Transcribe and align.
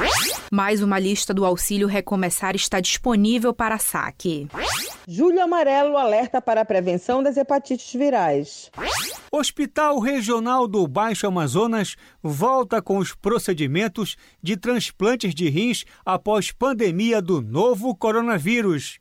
Mais 0.52 0.82
uma 0.82 0.98
lista 0.98 1.34
do 1.34 1.44
auxílio 1.44 1.88
recomeçar 1.88 2.54
está 2.54 2.80
disponível 2.80 3.52
para 3.52 3.76
saque. 3.76 4.46
Julho 5.06 5.42
Amarelo 5.42 5.96
alerta 5.96 6.40
para 6.40 6.60
a 6.60 6.64
prevenção 6.64 7.22
das 7.22 7.36
hepatites 7.36 7.92
virais. 7.92 8.70
Hospital 9.32 9.98
Regional 9.98 10.68
do 10.68 10.86
Baixo 10.86 11.26
Amazonas 11.26 11.96
volta 12.22 12.80
com 12.80 12.98
os 12.98 13.14
procedimentos 13.14 14.16
de 14.42 14.56
transplantes 14.56 15.34
de 15.34 15.48
rins 15.48 15.84
após 16.06 16.52
pandemia 16.52 17.20
do 17.20 17.42
novo 17.42 17.94
coronavírus. 17.96 18.98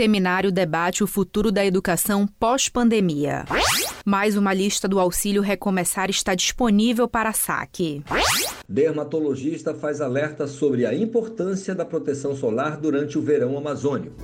Seminário 0.00 0.50
debate 0.50 1.04
o 1.04 1.06
futuro 1.06 1.52
da 1.52 1.62
educação 1.62 2.26
pós-pandemia. 2.26 3.44
Mais 4.02 4.34
uma 4.34 4.54
lista 4.54 4.88
do 4.88 4.98
auxílio 4.98 5.42
recomeçar 5.42 6.08
está 6.08 6.34
disponível 6.34 7.06
para 7.06 7.34
saque. 7.34 8.02
Dermatologista 8.66 9.74
faz 9.74 10.00
alerta 10.00 10.46
sobre 10.46 10.86
a 10.86 10.94
importância 10.94 11.74
da 11.74 11.84
proteção 11.84 12.34
solar 12.34 12.78
durante 12.78 13.18
o 13.18 13.20
verão 13.20 13.58
amazônico. 13.58 14.16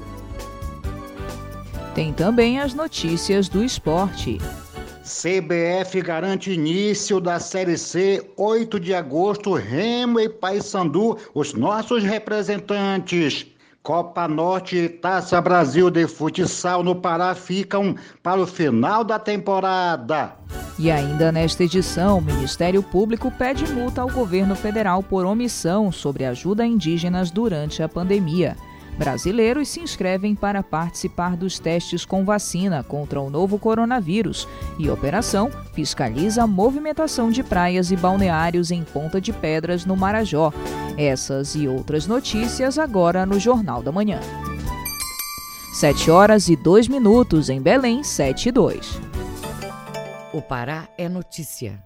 Tem 1.94 2.10
também 2.10 2.58
as 2.58 2.72
notícias 2.72 3.46
do 3.46 3.62
esporte. 3.62 4.38
CBF 5.02 6.00
garante 6.00 6.52
início 6.52 7.20
da 7.20 7.38
Série 7.38 7.76
C, 7.76 8.26
8 8.34 8.80
de 8.80 8.94
agosto, 8.94 9.52
Remo 9.52 10.20
e 10.20 10.26
Paysandu, 10.26 11.18
os 11.34 11.52
nossos 11.52 12.02
representantes. 12.02 13.54
Copa 13.86 14.26
Norte 14.26 14.74
e 14.74 14.88
Taça 14.88 15.40
Brasil 15.40 15.88
de 15.90 16.08
Futsal 16.08 16.82
no 16.82 16.96
Pará 16.96 17.36
ficam 17.36 17.94
para 18.20 18.40
o 18.40 18.44
final 18.44 19.04
da 19.04 19.16
temporada. 19.16 20.32
E 20.76 20.90
ainda 20.90 21.30
nesta 21.30 21.62
edição, 21.62 22.18
o 22.18 22.20
Ministério 22.20 22.82
Público 22.82 23.30
pede 23.30 23.64
multa 23.72 24.00
ao 24.00 24.10
governo 24.10 24.56
federal 24.56 25.04
por 25.04 25.24
omissão 25.24 25.92
sobre 25.92 26.24
ajuda 26.24 26.64
a 26.64 26.66
indígenas 26.66 27.30
durante 27.30 27.80
a 27.80 27.88
pandemia. 27.88 28.56
Brasileiros 28.98 29.68
se 29.68 29.80
inscrevem 29.80 30.34
para 30.34 30.62
participar 30.62 31.36
dos 31.36 31.58
testes 31.58 32.04
com 32.04 32.24
vacina 32.24 32.82
contra 32.82 33.20
o 33.20 33.28
novo 33.28 33.58
coronavírus 33.58 34.48
e 34.78 34.88
operação 34.88 35.50
fiscaliza 35.74 36.42
a 36.42 36.46
movimentação 36.46 37.30
de 37.30 37.42
praias 37.42 37.90
e 37.90 37.96
balneários 37.96 38.70
em 38.70 38.82
Ponta 38.82 39.20
de 39.20 39.32
Pedras, 39.32 39.84
no 39.84 39.96
Marajó. 39.96 40.52
Essas 40.96 41.54
e 41.54 41.68
outras 41.68 42.06
notícias 42.06 42.78
agora 42.78 43.26
no 43.26 43.38
Jornal 43.38 43.82
da 43.82 43.92
Manhã. 43.92 44.20
7 45.74 46.10
horas 46.10 46.48
e 46.48 46.56
2 46.56 46.88
minutos 46.88 47.50
em 47.50 47.60
Belém, 47.60 48.02
7 48.02 48.48
e 48.48 48.52
2. 48.52 49.00
O 50.32 50.40
Pará 50.40 50.88
é 50.96 51.06
notícia. 51.06 51.85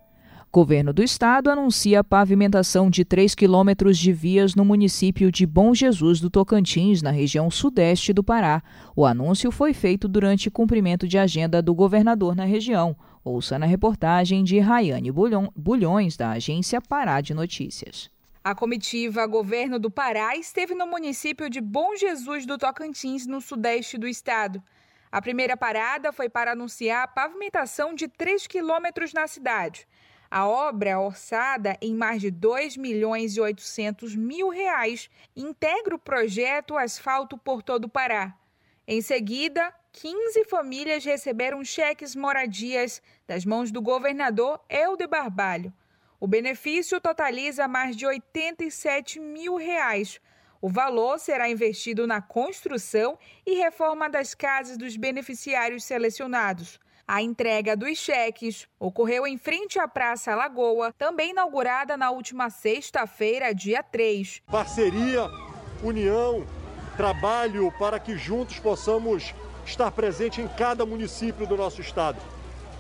Governo 0.52 0.92
do 0.92 1.00
Estado 1.00 1.48
anuncia 1.48 2.00
a 2.00 2.04
pavimentação 2.04 2.90
de 2.90 3.04
3 3.04 3.36
quilômetros 3.36 3.96
de 3.96 4.12
vias 4.12 4.56
no 4.56 4.64
município 4.64 5.30
de 5.30 5.46
Bom 5.46 5.72
Jesus 5.72 6.18
do 6.18 6.28
Tocantins, 6.28 7.02
na 7.02 7.12
região 7.12 7.48
sudeste 7.52 8.12
do 8.12 8.24
Pará. 8.24 8.60
O 8.96 9.06
anúncio 9.06 9.52
foi 9.52 9.72
feito 9.72 10.08
durante 10.08 10.50
cumprimento 10.50 11.06
de 11.06 11.16
agenda 11.16 11.62
do 11.62 11.72
governador 11.72 12.34
na 12.34 12.44
região. 12.44 12.96
Ouça 13.22 13.60
na 13.60 13.66
reportagem 13.66 14.42
de 14.42 14.58
Rayane 14.58 15.12
Bulhões, 15.54 16.16
da 16.16 16.32
agência 16.32 16.80
Pará 16.80 17.20
de 17.20 17.32
Notícias. 17.32 18.10
A 18.42 18.52
comitiva 18.52 19.24
Governo 19.28 19.78
do 19.78 19.88
Pará 19.88 20.36
esteve 20.36 20.74
no 20.74 20.84
município 20.88 21.48
de 21.48 21.60
Bom 21.60 21.94
Jesus 21.94 22.44
do 22.44 22.58
Tocantins, 22.58 23.24
no 23.24 23.40
sudeste 23.40 23.96
do 23.96 24.08
estado. 24.08 24.60
A 25.12 25.22
primeira 25.22 25.56
parada 25.56 26.12
foi 26.12 26.28
para 26.28 26.52
anunciar 26.52 27.04
a 27.04 27.08
pavimentação 27.08 27.94
de 27.94 28.08
3 28.08 28.48
quilômetros 28.48 29.12
na 29.12 29.28
cidade. 29.28 29.86
A 30.30 30.46
obra, 30.46 31.00
orçada 31.00 31.76
em 31.82 31.92
mais 31.92 32.20
de 32.20 32.30
2 32.30 32.76
milhões 32.76 33.36
e 33.36 33.40
800 33.40 34.14
mil 34.14 34.48
reais, 34.48 35.10
integra 35.34 35.96
o 35.96 35.98
projeto 35.98 36.78
Asfalto 36.78 37.36
por 37.36 37.64
todo 37.64 37.86
o 37.86 37.88
Pará. 37.88 38.36
Em 38.86 39.02
seguida, 39.02 39.74
15 39.90 40.44
famílias 40.44 41.04
receberam 41.04 41.64
cheques 41.64 42.14
moradias 42.14 43.02
das 43.26 43.44
mãos 43.44 43.72
do 43.72 43.82
governador 43.82 44.60
Helder 44.68 45.08
Barbalho. 45.08 45.72
O 46.20 46.28
benefício 46.28 47.00
totaliza 47.00 47.66
mais 47.66 47.96
de 47.96 48.06
87 48.06 49.18
mil 49.18 49.56
reais. 49.56 50.20
O 50.60 50.68
valor 50.68 51.18
será 51.18 51.48
investido 51.48 52.06
na 52.06 52.22
construção 52.22 53.18
e 53.44 53.54
reforma 53.54 54.08
das 54.08 54.32
casas 54.32 54.76
dos 54.76 54.96
beneficiários 54.96 55.82
selecionados. 55.82 56.78
A 57.12 57.20
entrega 57.20 57.76
dos 57.76 57.98
cheques 57.98 58.68
ocorreu 58.78 59.26
em 59.26 59.36
frente 59.36 59.80
à 59.80 59.88
Praça 59.88 60.32
Lagoa, 60.32 60.94
também 60.96 61.30
inaugurada 61.30 61.96
na 61.96 62.12
última 62.12 62.50
sexta-feira, 62.50 63.52
dia 63.52 63.82
3. 63.82 64.42
Parceria, 64.46 65.28
união, 65.82 66.46
trabalho 66.96 67.74
para 67.80 67.98
que 67.98 68.16
juntos 68.16 68.60
possamos 68.60 69.34
estar 69.66 69.90
presente 69.90 70.40
em 70.40 70.46
cada 70.46 70.86
município 70.86 71.48
do 71.48 71.56
nosso 71.56 71.80
estado. 71.80 72.16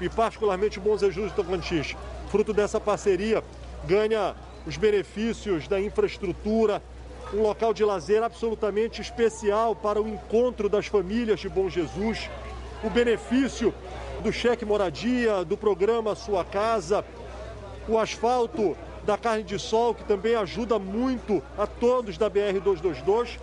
E 0.00 0.08
particularmente 0.08 0.78
Bom 0.78 0.96
Jesus 0.96 1.32
do 1.32 1.42
Tocantins. 1.42 1.96
Fruto 2.30 2.52
dessa 2.52 2.78
parceria, 2.78 3.42
ganha 3.84 4.36
os 4.64 4.76
benefícios 4.76 5.66
da 5.66 5.80
infraestrutura, 5.80 6.80
um 7.34 7.42
local 7.42 7.74
de 7.74 7.84
lazer 7.84 8.22
absolutamente 8.22 9.02
especial 9.02 9.74
para 9.74 10.00
o 10.00 10.06
encontro 10.06 10.68
das 10.68 10.86
famílias 10.86 11.40
de 11.40 11.48
Bom 11.48 11.68
Jesus, 11.68 12.30
o 12.84 12.88
benefício 12.88 13.74
do 14.20 14.32
cheque 14.32 14.64
moradia, 14.64 15.44
do 15.44 15.56
programa 15.56 16.14
Sua 16.14 16.44
Casa, 16.44 17.04
o 17.88 17.98
asfalto 17.98 18.76
da 19.04 19.16
carne 19.16 19.42
de 19.42 19.58
sol, 19.58 19.94
que 19.94 20.04
também 20.04 20.34
ajuda 20.34 20.78
muito 20.78 21.42
a 21.56 21.66
todos 21.66 22.18
da 22.18 22.30
BR-222 22.30 23.38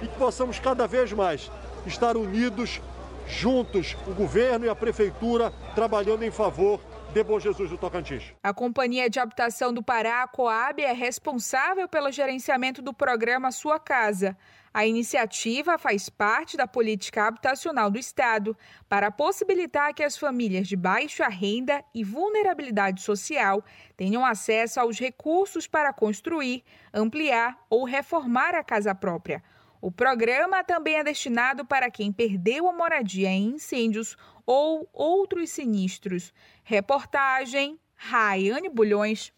e 0.00 0.08
que 0.08 0.16
possamos 0.16 0.58
cada 0.58 0.86
vez 0.86 1.12
mais 1.12 1.50
estar 1.86 2.16
unidos, 2.16 2.80
juntos, 3.26 3.96
o 4.06 4.12
governo 4.12 4.66
e 4.66 4.68
a 4.68 4.74
prefeitura, 4.74 5.52
trabalhando 5.74 6.24
em 6.24 6.30
favor 6.30 6.80
de 7.12 7.22
Bom 7.22 7.38
Jesus 7.38 7.68
do 7.68 7.76
Tocantins. 7.76 8.24
A 8.42 8.54
Companhia 8.54 9.10
de 9.10 9.20
Habitação 9.20 9.72
do 9.72 9.82
Pará, 9.82 10.22
a 10.22 10.28
Coab, 10.28 10.82
é 10.82 10.92
responsável 10.92 11.86
pelo 11.86 12.10
gerenciamento 12.10 12.80
do 12.80 12.94
programa 12.94 13.52
Sua 13.52 13.78
Casa. 13.78 14.36
A 14.74 14.86
iniciativa 14.86 15.76
faz 15.76 16.08
parte 16.08 16.56
da 16.56 16.66
política 16.66 17.26
habitacional 17.26 17.90
do 17.90 17.98
Estado 17.98 18.56
para 18.88 19.10
possibilitar 19.10 19.92
que 19.92 20.02
as 20.02 20.16
famílias 20.16 20.66
de 20.66 20.76
baixa 20.76 21.28
renda 21.28 21.84
e 21.94 22.02
vulnerabilidade 22.02 23.02
social 23.02 23.62
tenham 23.98 24.24
acesso 24.24 24.80
aos 24.80 24.98
recursos 24.98 25.66
para 25.66 25.92
construir, 25.92 26.64
ampliar 26.92 27.58
ou 27.68 27.84
reformar 27.84 28.54
a 28.54 28.64
casa 28.64 28.94
própria. 28.94 29.42
O 29.78 29.92
programa 29.92 30.64
também 30.64 30.94
é 30.94 31.04
destinado 31.04 31.66
para 31.66 31.90
quem 31.90 32.10
perdeu 32.10 32.66
a 32.66 32.72
moradia 32.72 33.28
em 33.28 33.56
incêndios 33.56 34.16
ou 34.46 34.88
outros 34.92 35.50
sinistros. 35.50 36.32
Reportagem 36.64 37.78
Raiane 37.94 38.70
Bulhões. 38.70 39.34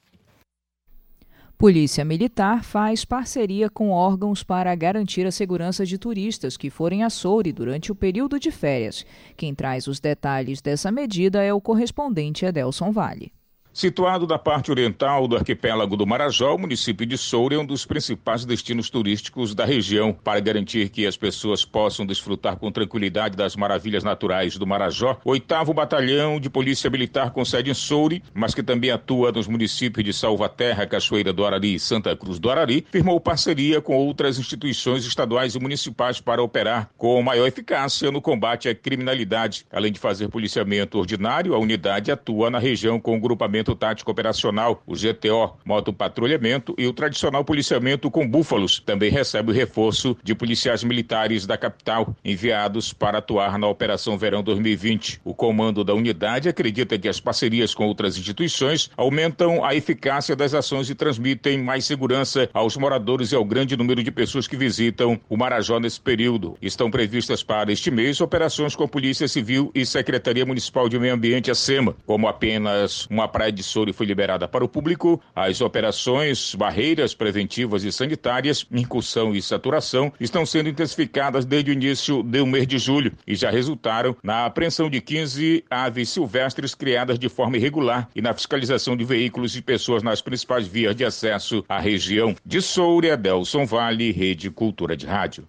Polícia 1.56 2.04
Militar 2.04 2.64
faz 2.64 3.04
parceria 3.04 3.70
com 3.70 3.90
órgãos 3.90 4.42
para 4.42 4.74
garantir 4.74 5.24
a 5.24 5.30
segurança 5.30 5.86
de 5.86 5.96
turistas 5.96 6.56
que 6.56 6.68
forem 6.68 7.04
a 7.04 7.10
Soure 7.10 7.52
durante 7.52 7.92
o 7.92 7.94
período 7.94 8.40
de 8.40 8.50
férias. 8.50 9.06
Quem 9.36 9.54
traz 9.54 9.86
os 9.86 10.00
detalhes 10.00 10.60
dessa 10.60 10.90
medida 10.90 11.42
é 11.42 11.54
o 11.54 11.60
correspondente 11.60 12.44
Edelson 12.44 12.90
Vale. 12.90 13.32
Situado 13.74 14.24
na 14.24 14.38
parte 14.38 14.70
oriental 14.70 15.26
do 15.26 15.34
arquipélago 15.34 15.96
do 15.96 16.06
Marajó, 16.06 16.54
o 16.54 16.58
município 16.58 17.04
de 17.04 17.18
Soura 17.18 17.56
é 17.56 17.58
um 17.58 17.66
dos 17.66 17.84
principais 17.84 18.44
destinos 18.44 18.88
turísticos 18.88 19.52
da 19.52 19.64
região. 19.64 20.12
Para 20.12 20.38
garantir 20.38 20.90
que 20.90 21.04
as 21.04 21.16
pessoas 21.16 21.64
possam 21.64 22.06
desfrutar 22.06 22.56
com 22.56 22.70
tranquilidade 22.70 23.36
das 23.36 23.56
maravilhas 23.56 24.04
naturais 24.04 24.56
do 24.56 24.64
Marajó, 24.64 25.18
o 25.24 25.30
oitavo 25.30 25.74
batalhão 25.74 26.38
de 26.38 26.48
polícia 26.48 26.88
militar 26.88 27.32
com 27.32 27.44
sede 27.44 27.72
em 27.72 27.74
Soure, 27.74 28.22
mas 28.32 28.54
que 28.54 28.62
também 28.62 28.92
atua 28.92 29.32
nos 29.32 29.48
municípios 29.48 30.04
de 30.04 30.12
Salvaterra, 30.12 30.86
Cachoeira 30.86 31.32
do 31.32 31.44
Arari 31.44 31.74
e 31.74 31.80
Santa 31.80 32.14
Cruz 32.14 32.38
do 32.38 32.48
Arari, 32.48 32.86
firmou 32.92 33.18
parceria 33.18 33.80
com 33.80 33.96
outras 33.96 34.38
instituições 34.38 35.04
estaduais 35.04 35.56
e 35.56 35.58
municipais 35.58 36.20
para 36.20 36.40
operar 36.40 36.90
com 36.96 37.20
maior 37.20 37.48
eficácia 37.48 38.12
no 38.12 38.22
combate 38.22 38.68
à 38.68 38.74
criminalidade. 38.74 39.66
Além 39.72 39.90
de 39.90 39.98
fazer 39.98 40.28
policiamento 40.28 40.96
ordinário, 40.96 41.56
a 41.56 41.58
unidade 41.58 42.12
atua 42.12 42.50
na 42.50 42.60
região 42.60 43.00
com 43.00 43.16
o 43.16 43.20
grupamento 43.20 43.63
tático 43.72 44.10
operacional, 44.10 44.82
o 44.84 44.94
GTO, 44.94 45.56
moto 45.64 45.92
patrulhamento 45.92 46.74
e 46.76 46.88
o 46.88 46.92
tradicional 46.92 47.44
policiamento 47.44 48.10
com 48.10 48.28
búfalos. 48.28 48.80
Também 48.80 49.12
recebe 49.12 49.52
o 49.52 49.54
reforço 49.54 50.16
de 50.24 50.34
policiais 50.34 50.82
militares 50.82 51.46
da 51.46 51.56
capital, 51.56 52.16
enviados 52.24 52.92
para 52.92 53.18
atuar 53.18 53.56
na 53.60 53.68
Operação 53.68 54.18
Verão 54.18 54.42
2020. 54.42 55.20
O 55.24 55.32
comando 55.32 55.84
da 55.84 55.94
unidade 55.94 56.48
acredita 56.48 56.98
que 56.98 57.08
as 57.08 57.20
parcerias 57.20 57.72
com 57.74 57.86
outras 57.86 58.18
instituições 58.18 58.90
aumentam 58.96 59.64
a 59.64 59.74
eficácia 59.74 60.34
das 60.34 60.54
ações 60.54 60.90
e 60.90 60.94
transmitem 60.96 61.62
mais 61.62 61.84
segurança 61.84 62.48
aos 62.52 62.76
moradores 62.76 63.30
e 63.30 63.36
ao 63.36 63.44
grande 63.44 63.76
número 63.76 64.02
de 64.02 64.10
pessoas 64.10 64.48
que 64.48 64.56
visitam 64.56 65.20
o 65.28 65.36
Marajó 65.36 65.78
nesse 65.78 66.00
período. 66.00 66.56
Estão 66.60 66.90
previstas 66.90 67.42
para 67.42 67.70
este 67.70 67.90
mês 67.90 68.20
operações 68.20 68.74
com 68.74 68.84
a 68.84 68.88
Polícia 68.88 69.28
Civil 69.28 69.70
e 69.74 69.84
Secretaria 69.84 70.46
Municipal 70.46 70.88
de 70.88 70.98
Meio 70.98 71.14
Ambiente, 71.14 71.50
a 71.50 71.54
SEMA. 71.54 71.94
Como 72.06 72.26
apenas 72.26 73.06
uma 73.10 73.28
praia 73.28 73.52
de 73.54 73.62
Souri 73.62 73.92
foi 73.92 74.06
liberada 74.06 74.46
para 74.46 74.64
o 74.64 74.68
público, 74.68 75.20
as 75.34 75.60
operações, 75.60 76.54
barreiras 76.54 77.14
preventivas 77.14 77.84
e 77.84 77.92
sanitárias, 77.92 78.66
incursão 78.70 79.34
e 79.34 79.40
saturação 79.40 80.12
estão 80.20 80.44
sendo 80.44 80.68
intensificadas 80.68 81.44
desde 81.44 81.70
o 81.70 81.72
início 81.72 82.22
do 82.22 82.46
mês 82.46 82.66
de 82.66 82.78
julho 82.78 83.12
e 83.26 83.34
já 83.34 83.50
resultaram 83.50 84.16
na 84.22 84.44
apreensão 84.46 84.90
de 84.90 85.00
15 85.00 85.64
aves 85.70 86.10
silvestres 86.10 86.74
criadas 86.74 87.18
de 87.18 87.28
forma 87.28 87.56
irregular 87.56 88.08
e 88.14 88.20
na 88.20 88.34
fiscalização 88.34 88.96
de 88.96 89.04
veículos 89.04 89.56
e 89.56 89.62
pessoas 89.62 90.02
nas 90.02 90.20
principais 90.20 90.66
vias 90.66 90.94
de 90.94 91.04
acesso 91.04 91.64
à 91.68 91.78
região. 91.78 92.34
De 92.44 92.60
Soura, 92.60 93.16
Delson 93.16 93.64
Vale, 93.64 94.12
Rede 94.12 94.50
Cultura 94.50 94.96
de 94.96 95.06
Rádio. 95.06 95.48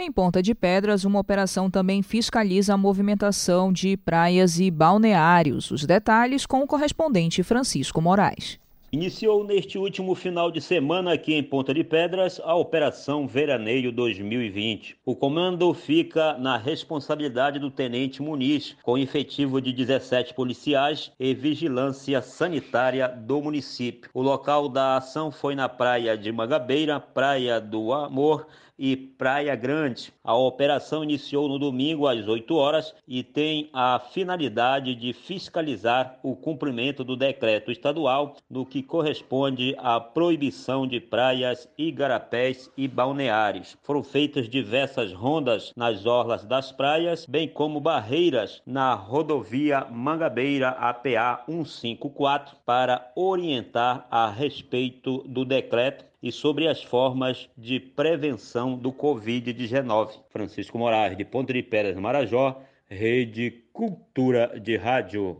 Em 0.00 0.12
Ponta 0.12 0.40
de 0.40 0.54
Pedras, 0.54 1.04
uma 1.04 1.18
operação 1.18 1.68
também 1.68 2.04
fiscaliza 2.04 2.72
a 2.72 2.76
movimentação 2.76 3.72
de 3.72 3.96
praias 3.96 4.60
e 4.60 4.70
balneários. 4.70 5.72
Os 5.72 5.84
detalhes 5.84 6.46
com 6.46 6.60
o 6.60 6.68
correspondente 6.68 7.42
Francisco 7.42 8.00
Moraes. 8.00 8.60
Iniciou 8.92 9.44
neste 9.44 9.76
último 9.76 10.14
final 10.14 10.52
de 10.52 10.60
semana 10.60 11.12
aqui 11.12 11.34
em 11.34 11.42
Ponta 11.42 11.74
de 11.74 11.82
Pedras 11.82 12.40
a 12.42 12.54
Operação 12.54 13.26
Veraneio 13.26 13.90
2020. 13.90 14.96
O 15.04 15.16
comando 15.16 15.74
fica 15.74 16.38
na 16.38 16.56
responsabilidade 16.56 17.58
do 17.58 17.70
Tenente 17.70 18.22
Muniz, 18.22 18.76
com 18.84 18.96
efetivo 18.96 19.60
de 19.60 19.72
17 19.72 20.32
policiais 20.32 21.10
e 21.18 21.34
vigilância 21.34 22.22
sanitária 22.22 23.08
do 23.08 23.42
município. 23.42 24.08
O 24.14 24.22
local 24.22 24.68
da 24.68 24.96
ação 24.96 25.30
foi 25.30 25.56
na 25.56 25.68
praia 25.68 26.16
de 26.16 26.30
Mangabeira, 26.32 26.98
Praia 26.98 27.60
do 27.60 27.92
Amor, 27.92 28.46
e 28.78 28.96
Praia 28.96 29.56
Grande. 29.56 30.12
A 30.22 30.34
operação 30.34 31.02
iniciou 31.02 31.48
no 31.48 31.58
domingo 31.58 32.06
às 32.06 32.28
8 32.28 32.54
horas 32.54 32.94
e 33.06 33.22
tem 33.22 33.68
a 33.72 33.98
finalidade 33.98 34.94
de 34.94 35.12
fiscalizar 35.12 36.18
o 36.22 36.36
cumprimento 36.36 37.02
do 37.02 37.16
decreto 37.16 37.72
estadual 37.72 38.36
no 38.48 38.64
que 38.64 38.82
corresponde 38.82 39.74
à 39.78 39.98
proibição 39.98 40.86
de 40.86 41.00
praias, 41.00 41.68
igarapés 41.76 42.70
e 42.76 42.86
balneares. 42.86 43.76
Foram 43.82 44.02
feitas 44.02 44.48
diversas 44.48 45.12
rondas 45.12 45.72
nas 45.76 46.06
orlas 46.06 46.44
das 46.44 46.70
praias, 46.70 47.26
bem 47.26 47.48
como 47.48 47.80
barreiras 47.80 48.62
na 48.64 48.94
rodovia 48.94 49.86
Mangabeira 49.90 50.68
APA 50.70 51.42
154 51.46 52.56
para 52.64 53.10
orientar 53.16 54.06
a 54.10 54.30
respeito 54.30 55.24
do 55.26 55.44
decreto 55.44 56.07
e 56.22 56.32
sobre 56.32 56.66
as 56.68 56.82
formas 56.82 57.48
de 57.56 57.78
prevenção 57.78 58.76
do 58.76 58.92
Covid-19. 58.92 60.10
Francisco 60.30 60.78
Moraes, 60.78 61.16
de 61.16 61.24
Ponte 61.24 61.52
de 61.52 61.62
Pedras, 61.62 61.96
Marajó, 61.96 62.60
Rede 62.88 63.62
Cultura 63.72 64.58
de 64.60 64.76
Rádio. 64.76 65.38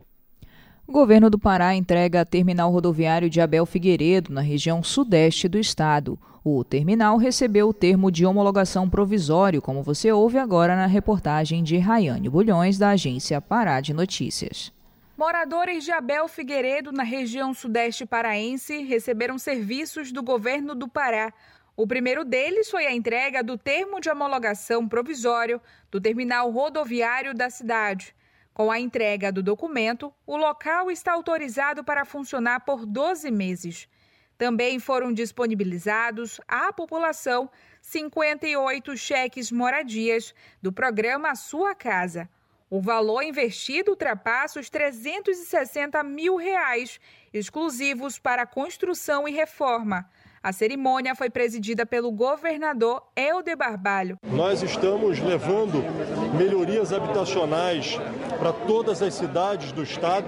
O 0.87 0.91
governo 0.91 1.29
do 1.29 1.37
Pará 1.37 1.75
entrega 1.75 2.25
terminal 2.25 2.71
rodoviário 2.71 3.29
de 3.29 3.39
Abel 3.39 3.65
Figueiredo, 3.65 4.33
na 4.33 4.41
região 4.41 4.81
sudeste 4.81 5.47
do 5.47 5.59
estado. 5.59 6.17
O 6.43 6.63
terminal 6.63 7.17
recebeu 7.17 7.69
o 7.69 7.73
termo 7.73 8.11
de 8.11 8.25
homologação 8.25 8.89
provisório, 8.89 9.61
como 9.61 9.83
você 9.83 10.11
ouve 10.11 10.37
agora 10.39 10.75
na 10.75 10.87
reportagem 10.87 11.63
de 11.63 11.77
Rayane 11.77 12.29
Bulhões, 12.29 12.77
da 12.77 12.89
agência 12.89 13.39
Pará 13.39 13.81
de 13.81 13.93
Notícias. 13.93 14.71
Moradores 15.19 15.83
de 15.83 15.91
Abel 15.91 16.29
Figueiredo, 16.29 16.93
na 16.93 17.03
região 17.03 17.53
sudeste 17.53 18.05
paraense, 18.05 18.83
receberam 18.83 19.37
serviços 19.37 20.13
do 20.13 20.23
governo 20.23 20.73
do 20.73 20.87
Pará. 20.87 21.33
O 21.75 21.85
primeiro 21.85 22.23
deles 22.23 22.69
foi 22.69 22.85
a 22.85 22.93
entrega 22.93 23.43
do 23.43 23.57
termo 23.57 23.99
de 23.99 24.09
homologação 24.09 24.87
provisório 24.87 25.61
do 25.91 25.99
terminal 25.99 26.49
rodoviário 26.49 27.33
da 27.33 27.49
cidade. 27.49 28.15
Com 28.53 28.71
a 28.71 28.79
entrega 28.79 29.29
do 29.29 29.43
documento, 29.43 30.09
o 30.25 30.37
local 30.37 30.89
está 30.89 31.11
autorizado 31.11 31.83
para 31.83 32.05
funcionar 32.05 32.61
por 32.61 32.85
12 32.85 33.29
meses. 33.29 33.89
Também 34.37 34.79
foram 34.79 35.11
disponibilizados 35.11 36.39
à 36.47 36.71
população 36.71 37.49
58 37.81 38.95
cheques 38.95 39.51
moradias 39.51 40.33
do 40.61 40.71
programa 40.71 41.35
Sua 41.35 41.75
Casa 41.75 42.29
o 42.69 42.79
valor 42.79 43.23
investido 43.23 43.91
ultrapassa 43.91 44.59
os 44.59 44.69
360 44.69 46.03
mil 46.03 46.35
reais, 46.35 46.99
exclusivos 47.33 48.19
para 48.19 48.45
construção 48.45 49.27
e 49.27 49.31
reforma. 49.31 50.05
A 50.41 50.53
cerimônia 50.53 51.15
foi 51.15 51.29
presidida 51.29 51.85
pelo 51.85 52.11
governador 52.11 53.03
Helder 53.15 53.57
Barbalho. 53.57 54.17
Nós 54.23 54.61
estamos 54.61 55.19
levando 55.19 55.83
melhorias 56.37 56.93
habitacionais 56.93 57.97
para 58.37 58.53
todas 58.53 59.01
as 59.01 59.15
cidades 59.15 59.73
do 59.73 59.83
estado, 59.83 60.27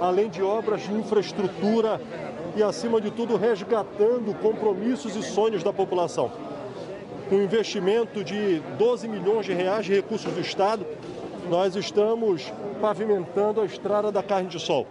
além 0.00 0.28
de 0.28 0.42
obras 0.42 0.82
de 0.82 0.92
infraestrutura 0.92 2.00
e, 2.56 2.62
acima 2.64 3.00
de 3.00 3.12
tudo, 3.12 3.36
resgatando 3.36 4.34
compromissos 4.40 5.14
e 5.14 5.22
sonhos 5.22 5.62
da 5.62 5.72
população. 5.72 6.32
Um 7.30 7.42
investimento 7.42 8.24
de 8.24 8.58
12 8.76 9.06
milhões 9.06 9.46
de 9.46 9.52
reais 9.52 9.86
de 9.86 9.94
recursos 9.94 10.32
do 10.32 10.40
estado, 10.40 10.84
nós 11.48 11.76
estamos 11.76 12.52
pavimentando 12.80 13.60
a 13.60 13.64
estrada 13.64 14.10
da 14.10 14.22
carne 14.22 14.48
de 14.48 14.58
sol, 14.58 14.86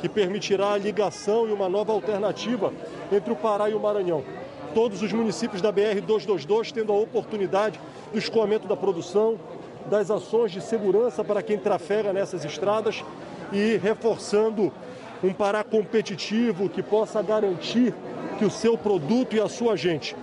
que 0.00 0.08
permitirá 0.08 0.72
a 0.72 0.78
ligação 0.78 1.48
e 1.48 1.52
uma 1.52 1.68
nova 1.68 1.92
alternativa 1.92 2.72
entre 3.10 3.32
o 3.32 3.36
Pará 3.36 3.68
e 3.68 3.74
o 3.74 3.80
Maranhão. 3.80 4.22
Todos 4.74 5.02
os 5.02 5.12
municípios 5.12 5.62
da 5.62 5.72
BR-222 5.72 6.72
tendo 6.72 6.92
a 6.92 6.96
oportunidade 6.96 7.80
do 8.12 8.18
escoamento 8.18 8.68
da 8.68 8.76
produção, 8.76 9.38
das 9.86 10.10
ações 10.10 10.52
de 10.52 10.60
segurança 10.60 11.24
para 11.24 11.42
quem 11.42 11.58
trafega 11.58 12.12
nessas 12.12 12.44
estradas 12.44 13.02
e 13.52 13.76
reforçando 13.78 14.70
um 15.22 15.32
Pará 15.32 15.64
competitivo 15.64 16.68
que 16.68 16.82
possa 16.82 17.22
garantir 17.22 17.94
que 18.38 18.44
o 18.44 18.50
seu 18.50 18.76
produto 18.76 19.34
e 19.34 19.40
a 19.40 19.48
sua 19.48 19.76
gente 19.76 20.14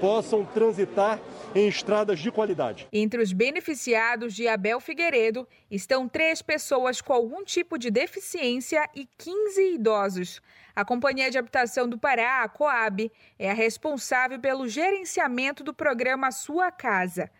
possam 0.00 0.44
transitar 0.44 1.18
em 1.54 1.68
estradas 1.68 2.18
de 2.18 2.30
qualidade. 2.32 2.88
Entre 2.92 3.22
os 3.22 3.32
beneficiados 3.32 4.34
de 4.34 4.48
Abel 4.48 4.80
Figueiredo 4.80 5.46
estão 5.70 6.08
três 6.08 6.42
pessoas 6.42 7.00
com 7.00 7.12
algum 7.12 7.44
tipo 7.44 7.78
de 7.78 7.90
deficiência 7.90 8.88
e 8.94 9.06
15 9.16 9.74
idosos. 9.74 10.42
A 10.74 10.84
Companhia 10.84 11.30
de 11.30 11.38
Habitação 11.38 11.88
do 11.88 11.96
Pará, 11.96 12.42
a 12.42 12.48
Coab, 12.48 13.10
é 13.38 13.50
a 13.50 13.54
responsável 13.54 14.40
pelo 14.40 14.68
gerenciamento 14.68 15.62
do 15.62 15.72
programa 15.72 16.32
Sua 16.32 16.72
Casa. 16.72 17.30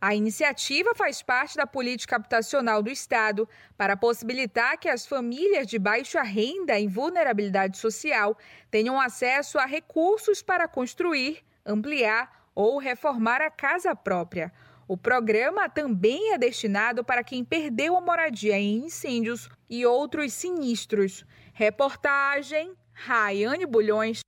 A 0.00 0.14
iniciativa 0.14 0.94
faz 0.94 1.22
parte 1.22 1.56
da 1.56 1.66
política 1.66 2.16
habitacional 2.16 2.82
do 2.82 2.90
Estado 2.90 3.46
para 3.76 3.96
possibilitar 3.96 4.78
que 4.78 4.88
as 4.88 5.06
famílias 5.06 5.66
de 5.66 5.78
baixa 5.78 6.22
renda 6.22 6.78
e 6.80 6.88
vulnerabilidade 6.88 7.76
social 7.76 8.36
tenham 8.70 8.98
acesso 8.98 9.58
a 9.58 9.66
recursos 9.66 10.42
para 10.42 10.66
construir, 10.66 11.44
ampliar 11.66 12.39
ou 12.54 12.78
reformar 12.78 13.40
a 13.40 13.50
casa 13.50 13.94
própria. 13.94 14.52
O 14.88 14.96
programa 14.96 15.68
também 15.68 16.32
é 16.32 16.38
destinado 16.38 17.04
para 17.04 17.22
quem 17.22 17.44
perdeu 17.44 17.96
a 17.96 18.00
moradia 18.00 18.58
em 18.58 18.86
incêndios 18.86 19.48
e 19.68 19.86
outros 19.86 20.32
sinistros. 20.32 21.24
Reportagem 21.52 22.72
Raiane 22.92 23.66
Bulhões. 23.66 24.20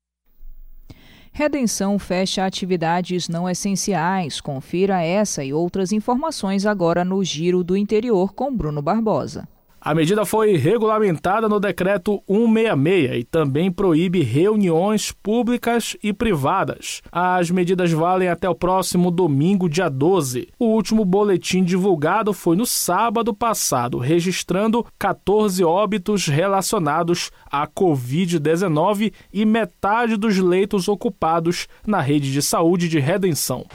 Redenção 1.33 1.99
fecha 1.99 2.45
atividades 2.45 3.29
não 3.29 3.49
essenciais. 3.49 4.41
Confira 4.41 5.03
essa 5.03 5.43
e 5.43 5.53
outras 5.53 5.91
informações 5.91 6.67
agora 6.67 7.05
no 7.05 7.25
Giro 7.25 7.65
do 7.65 7.77
Interior 7.77 8.35
com 8.35 8.55
Bruno 8.55 8.83
Barbosa. 8.83 9.49
A 9.85 9.97
medida 9.97 10.25
foi 10.25 10.57
regulamentada 10.57 11.49
no 11.49 11.59
decreto 11.59 12.23
166 12.29 13.19
e 13.19 13.25
também 13.25 13.69
proíbe 13.69 14.23
reuniões 14.23 15.11
públicas 15.11 15.97
e 16.01 16.13
privadas. 16.13 17.03
As 17.11 17.51
medidas 17.51 17.91
valem 17.91 18.29
até 18.29 18.49
o 18.49 18.55
próximo 18.55 19.11
domingo, 19.11 19.69
dia 19.69 19.89
12. 19.89 20.51
O 20.57 20.67
último 20.67 21.05
boletim 21.05 21.65
divulgado 21.65 22.33
foi 22.33 22.55
no 22.55 22.65
sábado 22.65 23.35
passado, 23.35 23.99
registrando 23.99 24.87
14 25.01 25.65
óbitos 25.65 26.29
relacionados 26.29 27.33
à 27.51 27.67
Covid-19 27.67 29.13
e 29.33 29.45
metade 29.45 30.17
dos 30.17 30.39
leitos 30.39 30.87
ocupados 30.87 31.67
na 31.85 32.01
rede 32.01 32.31
de 32.31 32.41
saúde 32.41 32.89
de 32.89 33.01
Redenção. 33.01 33.67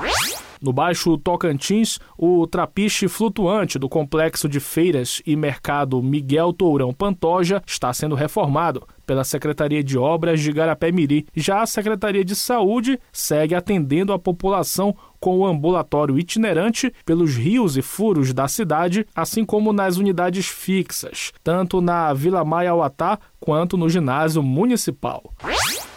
No 0.62 0.74
Baixo 0.74 1.18
Tocantins, 1.18 2.00
o 2.18 2.48
trapiche 2.48 3.08
flutuante 3.08 3.78
do 3.78 3.88
complexo 3.88 4.50
de 4.50 4.60
feiras 4.60 5.22
e 5.26 5.36
mercado 5.36 6.02
Miguel 6.02 6.52
Tourão 6.54 6.94
Pantoja 6.94 7.62
está 7.66 7.94
sendo 7.94 8.16
reformado 8.16 8.88
pela 9.06 9.24
Secretaria 9.24 9.84
de 9.84 9.98
Obras 9.98 10.42
de 10.42 10.52
Garapé-Miri. 10.52 11.26
Já 11.34 11.62
a 11.62 11.66
Secretaria 11.66 12.26
de 12.26 12.36
Saúde 12.36 13.00
segue 13.12 13.56
atendendo 13.56 14.12
a 14.12 14.20
população 14.20 14.96
com 15.20 15.40
o 15.40 15.46
ambulatório 15.46 16.18
itinerante 16.18 16.94
pelos 17.06 17.36
rios 17.36 17.78
e 17.78 17.82
furos 17.82 18.34
da 18.34 18.48
cidade, 18.48 19.06
assim 19.16 19.46
como 19.46 19.74
nas 19.74 19.98
unidades 19.98 20.48
fixas, 20.48 21.32
tanto 21.44 21.82
na 21.82 22.14
Vila 22.14 22.44
Maia 22.44 22.72
Auatá 22.72 23.20
quanto 23.40 23.78
no 23.78 23.90
ginásio 23.90 24.42
municipal. 24.44 25.24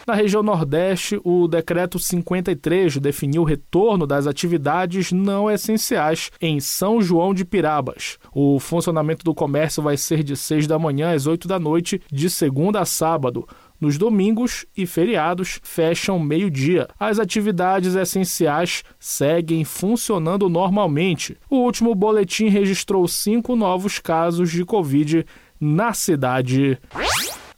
Na 0.06 0.14
região 0.14 0.42
Nordeste, 0.42 1.20
o 1.22 1.46
decreto 1.46 1.98
53 1.98 2.96
definiu 2.96 3.42
o 3.42 3.44
retorno 3.44 4.06
das 4.06 4.26
atividades 4.26 5.12
não 5.12 5.48
essenciais 5.48 6.30
em 6.40 6.58
São 6.58 7.00
João 7.00 7.32
de 7.32 7.44
Pirabas. 7.44 8.18
O 8.34 8.58
funcionamento 8.58 9.24
do 9.24 9.34
comércio 9.34 9.82
vai 9.82 9.96
ser 9.96 10.24
de 10.24 10.36
6 10.36 10.66
da 10.66 10.78
manhã 10.78 11.14
às 11.14 11.26
8 11.26 11.46
da 11.46 11.60
noite, 11.60 12.00
de 12.10 12.28
segunda 12.28 12.80
a 12.80 12.84
sábado. 12.84 13.46
Nos 13.80 13.96
domingos 13.96 14.66
e 14.76 14.86
feriados, 14.86 15.58
fecham 15.62 16.18
meio-dia. 16.18 16.86
As 16.98 17.18
atividades 17.18 17.94
essenciais 17.94 18.84
seguem 18.98 19.64
funcionando 19.64 20.50
normalmente. 20.50 21.38
O 21.48 21.56
último 21.56 21.94
boletim 21.94 22.48
registrou 22.48 23.08
cinco 23.08 23.56
novos 23.56 23.98
casos 23.98 24.50
de 24.50 24.64
Covid 24.66 25.24
na 25.58 25.94
cidade. 25.94 26.78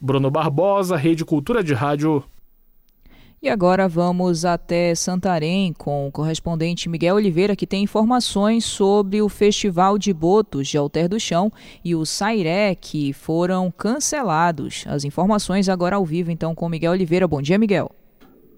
Bruno 0.00 0.31
Barbosa, 0.31 0.97
Rede 0.97 1.25
Cultura 1.25 1.62
de 1.62 1.75
Rádio. 1.75 2.23
E 3.45 3.49
agora 3.49 3.89
vamos 3.89 4.45
até 4.45 4.95
Santarém 4.95 5.73
com 5.73 6.07
o 6.07 6.13
correspondente 6.13 6.89
Miguel 6.89 7.17
Oliveira, 7.17 7.57
que 7.57 7.67
tem 7.67 7.83
informações 7.83 8.65
sobre 8.65 9.21
o 9.21 9.29
Festival 9.29 9.99
de 9.99 10.13
Botos 10.13 10.69
de 10.69 10.79
Alter 10.79 11.09
do 11.09 11.19
Chão 11.19 11.51
e 11.85 11.93
o 11.93 12.07
Sairé, 12.07 12.77
que 12.77 13.13
foram 13.13 13.69
cancelados. 13.69 14.85
As 14.87 15.03
informações 15.03 15.69
agora 15.69 15.97
ao 15.97 16.07
vivo, 16.07 16.31
então, 16.31 16.55
com 16.55 16.69
Miguel 16.69 16.93
Oliveira. 16.93 17.27
Bom 17.27 17.43
dia, 17.43 17.59
Miguel. 17.59 17.93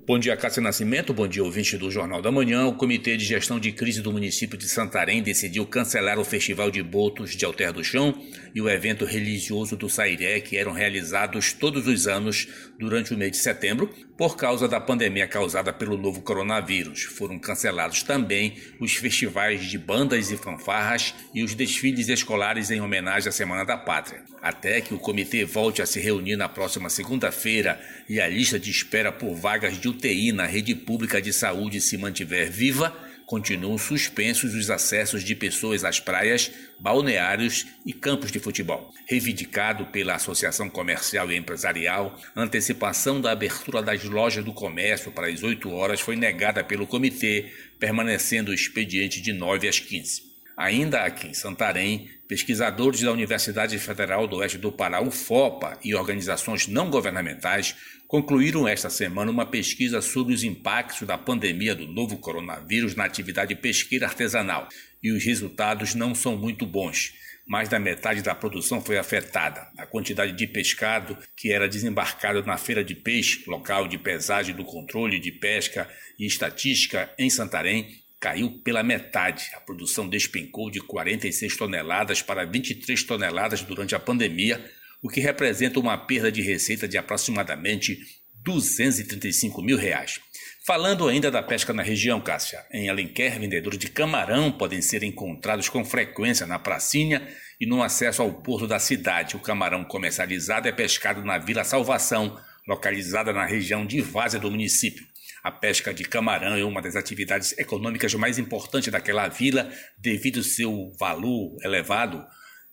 Bom 0.07 0.19
dia, 0.19 0.37
Cássio 0.37 0.61
Nascimento. 0.61 1.15
Bom 1.15 1.27
dia, 1.27 1.43
ouvinte 1.43 1.79
do 1.79 1.91
Jornal 1.91 2.21
da 2.21 2.31
Manhã. 2.31 2.67
O 2.67 2.75
Comitê 2.75 3.17
de 3.17 3.25
Gestão 3.25 3.59
de 3.59 3.73
Crise 3.73 4.03
do 4.03 4.13
município 4.13 4.59
de 4.59 4.69
Santarém 4.69 5.23
decidiu 5.23 5.65
cancelar 5.65 6.19
o 6.19 6.25
Festival 6.25 6.71
de 6.71 6.83
Botos 6.83 7.35
de 7.35 7.43
Alter 7.43 7.73
do 7.73 7.83
Chão 7.83 8.15
e 8.55 8.61
o 8.61 8.69
evento 8.69 9.07
religioso 9.07 9.79
do 9.79 9.89
Sairé, 9.89 10.41
que 10.41 10.59
eram 10.59 10.73
realizados 10.73 11.55
todos 11.55 11.87
os 11.87 12.07
anos 12.07 12.47
durante 12.79 13.15
o 13.15 13.17
mês 13.17 13.31
de 13.31 13.39
setembro, 13.39 13.89
por 14.17 14.37
causa 14.37 14.69
da 14.69 14.81
pandemia 14.81 15.27
causada 15.27 15.73
pelo 15.73 15.97
novo 15.97 16.23
coronavírus. 16.23 17.03
Foram 17.03 17.39
cancelados 17.39 18.03
também 18.03 18.57
os 18.79 18.95
festivais 18.95 19.65
de 19.65 19.77
bandas 19.77 20.31
e 20.31 20.37
fanfarras 20.37 21.15
e 21.35 21.43
os 21.43 21.55
desfiles 21.55 22.09
escolares 22.09 22.71
em 22.71 22.81
homenagem 22.81 23.29
à 23.29 23.33
Semana 23.33 23.65
da 23.65 23.77
Pátria. 23.77 24.23
Até 24.41 24.81
que 24.81 24.95
o 24.95 24.99
comitê 24.99 25.45
volte 25.45 25.83
a 25.83 25.87
se 25.87 26.01
reunir 26.01 26.37
na 26.37 26.49
próxima 26.49 26.89
segunda-feira 26.89 27.81
e 28.09 28.21
a 28.21 28.29
lista 28.29 28.59
de 28.59 28.71
espera 28.71 29.11
por 29.11 29.35
vagas 29.35 29.79
de 29.81 29.89
UTI 29.89 30.33
na 30.33 30.47
rede 30.47 30.75
pública 30.75 31.21
de 31.21 31.33
saúde 31.33 31.81
se 31.81 31.99
mantiver 31.99 32.51
viva, 32.51 32.97
continuam 33.27 33.79
suspensos 33.79 34.55
os 34.55 34.71
acessos 34.71 35.25
de 35.25 35.35
pessoas 35.35 35.85
às 35.85 36.01
praias, 36.01 36.51
balneários 36.79 37.67
e 37.85 37.93
campos 37.93 38.31
de 38.31 38.39
futebol. 38.39 38.93
Reivindicado 39.07 39.87
pela 39.87 40.15
Associação 40.15 40.69
Comercial 40.69 41.31
e 41.31 41.37
Empresarial, 41.37 42.19
a 42.35 42.43
antecipação 42.43 43.21
da 43.21 43.33
abertura 43.33 43.83
das 43.83 44.05
lojas 44.05 44.45
do 44.45 44.53
comércio 44.53 45.13
para 45.13 45.29
as 45.29 45.43
8 45.43 45.71
horas 45.71 46.01
foi 46.01 46.17
negada 46.17 46.63
pelo 46.63 46.87
comitê, 46.87 47.53
permanecendo 47.79 48.51
o 48.51 48.55
expediente 48.55 49.21
de 49.21 49.33
9 49.33 49.69
às 49.69 49.79
15. 49.79 50.34
Ainda 50.57 51.03
aqui 51.03 51.29
em 51.29 51.35
Santarém, 51.35 52.09
pesquisadores 52.29 53.01
da 53.01 53.11
Universidade 53.11 53.77
Federal 53.79 54.27
do 54.29 54.37
Oeste 54.37 54.57
do 54.57 54.71
Pará, 54.71 55.03
UFOPA, 55.03 55.79
e 55.83 55.95
organizações 55.97 56.69
não 56.69 56.91
governamentais 56.91 57.75
concluíram 58.07 58.69
esta 58.69 58.89
semana 58.89 59.33
uma 59.33 59.47
pesquisa 59.47 60.01
sobre 60.01 60.33
os 60.33 60.45
impactos 60.45 61.09
da 61.09 61.19
pandemia 61.19 61.75
do 61.75 61.89
novo 61.89 62.19
coronavírus 62.19 62.95
na 62.95 63.05
atividade 63.05 63.57
pesqueira 63.57 64.07
artesanal. 64.07 64.69
E 65.03 65.11
os 65.11 65.25
resultados 65.25 65.95
não 65.97 66.15
são 66.15 66.37
muito 66.37 66.65
bons. 66.65 67.13
Mais 67.47 67.69
da 67.69 67.79
metade 67.81 68.23
da 68.23 68.35
produção 68.35 68.81
foi 68.81 68.97
afetada. 68.97 69.69
A 69.77 69.85
quantidade 69.85 70.33
de 70.33 70.47
pescado 70.47 71.19
que 71.37 71.53
era 71.53 71.69
desembarcado 71.69 72.43
na 72.47 72.57
feira 72.57 72.85
de 72.85 72.95
peixe, 72.95 73.43
local 73.49 73.89
de 73.89 73.99
pesagem 73.99 74.55
do 74.55 74.65
controle 74.65 75.19
de 75.19 75.33
pesca 75.33 75.91
e 76.19 76.27
estatística 76.27 77.13
em 77.19 77.29
Santarém, 77.29 78.04
caiu 78.25 78.51
pela 78.65 78.83
metade. 78.83 79.51
A 79.55 79.61
produção 79.61 80.09
despencou 80.09 80.71
de 80.71 80.81
46 80.81 81.59
toneladas 81.59 82.23
para 82.23 82.47
23 82.47 83.03
toneladas 83.03 83.61
durante 83.61 83.95
a 83.95 84.01
pandemia, 84.01 84.65
o 85.03 85.11
que 85.11 85.21
representa 85.21 85.79
uma 85.79 85.99
perda 85.99 86.33
de 86.33 86.41
receita 86.41 86.89
de 86.89 86.97
aproximadamente 86.97 87.99
235 88.43 89.61
mil 89.61 89.77
reais. 89.77 90.23
Falando 90.67 91.07
ainda 91.07 91.31
da 91.31 91.43
pesca 91.43 91.75
na 91.75 91.83
região, 91.83 92.19
Cássia, 92.19 92.65
em 92.73 92.89
Alenquer, 92.89 93.39
vendedores 93.39 93.79
de 93.79 93.91
camarão 93.91 94.51
podem 94.51 94.81
ser 94.81 95.03
encontrados 95.03 95.69
com 95.69 95.85
frequência 95.85 96.47
na 96.47 96.59
pracinha 96.59 97.29
e 97.61 97.67
no 97.67 97.83
acesso 97.83 98.23
ao 98.23 98.33
porto 98.33 98.67
da 98.67 98.79
cidade. 98.79 99.37
O 99.37 99.41
camarão 99.41 99.85
comercializado 99.85 100.67
é 100.67 100.73
pescado 100.73 101.23
na 101.23 101.37
Vila 101.37 101.63
Salvação, 101.63 102.41
localizada 102.67 103.35
na 103.35 103.45
região 103.45 103.85
de 103.85 104.01
Várzea 104.01 104.41
do 104.41 104.51
município. 104.51 105.07
A 105.45 105.53
pesca 105.53 105.93
de 105.93 106.05
camarão 106.05 106.57
é 106.57 106.65
uma 106.65 106.81
das 106.81 106.97
atividades 106.97 107.53
econômicas 107.59 108.15
mais 108.15 108.39
importantes 108.39 108.91
daquela 108.91 109.29
vila, 109.29 109.71
devido 109.99 110.39
ao 110.39 110.43
seu 110.43 110.91
valor 110.99 111.59
elevado, 111.63 112.25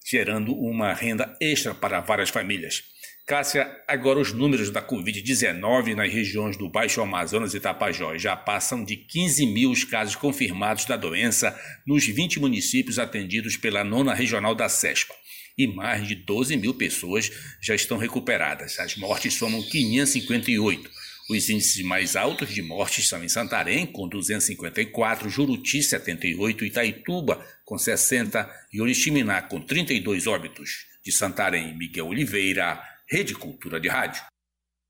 gerando 0.10 0.56
uma 0.56 0.94
renda 0.94 1.36
extra 1.42 1.76
para 1.76 2.00
várias 2.00 2.30
famílias. 2.30 2.82
Cássia, 3.28 3.70
agora 3.86 4.20
os 4.20 4.32
números 4.32 4.70
da 4.70 4.82
Covid-19 4.82 5.96
nas 5.96 6.14
regiões 6.14 6.56
do 6.56 6.70
Baixo 6.70 7.02
Amazonas 7.02 7.54
e 7.54 7.60
Tapajós 7.60 8.22
já 8.22 8.38
passam 8.38 8.86
de 8.86 8.96
15 8.96 9.48
mil 9.48 9.70
os 9.70 9.84
casos 9.84 10.16
confirmados 10.16 10.86
da 10.86 10.96
doença 10.96 11.54
nos 11.86 12.06
20 12.06 12.40
municípios 12.40 12.98
atendidos 12.98 13.58
pela 13.58 13.84
nona 13.84 14.14
regional 14.14 14.56
da 14.56 14.70
CESPA. 14.70 15.14
E 15.58 15.68
mais 15.68 16.08
de 16.08 16.16
12 16.16 16.56
mil 16.56 16.74
pessoas 16.74 17.30
já 17.62 17.76
estão 17.76 17.98
recuperadas. 17.98 18.80
As 18.80 18.96
mortes 18.96 19.34
somam 19.34 19.62
558. 19.62 21.01
Os 21.32 21.50
índices 21.50 21.82
mais 21.86 22.18
altos 22.18 22.54
de 22.54 22.62
mortes 22.62 23.08
são 23.08 23.24
em 23.24 23.30
Santarém, 23.30 23.86
com 23.86 24.06
254, 24.06 25.30
Juruti, 25.30 25.82
78, 25.82 26.66
Itaituba, 26.66 27.40
com 27.64 27.78
60 27.78 28.52
e 28.74 28.82
Oriximiná, 28.82 29.42
com 29.42 29.62
32 29.62 30.28
óbitos. 30.28 30.88
De 31.02 31.10
Santarém, 31.10 31.78
Miguel 31.78 32.08
Oliveira, 32.08 32.84
Rede 33.10 33.34
Cultura 33.34 33.80
de 33.80 33.88
Rádio. 33.88 34.22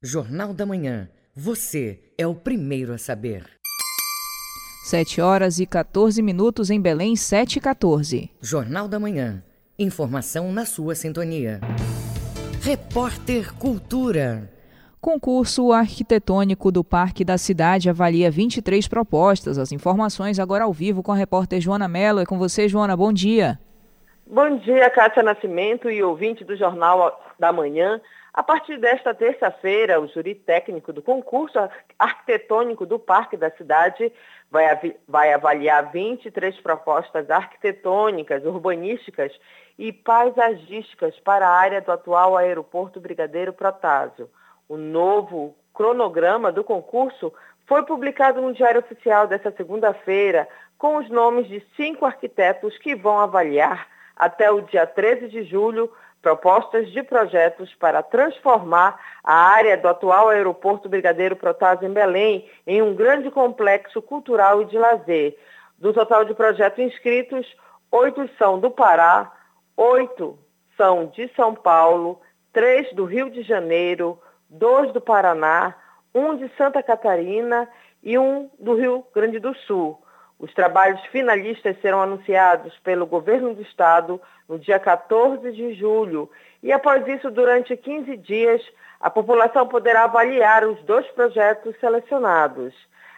Jornal 0.01 0.51
da 0.51 0.65
Manhã. 0.65 1.07
Você 1.35 2.11
é 2.17 2.25
o 2.25 2.33
primeiro 2.33 2.91
a 2.91 2.97
saber. 2.97 3.45
7 4.85 5.21
horas 5.21 5.59
e 5.59 5.67
14 5.67 6.23
minutos 6.23 6.71
em 6.71 6.81
Belém, 6.81 7.15
7 7.15 7.57
e 7.57 7.61
14. 7.61 8.31
Jornal 8.41 8.87
da 8.87 8.99
Manhã. 8.99 9.43
Informação 9.77 10.51
na 10.51 10.65
sua 10.65 10.95
sintonia. 10.95 11.61
Repórter 12.63 13.53
Cultura. 13.53 14.51
Concurso 15.01 15.71
arquitetônico 15.71 16.71
do 16.71 16.83
Parque 16.83 17.25
da 17.25 17.35
Cidade 17.35 17.89
avalia 17.89 18.29
23 18.29 18.87
propostas. 18.87 19.57
As 19.57 19.71
informações 19.71 20.37
agora 20.37 20.65
ao 20.65 20.71
vivo 20.71 21.01
com 21.01 21.11
a 21.11 21.15
repórter 21.15 21.59
Joana 21.59 21.87
Mello. 21.87 22.19
É 22.19 22.25
com 22.25 22.37
você, 22.37 22.69
Joana. 22.69 22.95
Bom 22.95 23.11
dia. 23.11 23.59
Bom 24.27 24.57
dia, 24.57 24.87
Cátia 24.91 25.23
Nascimento 25.23 25.89
e 25.89 26.03
ouvinte 26.03 26.45
do 26.45 26.55
Jornal 26.55 27.19
da 27.39 27.51
Manhã. 27.51 27.99
A 28.31 28.43
partir 28.43 28.77
desta 28.77 29.11
terça-feira, 29.11 29.99
o 29.99 30.07
júri 30.07 30.35
técnico 30.35 30.93
do 30.93 31.01
concurso 31.01 31.57
arquitetônico 31.97 32.85
do 32.85 32.99
Parque 32.99 33.35
da 33.35 33.49
Cidade 33.49 34.13
vai, 34.51 34.95
vai 35.07 35.33
avaliar 35.33 35.91
23 35.91 36.59
propostas 36.59 37.27
arquitetônicas, 37.31 38.45
urbanísticas 38.45 39.33
e 39.79 39.91
paisagísticas 39.91 41.19
para 41.21 41.47
a 41.47 41.57
área 41.57 41.81
do 41.81 41.91
atual 41.91 42.37
aeroporto 42.37 43.01
Brigadeiro 43.01 43.51
Protásio. 43.51 44.29
O 44.71 44.77
novo 44.77 45.53
cronograma 45.73 46.49
do 46.49 46.63
concurso 46.63 47.33
foi 47.67 47.83
publicado 47.83 48.39
no 48.39 48.53
Diário 48.53 48.79
Oficial 48.79 49.27
desta 49.27 49.51
segunda-feira, 49.51 50.47
com 50.77 50.95
os 50.95 51.09
nomes 51.09 51.45
de 51.49 51.61
cinco 51.75 52.05
arquitetos 52.05 52.77
que 52.77 52.95
vão 52.95 53.19
avaliar 53.19 53.85
até 54.15 54.49
o 54.49 54.61
dia 54.61 54.87
13 54.87 55.27
de 55.27 55.43
julho 55.43 55.91
propostas 56.21 56.89
de 56.89 57.03
projetos 57.03 57.75
para 57.75 58.01
transformar 58.01 58.97
a 59.21 59.35
área 59.49 59.75
do 59.75 59.89
atual 59.89 60.29
aeroporto 60.29 60.87
Brigadeiro 60.87 61.35
Protásio 61.35 61.85
em 61.85 61.91
Belém 61.91 62.49
em 62.65 62.81
um 62.81 62.95
grande 62.95 63.29
complexo 63.29 64.01
cultural 64.01 64.61
e 64.61 64.65
de 64.67 64.77
lazer. 64.77 65.37
Do 65.77 65.91
total 65.91 66.23
de 66.23 66.33
projetos 66.33 66.79
inscritos, 66.79 67.45
oito 67.91 68.25
são 68.37 68.57
do 68.57 68.71
Pará, 68.71 69.33
oito 69.75 70.39
são 70.77 71.07
de 71.07 71.29
São 71.35 71.53
Paulo, 71.53 72.21
três 72.53 72.89
do 72.93 73.03
Rio 73.03 73.29
de 73.29 73.41
Janeiro, 73.41 74.17
dois 74.51 74.91
do 74.91 74.99
Paraná, 74.99 75.73
um 76.13 76.35
de 76.35 76.51
Santa 76.57 76.83
Catarina 76.83 77.69
e 78.03 78.19
um 78.19 78.49
do 78.59 78.75
Rio 78.75 79.05
Grande 79.15 79.39
do 79.39 79.55
Sul. 79.55 79.97
Os 80.37 80.53
trabalhos 80.53 80.99
finalistas 81.05 81.79
serão 81.81 82.01
anunciados 82.01 82.77
pelo 82.79 83.05
governo 83.05 83.53
do 83.55 83.61
estado 83.61 84.19
no 84.49 84.59
dia 84.59 84.77
14 84.77 85.51
de 85.53 85.73
julho 85.75 86.29
e 86.61 86.71
após 86.71 87.07
isso, 87.07 87.31
durante 87.31 87.77
15 87.77 88.17
dias, 88.17 88.61
a 88.99 89.09
população 89.09 89.67
poderá 89.67 90.03
avaliar 90.03 90.65
os 90.65 90.81
dois 90.83 91.07
projetos 91.11 91.79
selecionados. 91.79 92.73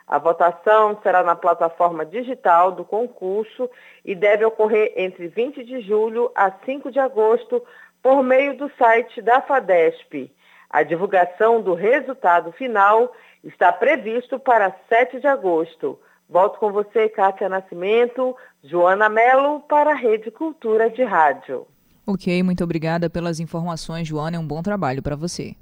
A 0.06 0.20
votação 0.20 1.00
será 1.02 1.24
na 1.24 1.36
plataforma 1.36 2.06
digital 2.06 2.72
do 2.72 2.86
concurso 2.86 3.70
e 4.06 4.13
deve 4.13 4.46
ocorrer 4.46 4.94
entre 4.98 5.28
20 5.28 5.63
de 5.63 5.82
julho 5.82 6.32
a 6.36 6.52
5 6.52 6.92
de 6.92 7.00
agosto 7.00 7.66
por 8.02 8.22
meio 8.22 8.56
do 8.58 8.70
site 8.78 9.22
da 9.22 9.42
FADESP. 9.42 10.30
A 10.74 10.82
divulgação 10.82 11.62
do 11.62 11.75
resultado 11.75 12.51
final 12.51 13.13
está 13.44 13.72
previsto 13.72 14.39
para 14.39 14.75
7 14.89 15.20
de 15.20 15.27
agosto. 15.27 16.00
Volto 16.27 16.58
com 16.58 16.72
você, 16.72 17.08
Kátia 17.08 17.48
Nascimento, 17.48 18.36
Joana 18.63 19.08
Melo, 19.08 19.60
para 19.60 19.92
a 19.92 19.96
Rede 19.96 20.32
Cultura 20.32 20.89
de 20.89 21.03
Rádio. 21.03 21.68
Ok, 22.08 22.42
muito 22.42 22.63
obrigada 22.63 23.08
pelas 23.08 23.39
informações, 23.39 24.08
Joana. 24.08 24.38
É 24.38 24.39
um 24.39 24.48
bom 24.48 24.63
trabalho 24.63 25.03
para 25.03 25.15
você. 25.15 25.56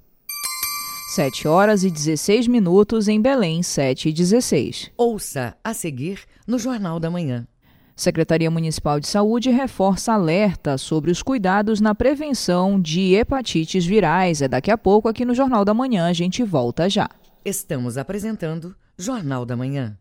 7 1.13 1.45
horas 1.45 1.83
e 1.83 1.91
16 1.91 2.47
minutos 2.47 3.09
em 3.09 3.21
Belém, 3.21 3.61
7 3.61 4.07
e 4.07 4.13
16. 4.13 4.93
Ouça 4.95 5.57
a 5.61 5.73
seguir 5.73 6.21
no 6.47 6.57
Jornal 6.57 7.01
da 7.01 7.11
Manhã. 7.11 7.45
Secretaria 8.01 8.49
Municipal 8.49 8.99
de 8.99 9.07
Saúde 9.07 9.51
reforça 9.51 10.13
alerta 10.13 10.75
sobre 10.75 11.11
os 11.11 11.21
cuidados 11.21 11.79
na 11.79 11.93
prevenção 11.93 12.81
de 12.81 13.13
hepatites 13.13 13.85
virais. 13.85 14.41
É 14.41 14.47
daqui 14.47 14.71
a 14.71 14.77
pouco 14.77 15.07
aqui 15.07 15.23
no 15.23 15.35
Jornal 15.35 15.63
da 15.63 15.71
Manhã. 15.71 16.07
A 16.07 16.13
gente 16.13 16.43
volta 16.43 16.89
já. 16.89 17.07
Estamos 17.45 17.99
apresentando 17.99 18.75
Jornal 18.97 19.45
da 19.45 19.55
Manhã. 19.55 19.95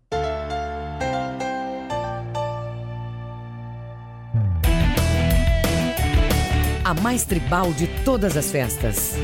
A 6.83 6.95
mais 7.03 7.25
tribal 7.27 7.71
de 7.75 7.87
todas 8.03 8.35
as 8.35 8.51
festas. 8.51 9.15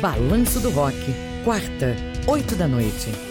Balanço 0.00 0.58
do 0.60 0.70
Rock, 0.70 0.96
quarta, 1.44 1.94
oito 2.26 2.56
da 2.56 2.66
noite. 2.66 3.25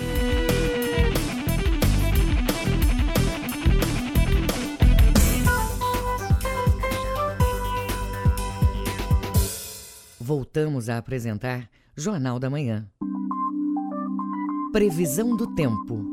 Voltamos 10.27 10.89
a 10.89 10.97
apresentar 10.97 11.69
Jornal 11.95 12.39
da 12.39 12.49
Manhã. 12.49 12.87
Previsão 14.73 15.37
do 15.37 15.53
tempo. 15.53 16.03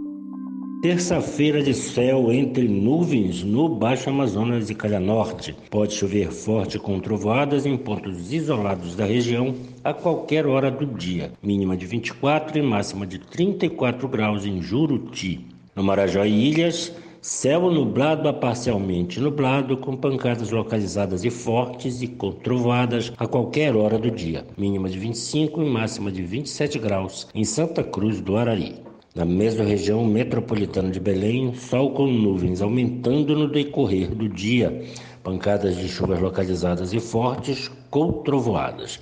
Terça-feira 0.83 1.63
de 1.63 1.73
céu 1.73 2.31
entre 2.31 2.69
nuvens 2.69 3.43
no 3.43 3.71
Baixo 3.71 4.11
Amazonas 4.11 4.69
e 4.69 4.75
Calha 4.75 5.01
Norte. 5.01 5.57
Pode 5.71 5.95
chover 5.95 6.31
forte 6.31 6.79
com 6.79 7.01
trovoadas 7.01 7.65
em 7.65 7.75
pontos 7.75 8.31
isolados 8.31 8.95
da 8.95 9.07
região 9.07 9.55
a 9.83 9.95
qualquer 9.95 10.47
hora 10.47 10.71
do 10.71 10.85
dia. 10.85 11.33
Mínima 11.43 11.75
de 11.75 11.87
24 11.87 12.59
e 12.59 12.61
máxima 12.61 13.07
de 13.07 13.19
34 13.19 14.07
graus 14.09 14.45
em 14.45 14.61
Juruti. 14.61 15.47
No 15.75 15.83
Marajó 15.83 16.23
e 16.27 16.51
Ilhas, 16.51 16.93
céu 17.23 17.71
nublado 17.71 18.29
a 18.29 18.33
parcialmente 18.33 19.21
nublado 19.21 19.77
com 19.77 19.97
pancadas 19.97 20.51
localizadas 20.51 21.25
e 21.25 21.31
fortes 21.31 22.03
e 22.03 22.09
com 22.09 22.33
trovoadas 22.33 23.13
a 23.17 23.29
qualquer 23.29 23.77
hora 23.77 23.97
do 23.97 24.11
dia. 24.11 24.45
Mínima 24.59 24.89
de 24.89 24.99
25 24.99 25.63
e 25.63 25.65
máxima 25.65 26.11
de 26.11 26.21
27 26.21 26.81
graus 26.81 27.29
em 27.33 27.45
Santa 27.45 27.85
Cruz 27.85 28.21
do 28.21 28.37
Arari. 28.37 28.75
Na 29.15 29.25
mesma 29.25 29.65
região 29.65 30.05
metropolitana 30.05 30.91
de 30.91 30.99
Belém, 30.99 31.55
sol 31.55 31.93
com 31.93 32.09
nuvens 32.09 32.61
aumentando 32.61 33.37
no 33.37 33.47
decorrer 33.47 34.13
do 34.13 34.29
dia, 34.29 34.85
pancadas 35.23 35.77
de 35.77 35.89
chuvas 35.89 36.21
localizadas 36.21 36.93
e 36.93 36.99
fortes 36.99 37.71
com 37.89 38.15
trovoadas, 38.25 38.99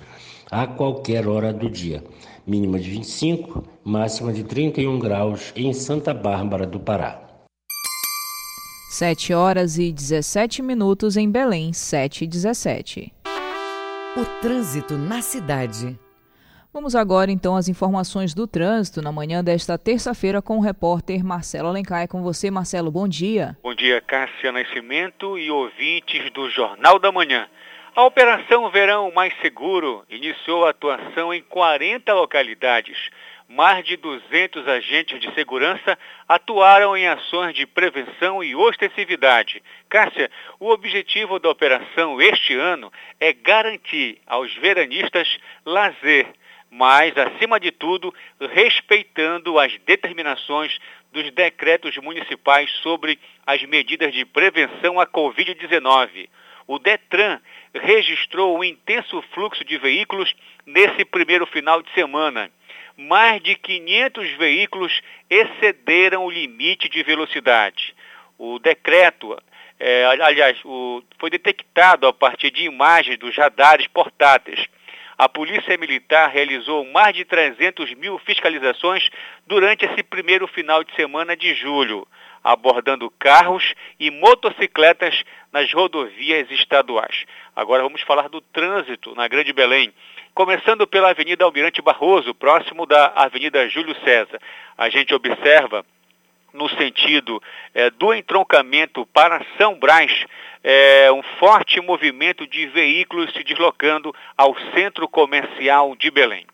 a 0.51 0.67
qualquer 0.67 1.27
hora 1.27 1.51
do 1.51 1.71
dia. 1.71 2.03
Mínima 2.45 2.77
de 2.77 2.87
25, 2.91 3.63
máxima 3.83 4.31
de 4.31 4.43
31 4.43 4.99
graus 4.99 5.51
em 5.55 5.73
Santa 5.73 6.13
Bárbara 6.13 6.67
do 6.67 6.79
Pará. 6.79 7.20
7 8.91 9.33
horas 9.33 9.77
e 9.77 9.89
17 9.89 10.61
minutos 10.61 11.15
em 11.15 11.31
Belém, 11.31 11.71
7 11.71 12.25
e 12.25 12.27
17. 12.27 13.13
O 14.17 14.41
trânsito 14.41 14.97
na 14.97 15.21
cidade. 15.21 15.97
Vamos 16.73 16.93
agora 16.93 17.31
então 17.31 17.55
às 17.55 17.69
informações 17.69 18.33
do 18.33 18.45
trânsito 18.45 19.01
na 19.01 19.09
manhã 19.09 19.41
desta 19.41 19.77
terça-feira 19.77 20.41
com 20.41 20.57
o 20.57 20.61
repórter 20.61 21.23
Marcelo 21.23 21.69
Alencar. 21.69 22.01
É 22.01 22.07
com 22.07 22.21
você, 22.21 22.51
Marcelo, 22.51 22.91
bom 22.91 23.07
dia. 23.07 23.57
Bom 23.63 23.73
dia, 23.73 24.01
Cássia 24.01 24.51
Nascimento 24.51 25.39
e 25.39 25.49
ouvintes 25.49 26.29
do 26.33 26.49
Jornal 26.49 26.99
da 26.99 27.13
Manhã. 27.13 27.47
A 27.95 28.03
Operação 28.03 28.69
Verão 28.71 29.09
Mais 29.13 29.33
Seguro 29.41 30.03
iniciou 30.09 30.65
a 30.65 30.71
atuação 30.71 31.33
em 31.33 31.41
40 31.41 32.13
localidades. 32.13 32.97
Mais 33.53 33.85
de 33.85 33.97
200 33.97 34.65
agentes 34.65 35.19
de 35.19 35.33
segurança 35.33 35.97
atuaram 36.27 36.95
em 36.95 37.05
ações 37.07 37.53
de 37.53 37.65
prevenção 37.65 38.41
e 38.41 38.55
ostensividade. 38.55 39.61
Cássia, 39.89 40.31
o 40.57 40.69
objetivo 40.69 41.37
da 41.37 41.49
operação 41.49 42.21
este 42.21 42.55
ano 42.55 42.91
é 43.19 43.33
garantir 43.33 44.19
aos 44.25 44.53
veranistas 44.55 45.37
lazer 45.65 46.27
mas, 46.73 47.13
acima 47.17 47.59
de 47.59 47.69
tudo, 47.69 48.15
respeitando 48.39 49.59
as 49.59 49.77
determinações 49.79 50.79
dos 51.11 51.29
decretos 51.31 51.97
municipais 51.97 52.71
sobre 52.81 53.19
as 53.45 53.61
medidas 53.63 54.13
de 54.13 54.23
prevenção 54.23 54.97
à 54.97 55.05
Covid-19. 55.05 56.29
O 56.65 56.79
Detran 56.79 57.41
registrou 57.73 58.57
um 58.57 58.63
intenso 58.63 59.21
fluxo 59.33 59.65
de 59.65 59.77
veículos 59.77 60.33
nesse 60.65 61.03
primeiro 61.03 61.45
final 61.45 61.81
de 61.81 61.91
semana. 61.91 62.49
Mais 63.07 63.41
de 63.41 63.55
500 63.55 64.31
veículos 64.37 65.01
excederam 65.29 66.25
o 66.25 66.29
limite 66.29 66.87
de 66.87 67.01
velocidade. 67.03 67.95
O 68.37 68.59
decreto, 68.59 69.37
é, 69.79 70.05
aliás, 70.05 70.57
o, 70.63 71.01
foi 71.19 71.29
detectado 71.29 72.05
a 72.05 72.13
partir 72.13 72.51
de 72.51 72.63
imagens 72.63 73.17
dos 73.17 73.35
radares 73.35 73.87
portáteis 73.87 74.67
a 75.21 75.29
Polícia 75.29 75.77
Militar 75.77 76.31
realizou 76.31 76.83
mais 76.83 77.15
de 77.15 77.23
300 77.23 77.93
mil 77.93 78.17
fiscalizações 78.17 79.07
durante 79.45 79.85
esse 79.85 80.01
primeiro 80.01 80.47
final 80.47 80.83
de 80.83 80.95
semana 80.95 81.37
de 81.37 81.53
julho, 81.53 82.07
abordando 82.43 83.09
carros 83.19 83.73
e 83.99 84.09
motocicletas 84.09 85.23
nas 85.51 85.71
rodovias 85.73 86.49
estaduais. 86.51 87.25
Agora 87.55 87.83
vamos 87.83 88.01
falar 88.01 88.29
do 88.29 88.41
trânsito 88.41 89.13
na 89.15 89.27
Grande 89.27 89.53
Belém. 89.53 89.93
Começando 90.33 90.87
pela 90.87 91.09
Avenida 91.09 91.43
Almirante 91.43 91.81
Barroso, 91.81 92.33
próximo 92.33 92.85
da 92.85 93.07
Avenida 93.15 93.67
Júlio 93.69 93.95
César. 94.03 94.39
A 94.77 94.89
gente 94.89 95.13
observa 95.13 95.85
no 96.53 96.69
sentido 96.69 97.41
é, 97.73 97.89
do 97.89 98.13
entroncamento 98.13 99.05
para 99.07 99.43
São 99.57 99.77
Brás, 99.77 100.25
é, 100.63 101.11
um 101.11 101.23
forte 101.39 101.79
movimento 101.81 102.45
de 102.45 102.67
veículos 102.67 103.31
se 103.33 103.43
deslocando 103.43 104.13
ao 104.37 104.55
centro 104.73 105.07
comercial 105.07 105.95
de 105.95 106.11
Belém. 106.11 106.45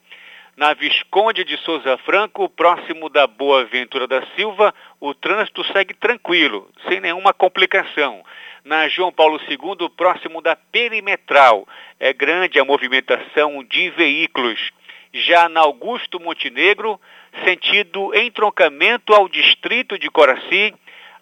Na 0.57 0.73
Visconde 0.73 1.43
de 1.43 1.55
Souza 1.57 1.99
Franco, 1.99 2.49
próximo 2.49 3.09
da 3.09 3.27
Boa 3.27 3.63
Ventura 3.65 4.07
da 4.07 4.25
Silva, 4.35 4.73
o 4.99 5.13
trânsito 5.13 5.63
segue 5.65 5.93
tranquilo, 5.93 6.67
sem 6.89 6.99
nenhuma 6.99 7.31
complicação. 7.31 8.25
Na 8.65 8.87
João 8.87 9.11
Paulo 9.11 9.39
II, 9.47 9.87
próximo 9.95 10.41
da 10.41 10.55
Perimetral, 10.55 11.67
é 11.99 12.11
grande 12.11 12.59
a 12.59 12.65
movimentação 12.65 13.63
de 13.63 13.91
veículos. 13.91 14.71
Já 15.13 15.47
na 15.47 15.59
Augusto 15.59 16.19
Montenegro, 16.19 16.99
sentido 17.45 18.15
entroncamento 18.15 19.13
ao 19.13 19.29
distrito 19.29 19.95
de 19.99 20.09
Coraci, 20.09 20.73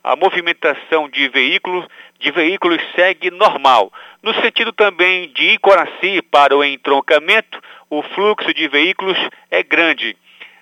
a 0.05 0.15
movimentação 0.15 1.09
de 1.09 1.27
veículos, 1.29 1.83
de 2.19 2.29
veículos 2.29 2.79
segue 2.93 3.31
normal. 3.31 3.91
No 4.21 4.35
sentido 4.35 4.71
também 4.71 5.29
de 5.29 5.55
Icoraci 5.55 6.21
para 6.21 6.55
o 6.55 6.63
entroncamento, 6.63 7.59
o 7.89 8.03
fluxo 8.03 8.53
de 8.53 8.67
veículos 8.67 9.17
é 9.49 9.63
grande. 9.63 10.15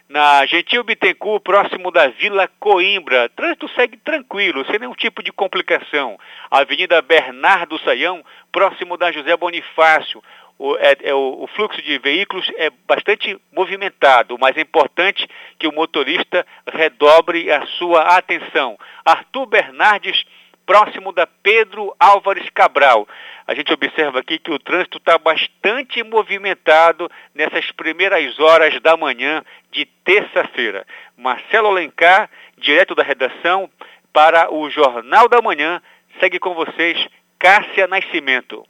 Na 0.08 0.46
Gentil 0.46 0.82
Bittencourt, 0.86 1.44
próximo 1.44 1.92
da 1.92 2.08
Vila 2.08 2.50
Coimbra, 2.58 3.28
trânsito 3.36 3.68
segue 3.76 3.98
tranquilo, 3.98 4.66
sem 4.68 4.80
nenhum 4.80 4.96
tipo 4.96 5.22
de 5.22 5.32
complicação. 5.34 6.18
Avenida 6.50 7.02
Bernardo 7.02 7.78
Saião, 7.80 8.24
próximo 8.50 8.96
da 8.96 9.12
José 9.12 9.36
Bonifácio, 9.36 10.24
o, 10.58 10.78
é, 10.78 10.96
é, 11.02 11.14
o, 11.14 11.48
fluxo 11.56 11.82
de 11.82 11.98
veículos 11.98 12.50
é 12.56 12.70
bastante 12.88 13.38
movimentado, 13.52 14.38
mas 14.40 14.56
é 14.56 14.62
importante 14.62 15.28
que 15.60 15.68
o 15.68 15.74
motorista 15.74 16.46
redobre 16.72 17.52
a 17.52 17.66
sua 17.66 18.18
atenção. 18.18 18.78
Arthur 19.04 19.46
Bernardes, 19.46 20.24
próximo 20.66 21.12
da 21.12 21.28
Pedro 21.28 21.94
Álvares 22.00 22.50
Cabral. 22.52 23.08
A 23.46 23.54
gente 23.54 23.74
observa 23.74 24.20
aqui 24.20 24.40
que 24.40 24.52
o 24.52 24.60
trânsito 24.60 24.98
está 24.98 25.18
bastante 25.18 26.02
movimentado 26.02 27.10
nessas 27.36 27.70
primeiras 27.72 28.40
horas 28.40 28.80
da 28.82 28.96
manhã 28.96 29.44
de 29.72 29.86
terça-feira. 30.06 30.86
Marcelo 31.18 31.68
Alencar, 31.68 32.30
direto 32.58 32.96
da 32.96 33.04
redação, 33.04 33.70
para 34.14 34.54
o 34.54 34.70
Jornal 34.70 35.28
da 35.28 35.42
Manhã, 35.42 35.82
segue 36.20 36.40
com 36.40 36.54
vocês 36.54 37.06
Cássia 37.38 37.88
Nascimento. 37.88 38.64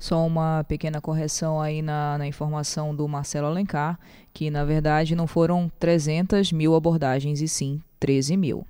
Só 0.00 0.26
uma 0.26 0.64
pequena 0.64 0.98
correção 0.98 1.60
aí 1.60 1.82
na, 1.82 2.16
na, 2.16 2.26
informação 2.26 2.96
do 2.96 3.06
Marcelo 3.06 3.46
Alencar, 3.46 4.00
que 4.32 4.50
na 4.50 4.64
verdade 4.64 5.14
não 5.14 5.26
foram 5.26 5.70
300 5.78 6.50
mil 6.52 6.74
abordagens 6.74 7.42
e 7.42 7.46
sim 7.46 7.82
13 8.00 8.34
mil. 8.38 8.66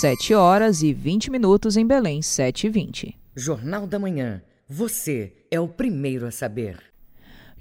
7 0.00 0.32
horas 0.34 0.82
e 0.82 0.94
20 0.94 1.30
minutos 1.30 1.76
em 1.76 1.86
Belém, 1.86 2.22
7 2.22 2.66
e 2.66 2.70
20. 2.70 3.18
Jornal 3.36 3.86
da 3.86 3.98
Manhã. 3.98 4.42
Você 4.66 5.34
é 5.50 5.60
o 5.60 5.68
primeiro 5.68 6.26
a 6.26 6.30
saber. 6.30 6.93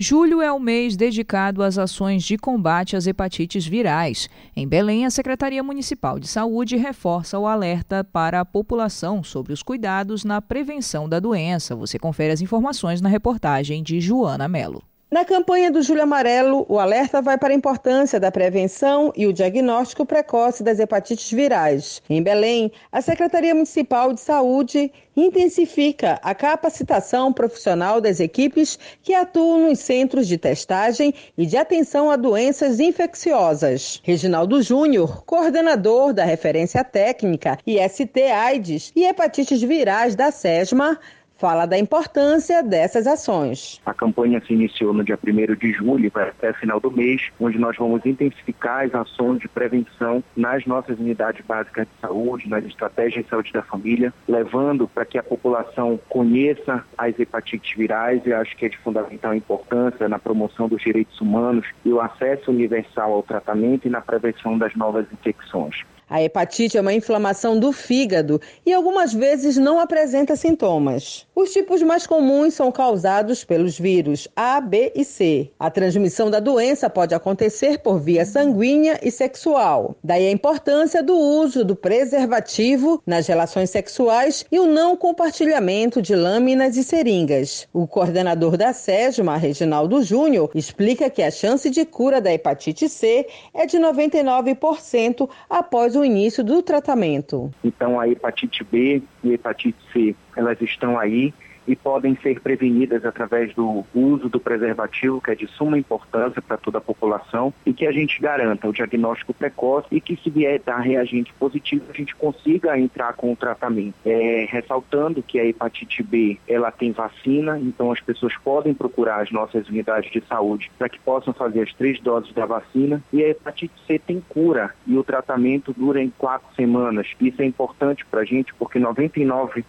Julho 0.06 0.42
é 0.42 0.52
o 0.52 0.60
mês 0.60 0.98
dedicado 0.98 1.64
às 1.64 1.78
ações 1.78 2.26
de 2.26 2.38
combate 2.38 2.98
às 2.98 3.08
hepatites 3.08 3.66
virais. 3.66 4.28
Em 4.54 4.68
Belém, 4.68 5.06
a 5.06 5.10
Secretaria 5.10 5.64
Municipal 5.64 6.20
de 6.20 6.28
Saúde 6.28 6.76
reforça 6.76 7.40
o 7.40 7.48
alerta 7.48 8.04
para 8.04 8.42
a 8.42 8.46
população 8.46 9.24
sobre 9.24 9.54
os 9.54 9.64
cuidados 9.64 10.26
na 10.26 10.42
prevenção 10.42 11.08
da 11.08 11.22
doença. 11.22 11.74
Você 11.74 11.98
confere 11.98 12.34
as 12.34 12.42
informações 12.42 13.00
na 13.00 13.08
reportagem 13.08 13.82
de 13.82 14.02
Joana 14.02 14.50
Melo. 14.50 14.84
Na 15.14 15.24
campanha 15.24 15.70
do 15.70 15.84
Julho 15.84 16.02
Amarelo, 16.02 16.66
o 16.68 16.80
alerta 16.80 17.22
vai 17.22 17.38
para 17.38 17.54
a 17.54 17.56
importância 17.56 18.20
da 18.20 18.32
prevenção 18.32 19.14
e 19.16 19.28
o 19.28 19.32
diagnóstico 19.32 20.08
precoce 20.08 20.64
das 20.64 20.80
hepatites 20.80 21.32
virais. 21.32 22.02
Em 22.10 22.24
Belém, 22.24 22.72
a 22.92 23.00
Secretaria 23.00 23.54
Municipal 23.54 24.12
de 24.12 24.20
Saúde 24.20 24.92
intensifica 25.16 26.20
a 26.24 26.34
capacitação 26.34 27.32
profissional 27.32 28.02
das 28.02 28.20
equipes 28.20 28.80
que 29.04 29.14
atuam 29.14 29.70
nos 29.70 29.78
centros 29.78 30.28
de 30.28 30.36
testagem 30.36 31.14
e 31.38 31.46
de 31.46 31.58
atenção 31.58 32.10
a 32.10 32.16
doenças 32.16 32.80
infecciosas. 32.80 34.02
Reginaldo 34.04 34.64
Júnior, 34.64 35.24
coordenador 35.26 36.12
da 36.12 36.24
referência 36.24 36.84
técnica 36.84 37.60
IST-AIDS 37.68 38.92
e 38.96 39.04
hepatites 39.04 39.62
virais 39.62 40.16
da 40.16 40.32
SESMA, 40.32 41.00
fala 41.44 41.66
da 41.66 41.78
importância 41.78 42.64
dessas 42.64 43.06
ações. 43.06 43.82
A 43.86 43.94
campanha 43.94 44.42
se 44.48 44.54
iniciou 44.54 44.94
no 44.94 45.04
dia 45.04 45.20
1 45.22 45.56
de 45.56 45.74
julho 45.74 46.10
até 46.16 46.54
final 46.54 46.80
do 46.80 46.90
mês, 46.90 47.32
onde 47.38 47.60
nós 47.60 47.76
vamos 47.76 48.06
intensificar 48.06 48.86
as 48.86 48.96
ações 48.96 49.40
de 49.40 49.50
prevenção 49.50 50.24
nas 50.38 50.66
nossas 50.66 50.98
unidades 50.98 51.46
básicas 51.46 51.86
de 51.86 52.00
saúde, 52.00 52.48
nas 52.48 52.64
estratégias 52.64 53.26
de 53.26 53.30
saúde 53.30 53.52
da 53.52 53.62
família, 53.62 54.14
levando 54.26 54.88
para 54.88 55.04
que 55.04 55.18
a 55.18 55.24
população 55.24 56.00
conheça 56.08 56.82
as 56.98 57.20
hepatites 57.20 57.76
virais. 57.76 58.22
Eu 58.26 58.38
acho 58.38 58.56
que 58.56 58.68
é 58.68 58.70
de 58.70 58.78
fundamental 58.78 59.36
importância 59.36 60.08
na 60.08 60.20
promoção 60.20 60.70
dos 60.70 60.82
direitos 60.82 61.20
humanos 61.20 61.68
e 61.84 61.92
o 61.92 62.00
acesso 62.00 62.52
universal 62.52 63.12
ao 63.12 63.22
tratamento 63.22 63.86
e 63.86 63.92
na 63.92 64.00
prevenção 64.00 64.58
das 64.58 64.74
novas 64.78 65.06
infecções. 65.12 65.84
A 66.10 66.22
hepatite 66.22 66.78
é 66.78 66.82
uma 66.82 66.94
inflamação 66.94 67.60
do 67.60 67.72
fígado 67.72 68.40
e 68.66 68.74
algumas 68.74 69.14
vezes 69.14 69.58
não 69.58 69.80
apresenta 69.80 70.36
sintomas. 70.36 71.26
Os 71.36 71.52
tipos 71.52 71.82
mais 71.82 72.06
comuns 72.06 72.54
são 72.54 72.72
causados 72.72 73.44
pelos 73.44 73.80
vírus 73.80 74.28
A, 74.36 74.62
B 74.62 74.92
e 74.96 75.04
C. 75.04 75.50
A 75.60 75.72
transmissão 75.72 76.30
da 76.30 76.40
doença 76.40 76.90
pode 76.90 77.16
acontecer 77.16 77.80
por 77.80 78.00
via 78.00 78.26
sanguínea 78.26 79.00
e 79.02 79.10
sexual. 79.10 79.96
Daí 80.04 80.28
a 80.28 80.32
importância 80.32 81.02
do 81.02 81.18
uso 81.18 81.64
do 81.64 81.76
preservativo 81.76 83.02
nas 83.06 83.28
relações 83.28 83.70
sexuais 83.70 84.46
e 84.52 84.60
o 84.60 84.66
não 84.66 84.96
compartilhamento 84.96 86.02
de 86.02 86.16
lâminas 86.16 86.78
e 86.78 86.84
seringas. 86.84 87.68
O 87.74 87.88
coordenador 87.88 88.58
da 88.58 88.74
SESMA, 88.74 89.38
Reginaldo 89.38 90.04
Júnior, 90.04 90.52
explica 90.54 91.10
que 91.10 91.22
a 91.22 91.32
chance 91.32 91.70
de 91.70 91.86
cura 91.86 92.22
da 92.22 92.34
hepatite 92.34 92.88
C 92.88 93.28
é 93.54 93.66
de 93.66 93.78
99% 93.78 95.30
após 95.50 95.93
o 95.96 96.06
início 96.06 96.44
do 96.44 96.62
tratamento. 96.62 97.52
Então, 97.64 98.00
a 98.00 98.08
hepatite 98.08 98.64
B 98.64 99.02
e 99.24 99.32
a 99.32 99.34
hepatite 99.34 99.78
C, 99.92 100.16
elas 100.36 100.60
estão 100.62 100.98
aí 100.98 101.34
e 101.68 101.76
podem 101.76 102.16
ser 102.22 102.40
prevenidas 102.40 103.06
através 103.06 103.54
do 103.54 103.86
uso 103.94 104.30
do 104.30 104.40
preservativo, 104.40 105.22
que 105.22 105.32
é 105.32 105.36
de 105.36 105.48
suma 105.48 105.78
importância 105.78 106.42
para 106.42 106.58
toda 106.58 106.78
a 106.78 106.82
população, 106.82 107.54
e 107.66 107.74
que 107.74 107.86
a 107.86 107.92
gente 107.92 108.22
garanta 108.22 108.68
o 108.68 108.74
diagnóstico 108.74 109.34
precoce 109.34 109.88
e 109.92 110.02
que 110.02 110.16
se 110.18 110.30
vier 110.30 110.60
dar 110.66 110.80
reagente 110.80 111.34
positivo, 111.34 111.86
a 111.90 111.94
gente 111.94 112.16
consiga 112.16 112.78
entrar 112.78 113.14
com 113.14 113.32
o 113.32 113.36
tratamento. 113.36 113.96
É, 114.06 114.48
ressaltando 114.50 115.24
que 115.24 115.40
a 115.40 115.46
hepatite 115.46 116.04
B, 116.04 116.38
ela 116.48 116.72
tem 116.72 116.92
vacina, 116.92 117.60
então 117.60 117.92
as 117.92 118.00
pessoas 118.00 118.34
podem 118.44 118.74
procurar 118.74 119.22
as 119.22 119.32
nossas 119.32 119.68
unidades 119.70 120.12
de 120.12 120.22
saúde 120.28 120.72
para 120.78 120.90
que 120.90 121.00
possam 121.00 121.34
fazer 121.34 121.62
as 121.62 121.74
três 121.74 122.00
doses 122.00 122.34
da 122.34 122.46
vacina, 122.46 123.02
e 123.12 123.24
a 123.24 123.30
hepatite 123.30 123.74
C 123.88 124.00
tem 124.00 124.22
cura, 124.30 124.74
e 124.86 124.98
o 124.98 125.04
tratamento 125.04 125.74
dura 125.74 126.02
em 126.02 126.10
quatro 126.18 126.48
semanas. 126.56 127.08
Isso 127.20 127.42
é 127.42 127.46
importante 127.46 128.06
para 128.06 128.22
a 128.22 128.26
gente 128.26 128.54
porque 128.56 128.80
99% 128.80 129.64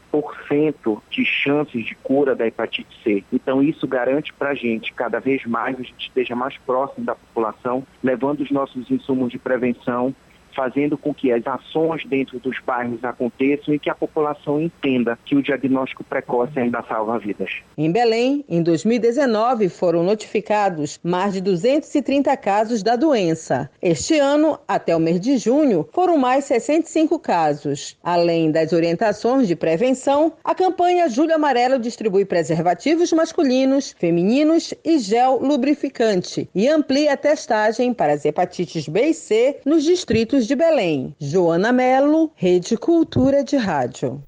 de 1.11 1.25
chances 1.25 1.84
de 1.85 1.95
cura 1.97 2.35
da 2.35 2.47
hepatite 2.47 2.97
C. 3.03 3.25
Então 3.33 3.63
isso 3.63 3.87
garante 3.87 4.33
para 4.33 4.51
a 4.51 4.55
gente, 4.55 4.93
cada 4.93 5.19
vez 5.21 5.45
mais, 5.45 5.79
a 5.79 5.83
gente 5.83 6.07
esteja 6.09 6.35
mais 6.35 6.57
próximo 6.59 7.05
da 7.05 7.15
população, 7.15 7.87
levando 8.03 8.41
os 8.41 8.51
nossos 8.51 8.91
insumos 8.91 9.31
de 9.31 9.39
prevenção 9.39 10.15
fazendo 10.55 10.97
com 10.97 11.13
que 11.13 11.33
as 11.33 11.47
ações 11.47 12.05
dentro 12.07 12.39
dos 12.39 12.59
bairros 12.61 13.05
aconteçam 13.05 13.75
e 13.75 13.79
que 13.79 13.91
a 13.91 13.95
população 13.95 14.61
entenda 14.61 15.19
que 15.25 15.35
o 15.35 15.43
diagnóstico 15.43 16.05
precoce 16.05 16.59
ainda 16.59 16.83
salva 16.83 17.19
vidas. 17.19 17.63
Em 17.77 17.91
Belém, 17.91 18.45
em 18.49 18.63
2019, 18.63 19.69
foram 19.69 20.03
notificados 20.03 20.99
mais 21.03 21.35
de 21.35 21.41
230 21.41 22.37
casos 22.37 22.83
da 22.83 22.97
doença. 22.97 23.71
Este 23.81 24.19
ano, 24.19 24.59
até 24.67 24.95
o 24.97 25.01
mês 25.01 25.21
de 25.21 25.37
junho, 25.37 25.89
foram 25.93 26.17
mais 26.17 26.45
65 26.45 27.19
casos. 27.19 27.97
Além 28.03 28.51
das 28.51 28.73
orientações 28.73 29.49
de 29.49 29.57
prevenção, 29.57 30.33
a 30.43 30.55
campanha 30.55 31.09
Julho 31.09 31.35
Amarelo 31.35 31.79
distribui 31.79 32.25
preservativos 32.25 33.13
masculinos, 33.13 33.95
femininos 33.99 34.75
e 34.85 34.99
gel 34.99 35.39
lubrificante 35.41 36.49
e 36.55 36.69
amplia 36.69 37.13
a 37.13 37.17
testagem 37.17 37.93
para 37.93 38.13
as 38.13 38.25
hepatites 38.25 38.89
B 38.89 39.09
e 39.09 39.15
C 39.15 39.61
nos 39.65 39.85
distritos 39.85 40.44
de 40.47 40.55
Belém. 40.55 41.15
Joana 41.19 41.73
Melo, 41.73 42.31
Rede 42.35 42.77
Cultura 42.77 43.43
de 43.43 43.57
Rádio. 43.57 44.23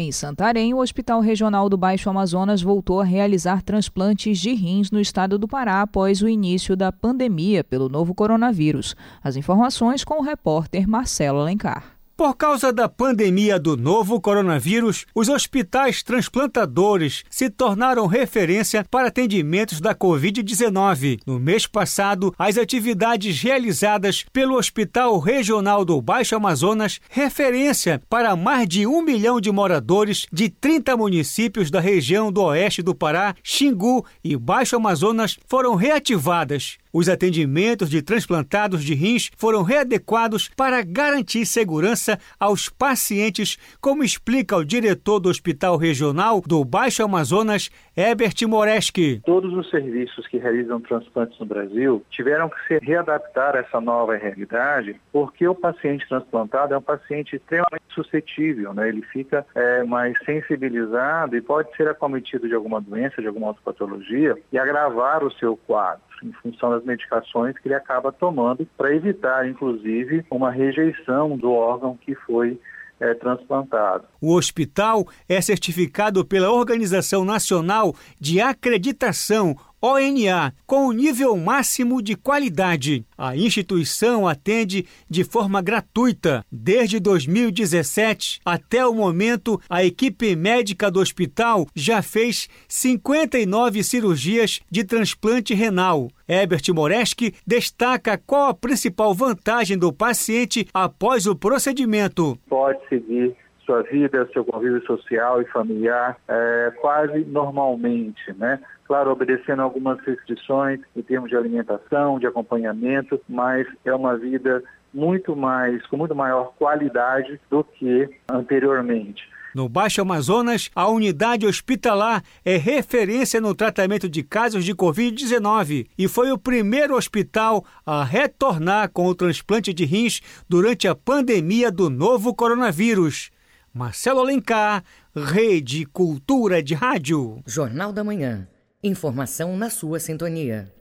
Em 0.00 0.12
Santarém, 0.12 0.72
o 0.72 0.78
Hospital 0.78 1.20
Regional 1.20 1.68
do 1.68 1.76
Baixo 1.76 2.08
Amazonas 2.08 2.62
voltou 2.62 3.00
a 3.00 3.04
realizar 3.04 3.62
transplantes 3.62 4.38
de 4.38 4.54
rins 4.54 4.92
no 4.92 5.00
estado 5.00 5.36
do 5.36 5.48
Pará 5.48 5.82
após 5.82 6.22
o 6.22 6.28
início 6.28 6.76
da 6.76 6.92
pandemia 6.92 7.64
pelo 7.64 7.88
novo 7.88 8.14
coronavírus. 8.14 8.94
As 9.20 9.34
informações 9.34 10.04
com 10.04 10.20
o 10.20 10.22
repórter 10.22 10.88
Marcelo 10.88 11.40
Alencar. 11.40 11.97
Por 12.18 12.34
causa 12.34 12.72
da 12.72 12.88
pandemia 12.88 13.60
do 13.60 13.76
novo 13.76 14.20
coronavírus, 14.20 15.06
os 15.14 15.28
hospitais 15.28 16.02
transplantadores 16.02 17.22
se 17.30 17.48
tornaram 17.48 18.08
referência 18.08 18.84
para 18.90 19.06
atendimentos 19.06 19.80
da 19.80 19.94
Covid-19. 19.94 21.20
No 21.24 21.38
mês 21.38 21.64
passado, 21.64 22.34
as 22.36 22.58
atividades 22.58 23.40
realizadas 23.40 24.24
pelo 24.32 24.56
Hospital 24.56 25.16
Regional 25.20 25.84
do 25.84 26.02
Baixo 26.02 26.34
Amazonas, 26.34 26.98
referência 27.08 28.02
para 28.10 28.34
mais 28.34 28.66
de 28.66 28.84
um 28.84 29.00
milhão 29.00 29.40
de 29.40 29.52
moradores 29.52 30.26
de 30.32 30.48
30 30.48 30.96
municípios 30.96 31.70
da 31.70 31.78
região 31.78 32.32
do 32.32 32.42
oeste 32.42 32.82
do 32.82 32.96
Pará, 32.96 33.32
Xingu 33.44 34.04
e 34.24 34.36
Baixo 34.36 34.74
Amazonas, 34.74 35.38
foram 35.46 35.76
reativadas. 35.76 36.78
Os 36.92 37.08
atendimentos 37.08 37.90
de 37.90 38.00
transplantados 38.00 38.82
de 38.82 38.94
rins 38.94 39.30
foram 39.36 39.62
readequados 39.62 40.48
para 40.56 40.82
garantir 40.82 41.44
segurança 41.44 42.18
aos 42.40 42.68
pacientes, 42.68 43.58
como 43.80 44.02
explica 44.02 44.56
o 44.56 44.64
diretor 44.64 45.20
do 45.20 45.28
Hospital 45.28 45.76
Regional 45.76 46.40
do 46.46 46.64
Baixo 46.64 47.02
Amazonas, 47.02 47.70
Herbert 47.96 48.34
Moreski. 48.46 49.20
Todos 49.24 49.52
os 49.52 49.68
serviços 49.68 50.26
que 50.28 50.38
realizam 50.38 50.80
transplantes 50.80 51.38
no 51.38 51.44
Brasil 51.44 52.02
tiveram 52.10 52.48
que 52.48 52.56
se 52.66 52.78
readaptar 52.78 53.54
a 53.54 53.60
essa 53.60 53.80
nova 53.80 54.16
realidade, 54.16 54.98
porque 55.12 55.46
o 55.46 55.54
paciente 55.54 56.08
transplantado 56.08 56.72
é 56.72 56.78
um 56.78 56.82
paciente 56.82 57.36
extremamente 57.36 57.84
suscetível, 57.90 58.72
né? 58.72 58.88
ele 58.88 59.02
fica 59.02 59.44
é, 59.54 59.82
mais 59.84 60.16
sensibilizado 60.24 61.36
e 61.36 61.42
pode 61.42 61.74
ser 61.76 61.88
acometido 61.88 62.48
de 62.48 62.54
alguma 62.54 62.80
doença, 62.80 63.20
de 63.20 63.28
alguma 63.28 63.48
outra 63.48 63.62
patologia 63.62 64.36
e 64.50 64.58
agravar 64.58 65.22
o 65.22 65.32
seu 65.32 65.56
quadro 65.56 66.07
em 66.22 66.32
função 66.32 66.70
das 66.70 66.84
medicações 66.84 67.56
que 67.58 67.68
ele 67.68 67.74
acaba 67.74 68.12
tomando 68.12 68.66
para 68.76 68.94
evitar, 68.94 69.48
inclusive, 69.48 70.24
uma 70.30 70.50
rejeição 70.50 71.36
do 71.36 71.52
órgão 71.52 71.96
que 71.96 72.14
foi 72.14 72.58
é, 73.00 73.14
transplantado. 73.14 74.04
O 74.20 74.34
hospital 74.34 75.06
é 75.28 75.40
certificado 75.40 76.24
pela 76.24 76.50
Organização 76.50 77.24
Nacional 77.24 77.94
de 78.20 78.40
Acreditação 78.40 79.56
ONA, 79.80 80.54
com 80.66 80.86
o 80.86 80.92
nível 80.92 81.36
máximo 81.36 82.02
de 82.02 82.16
qualidade. 82.16 83.04
A 83.16 83.36
instituição 83.36 84.26
atende 84.26 84.86
de 85.08 85.24
forma 85.24 85.62
gratuita. 85.62 86.44
Desde 86.50 86.98
2017 86.98 88.40
até 88.44 88.84
o 88.84 88.94
momento, 88.94 89.60
a 89.68 89.84
equipe 89.84 90.34
médica 90.34 90.90
do 90.90 91.00
hospital 91.00 91.66
já 91.74 92.02
fez 92.02 92.48
59 92.68 93.82
cirurgias 93.82 94.60
de 94.70 94.84
transplante 94.84 95.54
renal. 95.54 96.08
Herbert 96.26 96.62
Moreski 96.74 97.34
destaca 97.46 98.18
qual 98.18 98.50
a 98.50 98.54
principal 98.54 99.14
vantagem 99.14 99.78
do 99.78 99.92
paciente 99.92 100.66
após 100.74 101.26
o 101.26 101.34
procedimento. 101.34 102.38
Pode 102.48 102.78
seguir 102.88 103.36
sua 103.68 103.82
vida, 103.82 104.26
seu 104.32 104.42
convívio 104.42 104.82
social 104.86 105.42
e 105.42 105.44
familiar 105.46 106.16
é, 106.26 106.72
quase 106.80 107.18
normalmente, 107.26 108.32
né? 108.38 108.58
claro, 108.88 109.10
obedecendo 109.10 109.60
algumas 109.60 110.00
restrições 110.00 110.80
em 110.96 111.02
termos 111.02 111.28
de 111.28 111.36
alimentação, 111.36 112.18
de 112.18 112.26
acompanhamento, 112.26 113.20
mas 113.28 113.66
é 113.84 113.94
uma 113.94 114.16
vida 114.16 114.64
muito 114.94 115.36
mais, 115.36 115.86
com 115.88 115.98
muito 115.98 116.14
maior 116.14 116.54
qualidade 116.58 117.38
do 117.50 117.62
que 117.62 118.08
anteriormente. 118.26 119.28
No 119.54 119.68
Baixo 119.68 120.00
Amazonas, 120.00 120.70
a 120.74 120.88
unidade 120.88 121.46
hospitalar 121.46 122.22
é 122.44 122.56
referência 122.56 123.40
no 123.40 123.54
tratamento 123.54 124.08
de 124.08 124.22
casos 124.22 124.64
de 124.64 124.74
Covid-19 124.74 125.88
e 125.98 126.08
foi 126.08 126.30
o 126.30 126.38
primeiro 126.38 126.94
hospital 126.94 127.64
a 127.84 128.04
retornar 128.04 128.90
com 128.90 129.06
o 129.06 129.14
transplante 129.14 129.74
de 129.74 129.84
rins 129.84 130.20
durante 130.48 130.88
a 130.88 130.94
pandemia 130.94 131.70
do 131.70 131.90
novo 131.90 132.34
coronavírus. 132.34 133.30
Marcelo 133.72 134.20
Alencar, 134.20 134.82
Rede 135.14 135.84
Cultura 135.84 136.62
de 136.62 136.74
Rádio. 136.74 137.42
Jornal 137.46 137.92
da 137.92 138.02
Manhã. 138.02 138.48
Informação 138.82 139.56
na 139.56 139.68
sua 139.68 140.00
sintonia. 140.00 140.72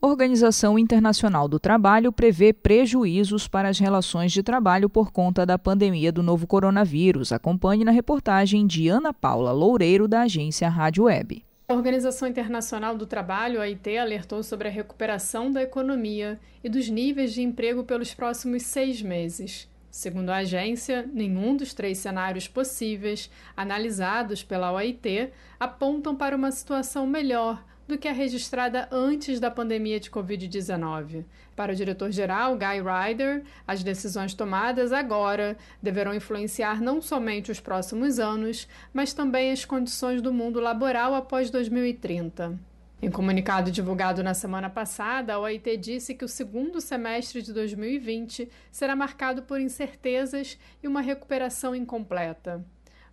Organização 0.00 0.78
Internacional 0.78 1.46
do 1.46 1.58
Trabalho 1.58 2.10
prevê 2.10 2.52
prejuízos 2.52 3.46
para 3.46 3.68
as 3.68 3.78
relações 3.78 4.32
de 4.32 4.42
trabalho 4.42 4.88
por 4.88 5.12
conta 5.12 5.44
da 5.44 5.58
pandemia 5.58 6.10
do 6.10 6.22
novo 6.22 6.46
coronavírus. 6.46 7.32
Acompanhe 7.32 7.84
na 7.84 7.90
reportagem 7.90 8.66
de 8.66 8.88
Ana 8.88 9.12
Paula 9.12 9.52
Loureiro, 9.52 10.08
da 10.08 10.22
agência 10.22 10.68
Rádio 10.68 11.04
Web. 11.04 11.44
A 11.68 11.74
Organização 11.74 12.28
Internacional 12.28 12.96
do 12.96 13.06
Trabalho, 13.06 13.58
a 13.58 13.62
OIT, 13.62 13.98
alertou 13.98 14.42
sobre 14.42 14.68
a 14.68 14.70
recuperação 14.70 15.52
da 15.52 15.62
economia 15.62 16.40
e 16.64 16.68
dos 16.68 16.88
níveis 16.88 17.34
de 17.34 17.42
emprego 17.42 17.84
pelos 17.84 18.14
próximos 18.14 18.62
seis 18.62 19.02
meses. 19.02 19.68
Segundo 19.96 20.28
a 20.28 20.36
agência, 20.36 21.08
nenhum 21.10 21.56
dos 21.56 21.72
três 21.72 21.96
cenários 21.96 22.46
possíveis 22.46 23.30
analisados 23.56 24.42
pela 24.42 24.70
OIT 24.70 25.30
apontam 25.58 26.14
para 26.14 26.36
uma 26.36 26.52
situação 26.52 27.06
melhor 27.06 27.64
do 27.88 27.96
que 27.96 28.06
a 28.06 28.12
registrada 28.12 28.86
antes 28.92 29.40
da 29.40 29.50
pandemia 29.50 29.98
de 29.98 30.10
Covid-19. 30.10 31.24
Para 31.56 31.72
o 31.72 31.74
diretor-geral, 31.74 32.58
Guy 32.58 32.82
Ryder, 32.82 33.42
as 33.66 33.82
decisões 33.82 34.34
tomadas 34.34 34.92
agora 34.92 35.56
deverão 35.82 36.12
influenciar 36.12 36.78
não 36.78 37.00
somente 37.00 37.50
os 37.50 37.58
próximos 37.58 38.18
anos, 38.18 38.68
mas 38.92 39.14
também 39.14 39.50
as 39.50 39.64
condições 39.64 40.20
do 40.20 40.30
mundo 40.30 40.60
laboral 40.60 41.14
após 41.14 41.48
2030. 41.48 42.75
Em 43.00 43.10
comunicado 43.10 43.70
divulgado 43.70 44.22
na 44.22 44.32
semana 44.32 44.70
passada, 44.70 45.34
a 45.34 45.38
OIT 45.38 45.76
disse 45.76 46.14
que 46.14 46.24
o 46.24 46.28
segundo 46.28 46.80
semestre 46.80 47.42
de 47.42 47.52
2020 47.52 48.48
será 48.72 48.96
marcado 48.96 49.42
por 49.42 49.60
incertezas 49.60 50.58
e 50.82 50.88
uma 50.88 51.02
recuperação 51.02 51.74
incompleta. 51.74 52.64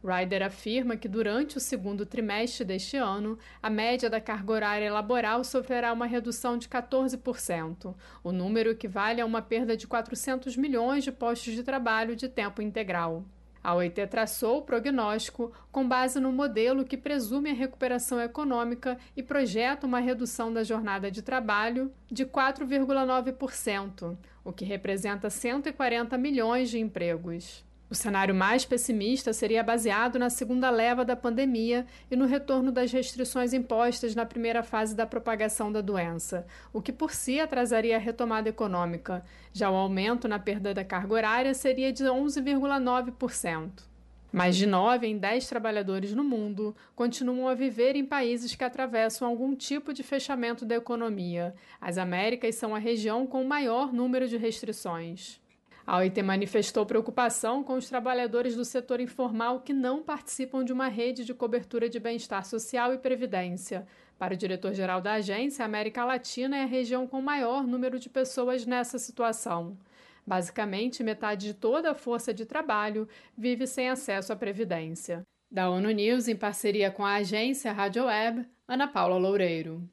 Ryder 0.01 0.41
afirma 0.41 0.95
que 0.95 1.09
durante 1.09 1.57
o 1.57 1.59
segundo 1.59 2.05
trimestre 2.05 2.63
deste 2.63 2.95
ano, 2.95 3.37
a 3.61 3.69
média 3.69 4.09
da 4.09 4.21
carga 4.21 4.53
horária 4.53 4.91
laboral 4.91 5.43
sofrerá 5.43 5.91
uma 5.91 6.05
redução 6.05 6.57
de 6.57 6.69
14%. 6.69 7.93
O 8.23 8.31
número 8.31 8.71
equivale 8.71 9.19
a 9.19 9.25
uma 9.25 9.41
perda 9.41 9.75
de 9.75 9.85
400 9.85 10.55
milhões 10.55 11.03
de 11.03 11.11
postos 11.11 11.53
de 11.53 11.63
trabalho 11.63 12.15
de 12.15 12.29
tempo 12.29 12.61
integral. 12.61 13.25
A 13.63 13.73
OIT 13.75 14.07
traçou 14.07 14.57
o 14.57 14.61
prognóstico 14.61 15.53
com 15.71 15.87
base 15.87 16.19
no 16.19 16.33
modelo 16.33 16.83
que 16.83 16.97
presume 16.97 17.49
a 17.49 17.53
recuperação 17.53 18.19
econômica 18.19 18.97
e 19.15 19.23
projeta 19.23 19.87
uma 19.87 19.99
redução 19.99 20.51
da 20.51 20.63
jornada 20.63 21.09
de 21.09 21.21
trabalho 21.21 21.89
de 22.11 22.25
4,9%, 22.25 24.17
o 24.43 24.51
que 24.51 24.65
representa 24.65 25.29
140 25.29 26.17
milhões 26.17 26.69
de 26.69 26.77
empregos. 26.77 27.63
O 27.93 27.95
cenário 27.95 28.33
mais 28.33 28.65
pessimista 28.65 29.31
seria 29.33 29.61
baseado 29.61 30.17
na 30.17 30.27
segunda 30.27 30.71
leva 30.71 31.05
da 31.05 31.15
pandemia 31.15 31.85
e 32.09 32.15
no 32.15 32.25
retorno 32.25 32.71
das 32.71 32.91
restrições 32.91 33.53
impostas 33.53 34.15
na 34.15 34.25
primeira 34.25 34.63
fase 34.63 34.95
da 34.95 35.05
propagação 35.05 35.71
da 35.71 35.79
doença, 35.79 36.43
o 36.73 36.81
que 36.81 36.91
por 36.91 37.13
si 37.13 37.39
atrasaria 37.39 37.95
a 37.95 37.99
retomada 37.99 38.49
econômica. 38.49 39.23
Já 39.53 39.69
o 39.69 39.75
aumento 39.75 40.27
na 40.27 40.39
perda 40.39 40.73
da 40.73 40.83
carga 40.83 41.13
horária 41.13 41.53
seria 41.53 41.93
de 41.93 42.05
11,9%. 42.05 43.83
Mais 44.31 44.55
de 44.55 44.65
9 44.65 45.05
em 45.05 45.19
10 45.19 45.45
trabalhadores 45.45 46.15
no 46.15 46.23
mundo 46.23 46.75
continuam 46.95 47.47
a 47.47 47.53
viver 47.53 47.95
em 47.95 48.03
países 48.03 48.55
que 48.55 48.63
atravessam 48.63 49.27
algum 49.27 49.55
tipo 49.55 49.93
de 49.93 50.01
fechamento 50.01 50.65
da 50.65 50.73
economia. 50.73 51.53
As 51.79 51.99
Américas 51.99 52.55
são 52.55 52.73
a 52.73 52.79
região 52.79 53.27
com 53.27 53.43
o 53.43 53.47
maior 53.47 53.93
número 53.93 54.27
de 54.27 54.35
restrições. 54.35 55.42
A 55.85 55.97
OIT 55.97 56.21
manifestou 56.23 56.85
preocupação 56.85 57.61
com 57.61 57.73
os 57.73 57.89
trabalhadores 57.89 58.55
do 58.55 58.63
setor 58.63 59.01
informal 59.01 59.59
que 59.59 59.73
não 59.73 60.01
participam 60.01 60.63
de 60.63 60.71
uma 60.71 60.87
rede 60.87 61.25
de 61.25 61.33
cobertura 61.33 61.89
de 61.89 61.99
bem-estar 61.99 62.45
social 62.45 62.93
e 62.93 62.97
previdência. 62.97 63.85
Para 64.17 64.33
o 64.33 64.37
diretor-geral 64.37 65.01
da 65.01 65.13
agência, 65.13 65.61
a 65.61 65.65
América 65.65 66.05
Latina 66.05 66.55
é 66.55 66.63
a 66.63 66.67
região 66.67 67.05
com 67.05 67.21
maior 67.21 67.67
número 67.67 67.99
de 67.99 68.09
pessoas 68.09 68.65
nessa 68.65 68.97
situação. 68.97 69.77
Basicamente, 70.25 71.03
metade 71.03 71.47
de 71.47 71.53
toda 71.53 71.91
a 71.91 71.95
força 71.95 72.33
de 72.33 72.45
trabalho 72.45 73.05
vive 73.37 73.67
sem 73.67 73.89
acesso 73.89 74.31
à 74.31 74.37
previdência. 74.37 75.23
Da 75.51 75.69
ONU 75.69 75.91
News, 75.91 76.29
em 76.29 76.35
parceria 76.35 76.89
com 76.89 77.05
a 77.05 77.15
agência 77.15 77.73
Rádio 77.73 78.05
Web, 78.05 78.47
Ana 78.65 78.87
Paula 78.87 79.17
Loureiro. 79.17 79.83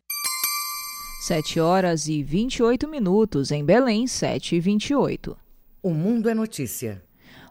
7 1.21 1.59
horas 1.59 2.07
e 2.07 2.23
28 2.23 2.87
minutos 2.87 3.51
em 3.51 3.65
Belém, 3.65 4.07
7 4.07 4.55
e 4.55 4.61
28. 4.61 5.37
O 5.83 5.95
Mundo 5.95 6.29
é 6.29 6.35
Notícia. 6.35 7.03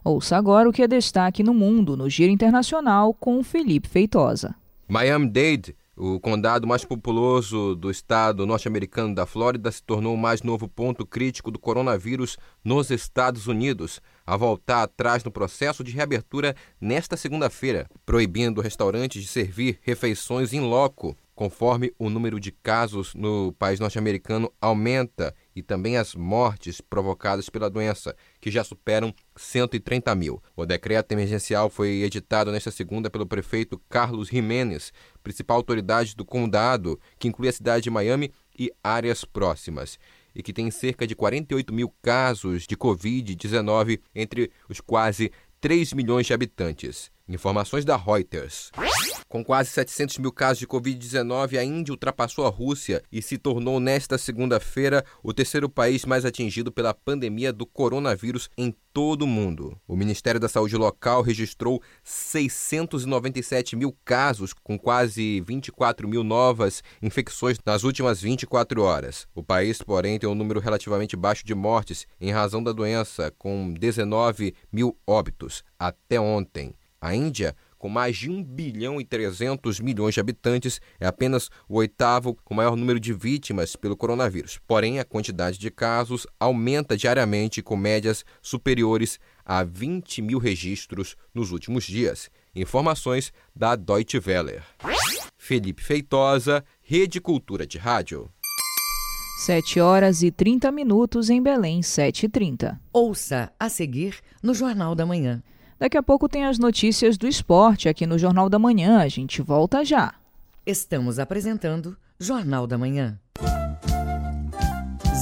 Ouça 0.04 0.36
agora 0.36 0.68
o 0.68 0.72
que 0.72 0.82
é 0.82 0.86
destaque 0.86 1.42
no 1.42 1.52
mundo, 1.52 1.96
no 1.96 2.08
Giro 2.08 2.30
Internacional, 2.30 3.12
com 3.12 3.42
Felipe 3.42 3.88
Feitosa. 3.88 4.54
Miami-Dade, 4.86 5.74
o 5.96 6.20
condado 6.20 6.64
mais 6.64 6.84
populoso 6.84 7.74
do 7.74 7.90
estado 7.90 8.46
norte-americano 8.46 9.16
da 9.16 9.26
Flórida, 9.26 9.70
se 9.72 9.82
tornou 9.82 10.14
o 10.14 10.18
mais 10.18 10.42
novo 10.42 10.68
ponto 10.68 11.04
crítico 11.04 11.50
do 11.50 11.58
coronavírus 11.58 12.38
nos 12.64 12.90
Estados 12.90 13.48
Unidos, 13.48 14.00
a 14.24 14.36
voltar 14.36 14.84
atrás 14.84 15.24
no 15.24 15.32
processo 15.32 15.82
de 15.82 15.90
reabertura 15.90 16.54
nesta 16.80 17.16
segunda-feira, 17.16 17.88
proibindo 18.06 18.60
restaurantes 18.60 19.22
de 19.22 19.28
servir 19.28 19.80
refeições 19.82 20.52
em 20.52 20.60
loco 20.60 21.16
conforme 21.40 21.90
o 21.98 22.10
número 22.10 22.38
de 22.38 22.52
casos 22.52 23.14
no 23.14 23.50
país 23.54 23.80
norte-americano 23.80 24.52
aumenta 24.60 25.34
e 25.56 25.62
também 25.62 25.96
as 25.96 26.14
mortes 26.14 26.82
provocadas 26.82 27.48
pela 27.48 27.70
doença, 27.70 28.14
que 28.38 28.50
já 28.50 28.62
superam 28.62 29.10
130 29.34 30.14
mil. 30.16 30.42
O 30.54 30.66
decreto 30.66 31.12
emergencial 31.12 31.70
foi 31.70 32.02
editado 32.02 32.52
nesta 32.52 32.70
segunda 32.70 33.08
pelo 33.08 33.24
prefeito 33.24 33.80
Carlos 33.88 34.28
Jiménez, 34.28 34.92
principal 35.22 35.56
autoridade 35.56 36.14
do 36.14 36.26
condado, 36.26 37.00
que 37.18 37.28
inclui 37.28 37.48
a 37.48 37.52
cidade 37.52 37.84
de 37.84 37.90
Miami 37.90 38.30
e 38.58 38.70
áreas 38.84 39.24
próximas 39.24 39.98
e 40.34 40.42
que 40.42 40.52
tem 40.52 40.70
cerca 40.70 41.06
de 41.06 41.14
48 41.14 41.72
mil 41.72 41.88
casos 42.02 42.66
de 42.66 42.76
Covid-19 42.76 43.98
entre 44.14 44.50
os 44.68 44.78
quase 44.78 45.32
3 45.58 45.94
milhões 45.94 46.26
de 46.26 46.34
habitantes. 46.34 47.10
Informações 47.30 47.84
da 47.84 47.96
Reuters. 47.96 48.72
Com 49.28 49.44
quase 49.44 49.70
700 49.70 50.18
mil 50.18 50.32
casos 50.32 50.58
de 50.58 50.66
Covid-19, 50.66 51.56
a 51.56 51.62
Índia 51.62 51.92
ultrapassou 51.92 52.44
a 52.44 52.50
Rússia 52.50 53.00
e 53.12 53.22
se 53.22 53.38
tornou 53.38 53.78
nesta 53.78 54.18
segunda-feira 54.18 55.04
o 55.22 55.32
terceiro 55.32 55.68
país 55.68 56.04
mais 56.04 56.24
atingido 56.24 56.72
pela 56.72 56.92
pandemia 56.92 57.52
do 57.52 57.64
coronavírus 57.64 58.50
em 58.58 58.74
todo 58.92 59.22
o 59.22 59.28
mundo. 59.28 59.80
O 59.86 59.94
Ministério 59.94 60.40
da 60.40 60.48
Saúde 60.48 60.76
local 60.76 61.22
registrou 61.22 61.80
697 62.02 63.76
mil 63.76 63.96
casos, 64.04 64.52
com 64.52 64.76
quase 64.76 65.40
24 65.42 66.08
mil 66.08 66.24
novas 66.24 66.82
infecções 67.00 67.56
nas 67.64 67.84
últimas 67.84 68.20
24 68.20 68.82
horas. 68.82 69.28
O 69.32 69.44
país, 69.44 69.78
porém, 69.80 70.18
tem 70.18 70.28
um 70.28 70.34
número 70.34 70.58
relativamente 70.58 71.14
baixo 71.14 71.46
de 71.46 71.54
mortes 71.54 72.04
em 72.20 72.32
razão 72.32 72.60
da 72.60 72.72
doença, 72.72 73.32
com 73.38 73.72
19 73.72 74.56
mil 74.72 74.98
óbitos 75.06 75.62
até 75.78 76.20
ontem. 76.20 76.74
A 77.00 77.14
Índia, 77.14 77.56
com 77.78 77.88
mais 77.88 78.14
de 78.14 78.28
1 78.28 78.44
bilhão 78.44 79.00
e 79.00 79.04
300 79.06 79.80
milhões 79.80 80.12
de 80.12 80.20
habitantes, 80.20 80.82
é 81.00 81.06
apenas 81.06 81.48
o 81.66 81.76
oitavo 81.78 82.36
com 82.44 82.52
maior 82.52 82.76
número 82.76 83.00
de 83.00 83.14
vítimas 83.14 83.74
pelo 83.74 83.96
coronavírus. 83.96 84.60
Porém, 84.66 84.98
a 84.98 85.04
quantidade 85.04 85.58
de 85.58 85.70
casos 85.70 86.26
aumenta 86.38 86.96
diariamente 86.96 87.62
com 87.62 87.74
médias 87.74 88.22
superiores 88.42 89.18
a 89.46 89.64
20 89.64 90.20
mil 90.20 90.38
registros 90.38 91.16
nos 91.34 91.52
últimos 91.52 91.84
dias. 91.84 92.30
Informações 92.54 93.32
da 93.56 93.74
Deutsche 93.76 94.18
Welle. 94.18 94.60
Felipe 95.38 95.82
Feitosa, 95.82 96.62
Rede 96.82 97.18
Cultura 97.18 97.66
de 97.66 97.78
Rádio. 97.78 98.30
7 99.46 99.80
horas 99.80 100.22
e 100.22 100.30
30 100.30 100.70
minutos 100.70 101.30
em 101.30 101.42
Belém, 101.42 101.80
7 101.80 102.26
e 102.26 102.28
30. 102.28 102.78
Ouça 102.92 103.50
a 103.58 103.70
seguir 103.70 104.18
no 104.42 104.52
Jornal 104.52 104.94
da 104.94 105.06
Manhã. 105.06 105.42
Daqui 105.80 105.96
a 105.96 106.02
pouco 106.02 106.28
tem 106.28 106.44
as 106.44 106.58
notícias 106.58 107.16
do 107.16 107.26
esporte 107.26 107.88
aqui 107.88 108.06
no 108.06 108.18
Jornal 108.18 108.50
da 108.50 108.58
Manhã. 108.58 109.00
A 109.00 109.08
gente 109.08 109.40
volta 109.40 109.82
já. 109.82 110.12
Estamos 110.66 111.18
apresentando 111.18 111.96
Jornal 112.18 112.66
da 112.66 112.76
Manhã. 112.76 113.18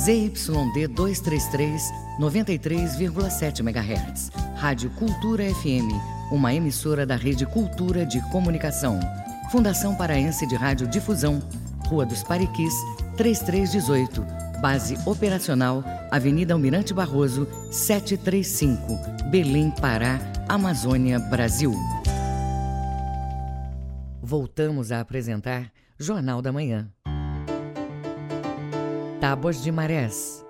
ZYD 0.05 0.89
233, 0.89 1.81
93,7 2.21 3.61
MHz. 3.61 4.33
Rádio 4.57 4.91
Cultura 4.99 5.45
FM, 5.45 5.95
uma 6.33 6.53
emissora 6.53 7.07
da 7.07 7.15
Rede 7.15 7.47
Cultura 7.47 8.05
de 8.05 8.21
Comunicação. 8.33 8.99
Fundação 9.53 9.95
Paraense 9.95 10.45
de 10.45 10.57
Rádio 10.57 10.89
Difusão, 10.89 11.41
Rua 11.87 12.05
dos 12.05 12.25
Pariquis, 12.25 12.75
3318. 13.17 14.48
Base 14.61 14.97
operacional, 15.07 15.85
Avenida 16.11 16.55
Almirante 16.55 16.93
Barroso, 16.93 17.47
735, 17.71 18.99
Belém, 19.31 19.71
Pará, 19.71 20.19
Amazônia, 20.49 21.19
Brasil. 21.19 21.73
Voltamos 24.21 24.91
a 24.91 25.01
apresentar 25.01 25.73
Jornal 25.99 26.43
da 26.43 26.53
Manhã. 26.53 26.91
Tábuas 29.21 29.63
de 29.63 29.71
Marés. 29.71 30.45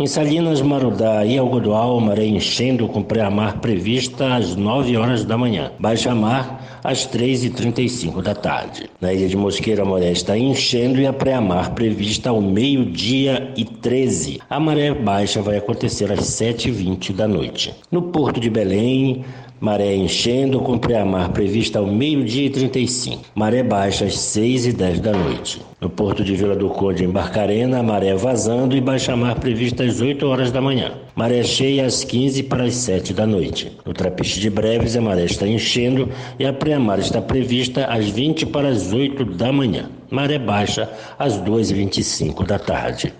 Em 0.00 0.06
Salinas, 0.06 0.62
Marudá 0.62 1.26
e 1.26 1.36
Algodoal, 1.36 1.98
maré 1.98 2.24
enchendo 2.24 2.86
com 2.86 3.02
pré-amar 3.02 3.58
prevista 3.58 4.36
às 4.36 4.54
9 4.54 4.96
horas 4.96 5.24
da 5.24 5.36
manhã. 5.36 5.72
Baixa 5.76 6.14
mar 6.14 6.78
às 6.84 7.04
3h35 7.04 8.22
da 8.22 8.32
tarde. 8.32 8.88
Na 9.00 9.12
ilha 9.12 9.26
de 9.26 9.36
Mosqueira, 9.36 9.82
a 9.82 9.84
maré 9.84 10.12
está 10.12 10.38
enchendo 10.38 11.00
e 11.00 11.06
a 11.08 11.12
pré-amar 11.12 11.74
prevista 11.74 12.30
ao 12.30 12.40
meio-dia 12.40 13.52
e 13.56 13.64
13. 13.64 14.40
A 14.48 14.60
maré 14.60 14.94
baixa 14.94 15.42
vai 15.42 15.56
acontecer 15.56 16.12
às 16.12 16.20
7h20 16.20 17.12
da 17.12 17.26
noite. 17.26 17.74
No 17.90 18.02
porto 18.02 18.38
de 18.38 18.48
Belém, 18.48 19.24
Maré 19.60 19.94
enchendo 19.96 20.60
com 20.60 20.78
pré-amar 20.78 21.32
prevista 21.32 21.80
ao 21.80 21.86
meio-dia 21.86 22.46
e 22.46 22.50
35. 22.50 23.22
Maré 23.34 23.62
baixa 23.62 24.04
às 24.04 24.16
6 24.18 24.66
e 24.66 24.72
10 24.72 25.00
da 25.00 25.12
noite. 25.12 25.60
No 25.80 25.90
porto 25.90 26.22
de 26.22 26.36
Vila 26.36 26.54
do 26.54 26.68
Conde, 26.68 27.04
em 27.04 27.08
Barcarena, 27.08 27.82
maré 27.82 28.14
vazando 28.14 28.76
e 28.76 28.80
baixa-mar 28.80 29.40
prevista 29.40 29.82
às 29.82 30.00
8 30.00 30.24
horas 30.26 30.52
da 30.52 30.60
manhã. 30.60 30.92
Maré 31.16 31.42
cheia 31.42 31.86
às 31.86 32.04
15 32.04 32.44
para 32.44 32.64
as 32.64 32.74
7 32.74 33.12
da 33.12 33.26
noite. 33.26 33.72
No 33.84 33.92
Trapiche 33.92 34.38
de 34.38 34.48
Breves, 34.48 34.96
a 34.96 35.00
maré 35.00 35.24
está 35.24 35.46
enchendo 35.46 36.08
e 36.38 36.46
a 36.46 36.52
pré-amar 36.52 37.00
está 37.00 37.20
prevista 37.20 37.86
às 37.86 38.08
20 38.08 38.46
para 38.46 38.68
as 38.68 38.92
8 38.92 39.24
da 39.24 39.52
manhã. 39.52 39.90
Maré 40.08 40.38
baixa 40.38 40.88
às 41.18 41.36
2h25 41.36 42.46
da 42.46 42.58
tarde. 42.60 43.12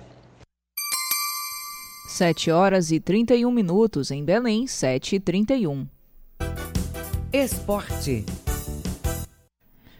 7 2.07 2.51
horas 2.51 2.91
e 2.91 2.99
31 2.99 3.51
minutos 3.51 4.11
em 4.11 4.25
Belém, 4.25 4.67
7 4.67 5.17
e 5.17 5.21
31. 5.21 5.87
Esporte. 7.31 8.25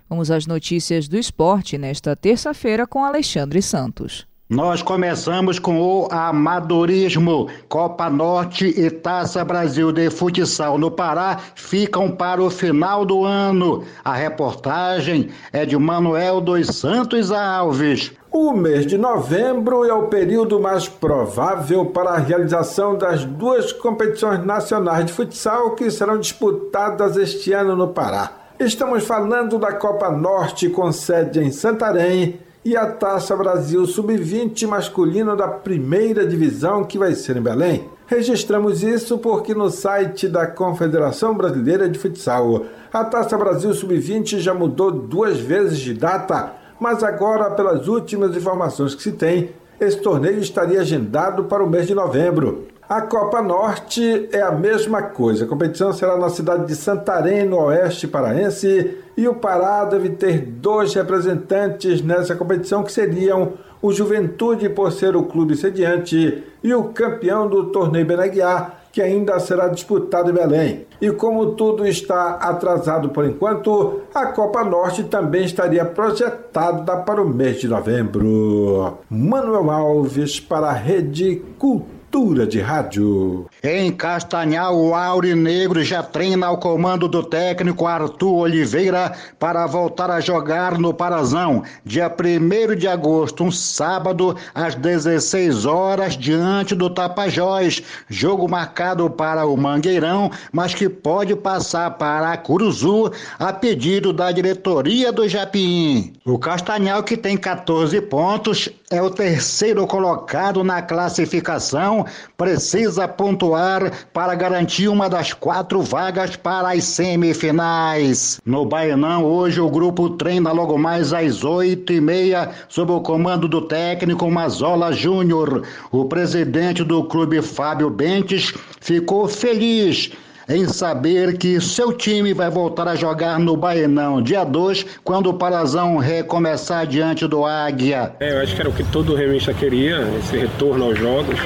Vamos 0.09 0.31
às 0.31 0.47
notícias 0.47 1.07
do 1.09 1.19
esporte 1.19 1.77
nesta 1.77 2.17
terça-feira 2.17 2.87
com 2.87 3.05
Alexandre 3.05 3.61
Santos. 3.61 4.27
Nós 4.49 4.81
começamos 4.81 5.59
com 5.59 5.79
o 5.79 6.09
amadorismo. 6.11 7.49
Copa 7.69 8.09
Norte 8.09 8.65
e 8.65 8.91
Taça 8.91 9.45
Brasil 9.45 9.93
de 9.93 10.09
Futsal 10.09 10.79
no 10.79 10.91
Pará 10.91 11.39
ficam 11.55 12.11
para 12.11 12.43
o 12.43 12.49
final 12.49 13.05
do 13.05 13.27
ano. 13.27 13.85
A 14.03 14.15
reportagem 14.15 15.29
é 15.53 15.67
de 15.67 15.77
Manuel 15.77 16.41
dos 16.41 16.67
Santos 16.69 17.31
Alves. 17.31 18.11
O 18.33 18.55
mês 18.55 18.87
de 18.87 18.97
novembro 18.97 19.85
é 19.85 19.93
o 19.93 20.07
período 20.07 20.59
mais 20.59 20.89
provável 20.89 21.85
para 21.85 22.13
a 22.13 22.19
realização 22.19 22.97
das 22.97 23.27
duas 23.27 23.71
competições 23.71 24.43
nacionais 24.47 25.05
de 25.05 25.13
futsal 25.13 25.73
que 25.73 25.91
serão 25.91 26.19
disputadas 26.19 27.19
este 27.19 27.53
ano 27.53 27.77
no 27.77 27.89
Pará. 27.89 28.33
Estamos 28.59 29.07
falando 29.07 29.59
da 29.59 29.75
Copa 29.75 30.11
Norte 30.11 30.71
com 30.71 30.91
sede 30.91 31.39
em 31.39 31.51
Santarém 31.51 32.48
e 32.69 32.77
a 32.77 32.87
Taça 32.87 33.35
Brasil 33.35 33.87
Sub-20 33.87 34.67
masculino 34.67 35.35
da 35.35 35.49
primeira 35.49 36.27
divisão 36.27 36.85
que 36.85 36.99
vai 36.99 37.15
ser 37.15 37.39
em 37.39 37.41
Belém. 37.41 37.89
Registramos 38.07 38.83
isso 38.83 39.17
porque 39.17 39.55
no 39.55 39.71
site 39.71 40.29
da 40.29 40.47
Confederação 40.47 41.35
Brasileira 41.35 41.89
de 41.89 41.99
Futsal, 41.99 42.67
a 42.93 43.05
Taça 43.05 43.39
Brasil 43.39 43.73
Sub-20 43.73 44.39
já 44.39 44.53
mudou 44.53 44.91
duas 44.91 45.39
vezes 45.39 45.79
de 45.79 45.95
data 45.95 46.59
mas 46.81 47.03
agora, 47.03 47.51
pelas 47.51 47.89
últimas 47.89 48.37
informações 48.37 48.95
que 48.95 49.03
se 49.03 49.13
tem, 49.13 49.51
esse 49.81 49.99
torneio 49.99 50.39
estaria 50.39 50.81
agendado 50.81 51.45
para 51.45 51.65
o 51.65 51.69
mês 51.69 51.87
de 51.87 51.95
novembro. 51.95 52.69
A 52.89 53.03
Copa 53.03 53.43
Norte 53.43 54.31
é 54.33 54.41
a 54.41 54.51
mesma 54.51 55.03
coisa. 55.03 55.45
A 55.45 55.47
competição 55.47 55.93
será 55.93 56.17
na 56.17 56.31
cidade 56.31 56.67
de 56.67 56.75
Santarém, 56.75 57.45
no 57.45 57.59
oeste 57.65 58.09
paraense, 58.09 58.97
e 59.15 59.29
o 59.29 59.35
Pará 59.35 59.85
deve 59.85 60.09
ter 60.09 60.41
dois 60.41 60.95
representantes 60.95 62.01
nessa 62.01 62.35
competição 62.35 62.83
que 62.83 62.91
seriam 62.91 63.53
o 63.83 63.93
Juventude, 63.93 64.71
por 64.71 64.91
ser 64.91 65.15
o 65.17 65.25
clube 65.25 65.55
sediante, 65.55 66.43
e 66.65 66.73
o 66.73 66.85
campeão 66.85 67.47
do 67.47 67.67
torneio 67.67 68.07
Beneguiar, 68.07 68.85
que 68.91 69.03
ainda 69.03 69.39
será 69.39 69.69
disputado 69.69 70.31
em 70.31 70.35
Belém. 70.35 70.87
E 70.99 71.11
como 71.11 71.53
tudo 71.53 71.87
está 71.87 72.37
atrasado 72.37 73.11
por 73.11 73.27
enquanto, 73.27 74.01
a 74.15 74.29
Copa 74.29 74.65
Norte 74.65 75.05
também 75.05 75.45
estaria 75.45 75.85
projetada 75.85 76.97
para 76.97 77.21
o 77.21 77.29
mês 77.29 77.61
de 77.61 77.69
novembro. 77.69 78.97
Manuel 79.11 79.71
Alves 79.71 80.41
para 80.41 80.69
a 80.69 80.73
Rede 80.73 81.43
Cultura 81.59 81.98
Cultura 82.11 82.47
de 82.47 82.59
Rádio. 82.59 83.51
Em 83.63 83.93
Castanhal, 83.93 84.75
o 84.75 84.95
Aurinegro 84.95 85.85
já 85.85 86.03
treina 86.03 86.47
ao 86.47 86.57
comando 86.57 87.07
do 87.07 87.23
técnico 87.23 87.87
Arthur 87.87 88.35
Oliveira 88.35 89.15
para 89.39 89.67
voltar 89.67 90.11
a 90.11 90.19
jogar 90.19 90.79
no 90.79 90.95
Parazão, 90.95 91.63
dia 91.85 92.11
1 92.11 92.77
de 92.77 92.89
agosto, 92.89 93.45
um 93.45 93.51
sábado, 93.51 94.35
às 94.55 94.75
16 94.75 95.67
horas, 95.67 96.17
diante 96.17 96.75
do 96.75 96.89
Tapajós. 96.89 97.83
Jogo 98.09 98.49
marcado 98.49 99.11
para 99.11 99.45
o 99.45 99.55
Mangueirão, 99.55 100.31
mas 100.51 100.73
que 100.73 100.89
pode 100.89 101.37
passar 101.37 101.91
para 101.99 102.33
a 102.33 102.39
Curuzu 102.39 103.13
a 103.39 103.53
pedido 103.53 104.15
da 104.15 104.33
diretoria 104.33 105.13
do 105.13 105.29
Japim. 105.29 106.15
O 106.25 106.39
Castanhal, 106.39 107.03
que 107.03 107.19
tem 107.19 107.37
14 107.37 108.01
pontos, 108.01 108.71
é 108.91 109.03
o 109.03 109.11
terceiro 109.11 109.87
colocado 109.87 110.65
na 110.65 110.81
classificação, 110.81 112.07
precisa 112.37 113.07
pontuar 113.07 114.09
para 114.13 114.35
garantir 114.35 114.89
uma 114.89 115.11
das 115.11 115.35
quatro 115.35 115.83
vagas 115.83 116.37
para 116.37 116.73
as 116.73 116.85
semifinais. 116.85 118.41
No 118.47 118.65
Baianão, 118.65 119.25
hoje 119.25 119.61
o 119.61 119.69
grupo 119.69 120.11
treina 120.11 120.53
logo 120.53 120.79
mais 120.79 121.13
às 121.13 121.45
oito 121.45 121.93
e 121.93 122.01
meia, 122.01 122.51
sob 122.69 122.93
o 122.93 123.03
comando 123.03 123.47
do 123.47 123.61
técnico 123.61 124.31
Mazola 124.31 124.91
Júnior. 124.91 125.65
O 125.93 126.07
presidente 126.07 126.83
do 126.83 127.05
clube, 127.05 127.43
Fábio 127.43 127.91
Bentes, 127.91 128.55
ficou 128.81 129.29
feliz 129.29 130.11
em 130.49 130.67
saber 130.67 131.37
que 131.37 131.61
seu 131.61 131.93
time 131.93 132.33
vai 132.33 132.49
voltar 132.49 132.89
a 132.89 132.95
jogar 132.95 133.39
no 133.39 133.57
Baenão 133.57 134.23
dia 134.23 134.45
2, 134.45 134.87
quando 135.05 135.29
o 135.29 135.35
Parazão 135.35 135.99
recomeçar 135.99 136.87
diante 136.87 137.27
do 137.27 137.45
Águia. 137.45 138.13
É, 138.19 138.33
eu 138.33 138.41
acho 138.41 138.55
que 138.55 138.61
era 138.61 138.71
o 138.71 138.73
que 138.73 138.85
todo 138.85 139.15
remista 139.15 139.53
queria, 139.53 140.09
esse 140.19 140.37
retorno 140.37 140.87
aos 140.87 140.99
jogos. 140.99 141.39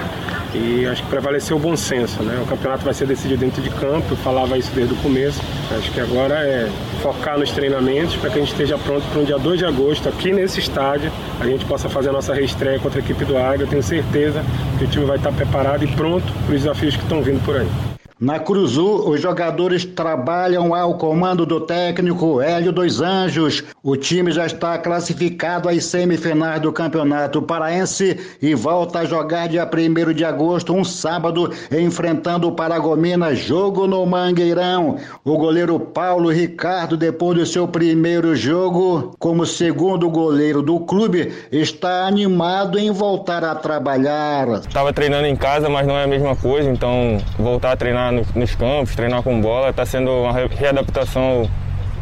E 0.55 0.87
acho 0.87 1.03
que 1.03 1.09
prevaleceu 1.09 1.57
o 1.57 1.61
bom 1.61 1.75
senso, 1.75 2.23
né? 2.23 2.39
O 2.45 2.47
campeonato 2.47 2.85
vai 2.85 2.93
ser 2.93 3.07
decidido 3.07 3.41
dentro 3.41 3.63
de 3.63 3.71
campo, 3.71 4.05
eu 4.11 4.17
falava 4.19 4.59
isso 4.59 4.71
desde 4.75 4.93
o 4.93 4.97
começo. 4.99 5.41
Acho 5.77 5.91
que 5.91 5.99
agora 5.99 6.35
é 6.35 6.71
focar 7.01 7.39
nos 7.39 7.51
treinamentos 7.53 8.17
para 8.17 8.29
que 8.29 8.37
a 8.37 8.41
gente 8.43 8.53
esteja 8.53 8.77
pronto 8.77 9.03
para 9.11 9.23
o 9.23 9.25
dia 9.25 9.39
2 9.39 9.59
de 9.59 9.65
agosto, 9.65 10.11
aqui 10.11 10.31
nesse 10.31 10.61
estádio, 10.61 11.11
a 11.41 11.47
gente 11.47 11.65
possa 11.65 11.89
fazer 11.89 12.11
a 12.11 12.13
nossa 12.13 12.35
reestreia 12.35 12.79
contra 12.79 13.01
a 13.01 13.03
equipe 13.03 13.25
do 13.25 13.37
Águia. 13.37 13.65
Eu 13.65 13.69
tenho 13.69 13.83
certeza 13.83 14.45
que 14.79 14.85
o 14.85 14.89
time 14.89 15.07
vai 15.07 15.17
estar 15.17 15.33
preparado 15.33 15.85
e 15.85 15.89
pronto 15.89 16.31
para 16.45 16.55
os 16.55 16.61
desafios 16.61 16.97
que 16.97 17.03
estão 17.03 17.23
vindo 17.23 17.43
por 17.47 17.57
aí. 17.57 17.92
Na 18.23 18.39
Cruzu, 18.39 19.11
os 19.11 19.21
jogadores 19.21 19.85
trabalham 19.85 20.73
ao 20.77 20.97
comando 20.97 21.45
do 21.45 21.61
técnico 21.61 22.41
Hélio 22.41 22.71
dos 22.71 23.01
Anjos. 23.01 23.65
O 23.83 23.97
time 23.97 24.31
já 24.31 24.47
está 24.47 24.79
classificado 24.79 25.69
às 25.69 25.87
semifinais 25.87 26.61
do 26.61 26.73
Campeonato 26.73 27.43
Paraense 27.43 28.17
e 28.41 28.55
volta 28.55 29.01
a 29.01 29.05
jogar 29.05 29.49
dia 29.49 29.69
1 29.69 30.13
de 30.13 30.25
agosto, 30.25 30.73
um 30.73 30.85
sábado, 30.85 31.51
enfrentando 31.73 32.47
o 32.47 32.53
Paragominas, 32.53 33.41
jogo 33.41 33.89
no 33.89 34.07
Mangueirão. 34.07 34.99
O 35.25 35.37
goleiro 35.37 35.81
Paulo 35.81 36.31
Ricardo, 36.31 36.97
depois 36.97 37.37
do 37.37 37.45
seu 37.45 37.67
primeiro 37.67 38.37
jogo 38.37 39.17
como 39.19 39.45
segundo 39.45 40.09
goleiro 40.09 40.63
do 40.63 40.79
clube, 40.79 41.33
está 41.51 42.07
animado 42.07 42.79
em 42.79 42.93
voltar 42.93 43.43
a 43.43 43.57
trabalhar. 43.57 44.47
Estava 44.61 44.93
treinando 44.93 45.27
em 45.27 45.35
casa, 45.35 45.69
mas 45.69 45.89
não 45.89 45.97
é 45.97 46.05
a 46.05 46.07
mesma 46.07 46.37
coisa, 46.37 46.71
então 46.71 47.19
voltar 47.37 47.73
a 47.73 47.77
treinar 47.77 48.12
nos 48.35 48.55
campos, 48.55 48.95
treinar 48.95 49.23
com 49.23 49.41
bola. 49.41 49.71
Está 49.71 49.85
sendo 49.87 50.11
uma 50.11 50.33
readaptação 50.33 51.49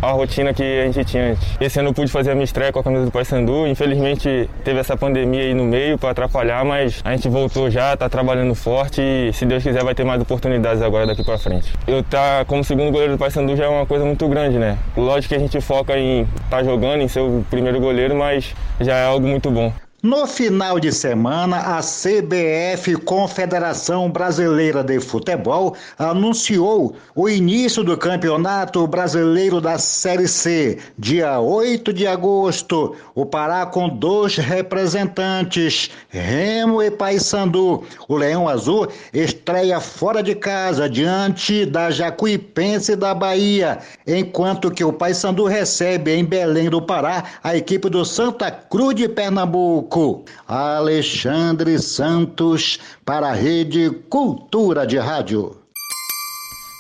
à 0.03 0.11
rotina 0.13 0.55
que 0.55 0.63
a 0.63 0.87
gente 0.91 1.05
tinha 1.05 1.33
antes. 1.33 1.47
Esse 1.61 1.79
ano 1.79 1.91
eu 1.91 1.95
pude 1.95 2.11
fazer 2.11 2.31
a 2.31 2.35
minha 2.35 2.45
estreia 2.45 2.73
com 2.73 2.79
a 2.79 2.83
camisa 2.83 3.05
do 3.05 3.11
Paysandu. 3.11 3.67
Infelizmente 3.67 4.49
teve 4.65 4.81
essa 4.81 4.97
pandemia 4.97 5.43
aí 5.43 5.55
no 5.55 5.65
meio 5.65 5.99
para 5.99 6.11
atrapalhar, 6.11 6.65
mas 6.65 7.01
a 7.05 7.13
gente 7.13 7.29
voltou 7.29 7.71
já, 7.71 7.95
está 7.95 8.09
trabalhando 8.09 8.55
forte 8.55 9.01
e 9.01 9.33
se 9.33 9.45
Deus 9.45 9.63
quiser 9.63 9.85
vai 9.85 9.95
ter 9.95 10.05
mais 10.05 10.21
oportunidades 10.21 10.83
agora 10.83 11.07
daqui 11.07 11.23
para 11.23 11.39
frente. 11.39 11.73
Eu 11.87 12.03
tá 12.03 12.45
como 12.47 12.65
segundo 12.65 12.91
goleiro 12.91 13.15
do 13.15 13.19
Paysandu 13.19 13.57
já 13.57 13.65
é 13.65 13.69
uma 13.69 13.87
coisa 13.87 14.05
muito 14.05 14.27
grande, 14.29 14.59
né? 14.59 14.79
Lógico 14.97 15.35
que 15.35 15.35
a 15.35 15.39
gente 15.39 15.61
foca 15.61 15.99
em 15.99 16.23
estar 16.23 16.59
tá 16.59 16.65
jogando, 16.65 17.03
em 17.03 17.09
ser 17.09 17.21
o 17.21 17.45
primeiro 17.51 17.81
goleiro, 17.81 18.17
mas 18.17 18.55
já 18.81 18.97
é 18.97 19.05
algo 19.05 19.27
muito 19.27 19.51
bom. 19.51 19.73
No 20.03 20.27
final 20.27 20.81
de 20.81 20.91
semana, 20.93 21.77
a 21.77 21.81
CBF, 21.83 22.97
Confederação 23.05 24.11
Brasileira 24.11 24.83
de 24.83 24.99
Futebol, 24.99 25.77
anunciou 25.99 26.97
o 27.15 27.29
início 27.29 27.85
do 27.85 27.99
Campeonato 27.99 28.87
Brasileiro 28.87 29.61
da 29.61 29.77
Série 29.77 30.27
C, 30.27 30.79
dia 30.99 31.39
8 31.39 31.93
de 31.93 32.07
agosto. 32.07 32.97
O 33.15 33.27
Pará 33.27 33.67
com 33.67 33.91
dois 33.91 34.37
representantes, 34.37 35.91
Remo 36.09 36.83
e 36.83 36.91
Paysandu. 36.91 37.85
O 38.09 38.17
Leão 38.17 38.49
Azul 38.49 38.89
estreia 39.13 39.81
fora 39.81 40.23
de 40.23 40.35
casa, 40.35 40.89
diante 40.89 41.67
da 41.67 41.91
Jacuipense 41.91 42.97
da 42.97 43.13
Bahia, 43.13 43.81
enquanto 44.07 44.71
que 44.71 44.83
o 44.83 44.95
Paysandu 44.95 45.45
recebe 45.45 46.15
em 46.15 46.25
Belém 46.25 46.71
do 46.71 46.81
Pará 46.81 47.23
a 47.45 47.55
equipe 47.55 47.91
do 47.91 48.03
Santa 48.03 48.51
Cruz 48.51 48.95
de 48.95 49.07
Pernambuco. 49.07 49.90
Pernambuco. 49.91 50.25
Alexandre 50.47 51.79
Santos 51.81 52.79
para 53.05 53.29
a 53.29 53.33
Rede 53.33 53.91
Cultura 54.09 54.87
de 54.87 54.97
Rádio. 54.97 55.57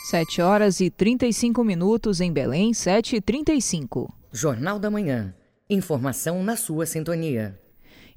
7 0.04 0.40
horas 0.40 0.80
e 0.80 0.88
35 0.88 1.62
minutos 1.62 2.20
em 2.20 2.32
Belém, 2.32 2.72
7 2.72 3.16
e 3.16 3.20
35. 3.20 4.12
Jornal 4.32 4.78
da 4.78 4.90
Manhã. 4.90 5.34
Informação 5.68 6.42
na 6.42 6.56
sua 6.56 6.86
sintonia 6.86 7.58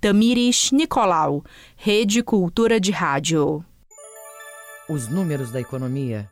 Tamires 0.00 0.70
Nicolau, 0.70 1.42
Rede 1.76 2.22
Cultura 2.22 2.78
de 2.78 2.90
Rádio. 2.90 3.64
Os 4.86 5.08
números 5.08 5.50
da 5.50 5.62
economia 5.62 6.28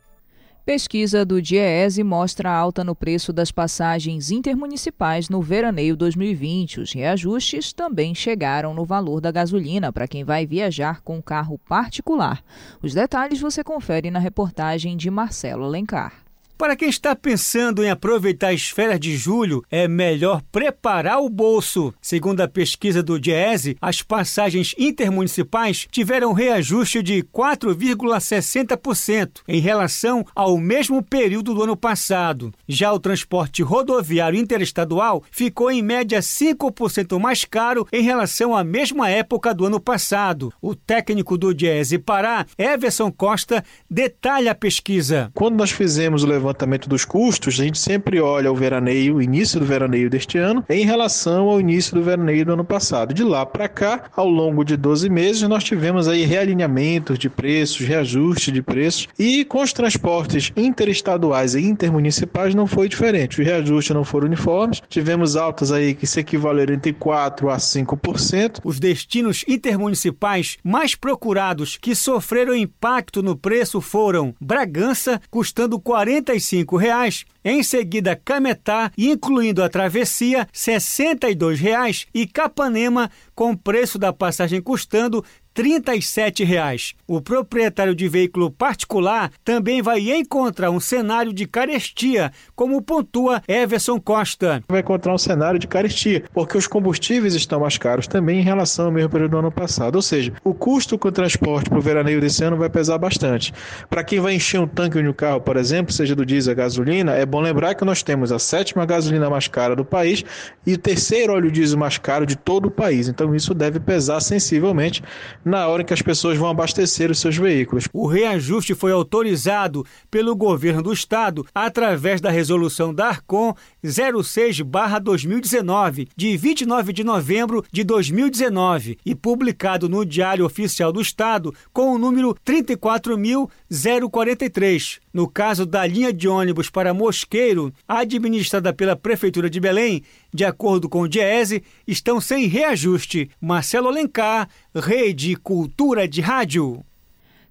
Pesquisa 0.65 1.25
do 1.25 1.41
DIEESE 1.41 2.05
mostra 2.05 2.49
alta 2.49 2.85
no 2.85 2.95
preço 2.95 3.33
das 3.33 3.51
passagens 3.51 4.31
intermunicipais 4.31 5.27
no 5.27 5.41
veraneio 5.41 5.93
2020. 5.97 6.79
Os 6.79 6.93
reajustes 6.93 7.73
também 7.73 8.15
chegaram 8.15 8.73
no 8.73 8.85
valor 8.85 9.19
da 9.19 9.29
gasolina 9.29 9.91
para 9.91 10.07
quem 10.07 10.23
vai 10.23 10.45
viajar 10.45 11.01
com 11.01 11.21
carro 11.21 11.59
particular. 11.67 12.41
Os 12.81 12.93
detalhes 12.93 13.41
você 13.41 13.61
confere 13.61 14.09
na 14.09 14.19
reportagem 14.19 14.95
de 14.95 15.11
Marcelo 15.11 15.65
Alencar. 15.65 16.22
Para 16.63 16.77
quem 16.77 16.87
está 16.87 17.13
pensando 17.13 17.83
em 17.83 17.89
aproveitar 17.89 18.53
as 18.53 18.69
férias 18.69 18.97
de 18.97 19.17
julho, 19.17 19.65
é 19.69 19.85
melhor 19.85 20.41
preparar 20.49 21.19
o 21.19 21.27
bolso. 21.27 21.93
Segundo 22.01 22.39
a 22.39 22.47
pesquisa 22.47 23.03
do 23.03 23.19
Diese, 23.19 23.75
as 23.81 24.01
passagens 24.01 24.73
intermunicipais 24.77 25.85
tiveram 25.91 26.31
reajuste 26.31 27.03
de 27.03 27.21
4,60% 27.21 29.41
em 29.45 29.59
relação 29.59 30.25
ao 30.33 30.57
mesmo 30.57 31.03
período 31.03 31.53
do 31.53 31.63
ano 31.63 31.75
passado. 31.75 32.53
Já 32.65 32.93
o 32.93 32.99
transporte 32.99 33.61
rodoviário 33.61 34.39
interestadual 34.39 35.21
ficou 35.29 35.69
em 35.69 35.81
média 35.81 36.21
5% 36.21 37.19
mais 37.19 37.43
caro 37.43 37.85
em 37.91 38.03
relação 38.03 38.55
à 38.55 38.63
mesma 38.63 39.09
época 39.09 39.53
do 39.53 39.65
ano 39.65 39.81
passado. 39.81 40.53
O 40.61 40.73
técnico 40.73 41.37
do 41.37 41.53
Diese 41.53 41.99
Pará, 41.99 42.45
Everson 42.57 43.11
Costa, 43.11 43.65
detalha 43.91 44.53
a 44.53 44.55
pesquisa. 44.55 45.29
Quando 45.33 45.57
nós 45.57 45.69
fizemos 45.69 46.23
o 46.23 46.27
levantamento 46.27 46.52
dos 46.87 47.05
custos, 47.05 47.59
a 47.59 47.63
gente 47.63 47.77
sempre 47.77 48.19
olha 48.19 48.51
o 48.51 48.55
veraneio, 48.55 49.15
o 49.15 49.21
início 49.21 49.59
do 49.59 49.65
veraneio 49.65 50.09
deste 50.09 50.37
ano, 50.37 50.63
em 50.69 50.85
relação 50.85 51.49
ao 51.49 51.59
início 51.59 51.95
do 51.95 52.03
veraneio 52.03 52.45
do 52.45 52.53
ano 52.53 52.65
passado. 52.65 53.13
De 53.13 53.23
lá 53.23 53.45
para 53.45 53.67
cá, 53.67 54.05
ao 54.15 54.27
longo 54.27 54.63
de 54.63 54.77
12 54.77 55.09
meses, 55.09 55.41
nós 55.43 55.63
tivemos 55.63 56.07
aí 56.07 56.23
realinhamentos 56.25 57.17
de 57.19 57.29
preços, 57.29 57.85
reajuste 57.85 58.51
de 58.51 58.61
preços, 58.61 59.07
e 59.17 59.45
com 59.45 59.61
os 59.61 59.73
transportes 59.73 60.51
interestaduais 60.55 61.55
e 61.55 61.61
intermunicipais 61.61 62.55
não 62.55 62.67
foi 62.67 62.87
diferente. 62.87 63.41
Os 63.41 63.45
reajustes 63.45 63.93
não 63.95 64.03
foram 64.03 64.27
uniformes, 64.27 64.81
tivemos 64.89 65.35
altas 65.35 65.71
aí 65.71 65.93
que 65.93 66.07
se 66.07 66.19
equivaleram 66.19 66.73
entre 66.73 66.93
4% 66.93 67.51
a 67.51 67.57
5%. 67.57 68.59
Os 68.63 68.79
destinos 68.79 69.43
intermunicipais 69.47 70.57
mais 70.63 70.95
procurados 70.95 71.77
que 71.77 71.95
sofreram 71.95 72.55
impacto 72.55 73.21
no 73.21 73.35
preço 73.35 73.81
foram 73.81 74.33
Bragança, 74.39 75.21
custando 75.29 75.79
40 75.79 76.32
R$ 76.35 76.77
reais. 76.79 77.25
Em 77.43 77.61
seguida, 77.61 78.15
Cametá, 78.15 78.91
incluindo 78.97 79.63
a 79.63 79.69
travessia, 79.69 80.39
R$ 80.39 80.47
62,00 80.53 82.07
e 82.13 82.25
Capanema, 82.25 83.11
com 83.35 83.55
preço 83.55 83.99
da 83.99 84.13
passagem 84.13 84.61
custando 84.61 85.23
37. 85.53 86.43
Reais. 86.43 86.93
O 87.07 87.21
proprietário 87.21 87.93
de 87.93 88.07
veículo 88.07 88.49
particular 88.49 89.31
também 89.43 89.81
vai 89.81 89.99
encontrar 90.11 90.71
um 90.71 90.79
cenário 90.79 91.31
de 91.31 91.45
carestia, 91.45 92.31
como 92.55 92.81
pontua 92.81 93.41
Everson 93.47 93.99
Costa. 93.99 94.63
Vai 94.67 94.79
encontrar 94.79 95.13
um 95.13 95.17
cenário 95.17 95.59
de 95.59 95.67
carestia, 95.67 96.23
porque 96.33 96.57
os 96.57 96.65
combustíveis 96.65 97.35
estão 97.35 97.59
mais 97.59 97.77
caros 97.77 98.07
também 98.07 98.39
em 98.39 98.43
relação 98.43 98.85
ao 98.85 98.91
mesmo 98.91 99.09
período 99.09 99.31
do 99.31 99.37
ano 99.37 99.51
passado. 99.51 99.95
Ou 99.95 100.01
seja, 100.01 100.33
o 100.43 100.53
custo 100.53 100.97
com 100.97 101.09
o 101.09 101.11
transporte 101.11 101.69
para 101.69 101.77
o 101.77 101.81
veraneio 101.81 102.19
desse 102.19 102.43
ano 102.43 102.57
vai 102.57 102.69
pesar 102.69 102.97
bastante. 102.97 103.53
Para 103.89 104.03
quem 104.03 104.19
vai 104.19 104.33
encher 104.33 104.59
um 104.59 104.67
tanque 104.67 104.97
um 104.97 105.13
carro, 105.13 105.41
por 105.41 105.57
exemplo, 105.57 105.93
seja 105.93 106.15
do 106.15 106.25
diesel 106.25 106.53
ou 106.53 106.57
gasolina, 106.57 107.11
é 107.13 107.25
bom 107.25 107.41
lembrar 107.41 107.75
que 107.75 107.85
nós 107.85 108.01
temos 108.01 108.31
a 108.31 108.39
sétima 108.39 108.85
gasolina 108.85 109.29
mais 109.29 109.47
cara 109.47 109.75
do 109.75 109.85
país 109.85 110.23
e 110.65 110.73
o 110.73 110.77
terceiro 110.77 111.33
óleo 111.33 111.51
diesel 111.51 111.77
mais 111.77 111.97
caro 111.97 112.25
de 112.25 112.35
todo 112.35 112.67
o 112.67 112.71
país. 112.71 113.07
Então 113.07 113.35
isso 113.35 113.53
deve 113.53 113.79
pesar 113.79 114.19
sensivelmente 114.19 115.03
na 115.43 115.67
hora 115.67 115.81
em 115.81 115.85
que 115.85 115.93
as 115.93 116.01
pessoas 116.01 116.37
vão 116.37 116.49
abastecer 116.49 117.11
os 117.11 117.19
seus 117.19 117.37
veículos. 117.37 117.87
O 117.93 118.07
reajuste 118.07 118.73
foi 118.73 118.91
autorizado 118.91 119.85
pelo 120.09 120.35
governo 120.35 120.81
do 120.81 120.91
estado 120.93 121.45
através 121.53 122.21
da 122.21 122.29
resolução 122.29 122.93
da 122.93 123.07
Arcom 123.07 123.53
06/2019 123.83 126.07
de 126.15 126.37
29 126.37 126.93
de 126.93 127.03
novembro 127.03 127.65
de 127.71 127.83
2019 127.83 128.97
e 129.05 129.13
publicado 129.13 129.89
no 129.89 130.05
Diário 130.05 130.45
Oficial 130.45 130.91
do 130.91 131.01
Estado 131.01 131.53
com 131.71 131.93
o 131.93 131.97
número 131.97 132.35
34.043. 132.45 134.99
No 135.13 135.27
caso 135.27 135.65
da 135.65 135.85
linha 135.85 136.11
de 136.11 136.27
ônibus 136.27 136.69
para 136.69 136.93
Mosqueiro, 136.93 137.71
administrada 137.87 138.73
pela 138.73 138.95
Prefeitura 138.95 139.49
de 139.49 139.59
Belém, 139.59 140.03
de 140.33 140.43
acordo 140.43 140.89
com 140.89 141.01
o 141.01 141.07
Diese, 141.07 141.63
estão 141.87 142.19
sem 142.19 142.47
reajuste. 142.47 143.29
Marcelo 143.39 143.87
Alencar, 143.87 144.49
Rede 144.73 145.35
Cultura 145.35 146.07
de 146.07 146.21
Rádio. 146.21 146.83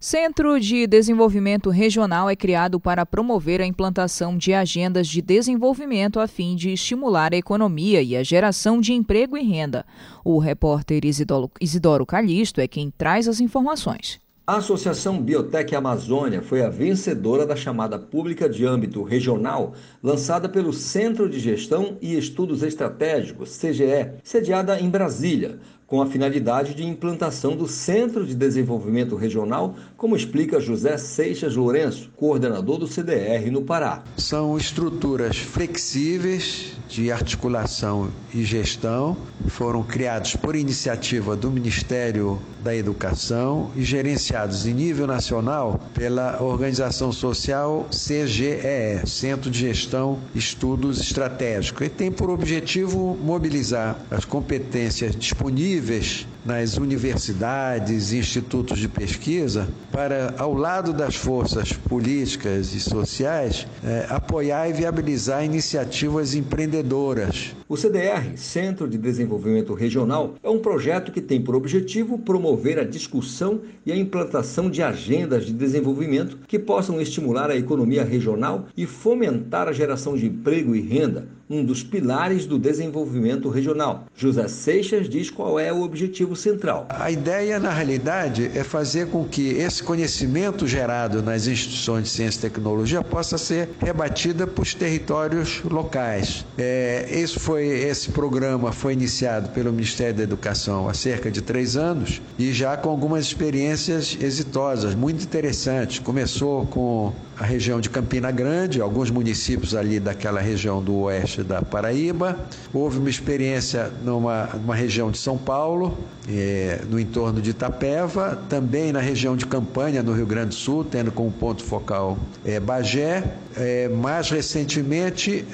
Centro 0.01 0.59
de 0.59 0.85
Desenvolvimento 0.89 1.71
Regional 1.71 2.29
é 2.29 2.35
criado 2.35 2.81
para 2.81 3.07
promover 3.07 3.61
a 3.61 3.67
implantação 3.67 4.37
de 4.37 4.53
agendas 4.53 5.07
de 5.07 5.23
desenvolvimento 5.23 6.19
a 6.19 6.27
fim 6.27 6.57
de 6.57 6.73
estimular 6.73 7.33
a 7.33 7.37
economia 7.37 8.03
e 8.03 8.17
a 8.17 8.23
geração 8.25 8.81
de 8.81 8.93
emprego 8.93 9.39
e 9.39 9.45
renda. 9.45 9.87
O 10.25 10.41
repórter 10.41 11.03
Isidoro 11.05 12.05
Calixto 12.05 12.61
é 12.61 12.67
quem 12.67 12.91
traz 12.91 13.29
as 13.29 13.39
informações. 13.39 14.22
A 14.45 14.57
Associação 14.57 15.23
Biotec 15.23 15.73
Amazônia 15.73 16.43
foi 16.43 16.63
a 16.63 16.69
vencedora 16.69 17.47
da 17.47 17.55
chamada 17.55 17.97
pública 17.97 18.49
de 18.49 18.67
âmbito 18.67 19.01
regional, 19.05 19.73
lançada 20.03 20.49
pelo 20.49 20.73
Centro 20.73 21.29
de 21.29 21.39
Gestão 21.39 21.97
e 22.03 22.19
Estudos 22.19 22.65
Estratégicos, 22.65 23.57
CGE, 23.57 24.15
sediada 24.25 24.81
em 24.81 24.91
Brasília, 24.91 25.61
com 25.87 26.03
a 26.03 26.07
finalidade 26.07 26.75
de 26.75 26.85
implantação 26.85 27.55
do 27.55 27.69
Centro 27.69 28.27
de 28.27 28.35
Desenvolvimento 28.35 29.15
Regional, 29.15 29.77
como 30.03 30.17
explica 30.17 30.59
José 30.59 30.99
Seixas 30.99 31.55
Lourenço, 31.55 32.11
coordenador 32.17 32.77
do 32.77 32.89
CDR 32.89 33.53
no 33.53 33.63
Pará. 33.63 34.03
São 34.17 34.59
estruturas 34.59 35.37
flexíveis 35.37 36.73
de 36.89 37.13
articulação 37.13 38.11
e 38.35 38.43
gestão, 38.43 39.17
foram 39.47 39.81
criados 39.85 40.35
por 40.35 40.57
iniciativa 40.57 41.37
do 41.37 41.53
Ministério 41.53 42.43
da 42.65 42.75
Educação 42.75 43.71
e 43.77 43.85
gerenciados 43.85 44.67
em 44.67 44.75
nível 44.75 45.07
nacional 45.07 45.81
pela 45.95 46.43
organização 46.43 47.13
social 47.13 47.87
CGEE, 47.91 49.07
Centro 49.07 49.53
de 49.53 49.61
Gestão 49.61 50.19
Estudos 50.35 51.01
Estratégicos, 51.01 51.87
e 51.87 51.89
tem 51.89 52.11
por 52.11 52.29
objetivo 52.29 53.17
mobilizar 53.23 53.97
as 54.11 54.25
competências 54.25 55.15
disponíveis 55.15 56.27
nas 56.45 56.77
universidades 56.77 58.13
e 58.13 58.19
institutos 58.19 58.79
de 58.79 58.89
pesquisa 58.89 59.69
para, 59.91 60.35
ao 60.39 60.55
lado 60.55 60.93
das 60.93 61.15
forças 61.15 61.73
políticas 61.73 62.75
e 62.75 62.81
sociais, 62.81 63.67
eh, 63.85 64.07
apoiar 64.09 64.69
e 64.69 64.73
viabilizar 64.73 65.45
iniciativas 65.45 66.35
empreendedoras. 66.35 67.55
O 67.69 67.77
CDR, 67.77 68.37
Centro 68.37 68.89
de 68.89 68.99
Desenvolvimento 68.99 69.73
Regional, 69.73 70.35
é 70.43 70.51
um 70.51 70.59
projeto 70.59 71.13
que 71.13 71.21
tem 71.21 71.41
por 71.41 71.55
objetivo 71.55 72.19
promover 72.19 72.79
a 72.79 72.85
discussão 72.85 73.61
e 73.87 73.93
a 73.93 73.97
implantação 73.97 74.69
de 74.69 74.83
agendas 74.83 75.47
de 75.47 75.53
desenvolvimento 75.53 76.39
que 76.47 76.59
possam 76.59 77.01
estimular 77.01 77.51
a 77.51 77.57
economia 77.57 78.05
regional 78.05 78.67
e 78.77 78.85
fomentar 78.85 79.69
a 79.69 79.73
geração 79.73 80.17
de 80.17 80.27
emprego 80.27 80.75
e 80.75 80.81
renda, 80.81 81.27
um 81.53 81.65
dos 81.65 81.83
pilares 81.83 82.47
do 82.47 82.59
desenvolvimento 82.59 83.49
regional. 83.49 84.07
José 84.17 84.49
Seixas 84.49 85.09
diz 85.09 85.31
qual 85.31 85.61
é 85.61 85.73
o 85.73 85.83
objetivo 85.83 86.35
central. 86.35 86.87
A 86.89 87.11
ideia, 87.11 87.61
na 87.61 87.71
realidade, 87.71 88.51
é 88.55 88.65
fazer 88.65 89.09
com 89.09 89.25
que 89.25 89.51
esse 89.51 89.83
conhecimento 89.83 90.67
gerado 90.67 91.23
nas 91.23 91.47
instituições 91.47 92.05
de 92.05 92.11
ciência 92.11 92.39
e 92.39 92.51
tecnologia 92.51 93.03
possa 93.03 93.37
ser 93.37 93.69
rebatida 93.81 94.47
para 94.47 94.63
os 94.63 94.75
territórios 94.75 95.63
locais. 95.65 96.47
É, 96.57 97.07
esse, 97.11 97.39
foi, 97.39 97.67
esse 97.67 98.11
programa 98.11 98.73
foi 98.73 98.95
iniciado 98.95 99.51
pelo 99.51 99.73
Ministério 99.73 100.15
da 100.15 100.23
Educação 100.23 100.89
há 100.89 100.95
cerca 100.95 101.31
de 101.31 101.43
três 101.43 101.77
anos 101.77 102.23
e 102.39 102.53
já 102.53 102.77
com 102.77 102.89
algumas 102.89 103.27
experiências 103.27 104.17
exitosas, 104.21 104.95
muito 104.95 105.23
interessantes. 105.23 105.99
Começou 105.99 106.67
com 106.67 107.13
a 107.43 107.45
região 107.45 107.81
de 107.81 107.91
Campina 107.91 108.31
Grande, 108.31 108.81
alguns 108.81 109.11
municípios 109.11 109.75
ali 109.75 109.99
daquela 109.99 110.41
região 110.41 110.81
do 110.81 110.95
oeste 111.01 111.43
da 111.43 111.61
Paraíba. 111.61 112.39
Houve 112.73 112.99
uma 113.01 113.11
experiência 113.11 113.91
numa, 114.05 114.45
numa 114.55 114.77
região 114.77 115.11
de 115.11 115.19
São 115.19 115.37
Paulo, 115.37 115.99
é, 116.29 116.83
no 116.89 117.01
entorno 117.01 117.43
de 117.43 117.51
Itapeva, 117.51 118.41
também 118.49 118.93
na 118.93 119.01
região 119.01 119.37
de 119.37 119.45
Campanha, 119.45 120.05
no 120.05 120.13
Rio 120.13 120.25
Grande 120.25 120.51
do 120.51 120.55
Sul, 120.55 120.85
tendo 120.85 121.11
como 121.11 121.33
ponto 121.33 121.65
focal 121.65 122.17
é, 122.45 122.61
Bagé. 122.61 123.25
É, 123.57 123.89
mais 123.89 124.31
recentemente, 124.31 125.45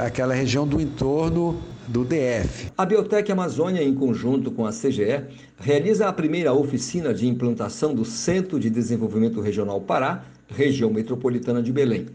aquela 0.00 0.34
região 0.34 0.66
do 0.66 0.80
entorno 0.80 1.62
do 1.86 2.04
DF. 2.04 2.72
A 2.76 2.84
Biotec 2.84 3.30
Amazônia, 3.30 3.82
em 3.82 3.94
conjunto 3.94 4.50
com 4.50 4.66
a 4.66 4.70
CGE, 4.70 5.22
realiza 5.58 6.08
a 6.08 6.12
primeira 6.12 6.52
oficina 6.52 7.14
de 7.14 7.28
implantação 7.28 7.94
do 7.94 8.04
Centro 8.04 8.58
de 8.58 8.68
Desenvolvimento 8.68 9.40
Regional 9.40 9.80
Pará, 9.80 10.24
região 10.48 10.90
metropolitana 10.90 11.62
de 11.62 11.72
Belém. 11.72 12.06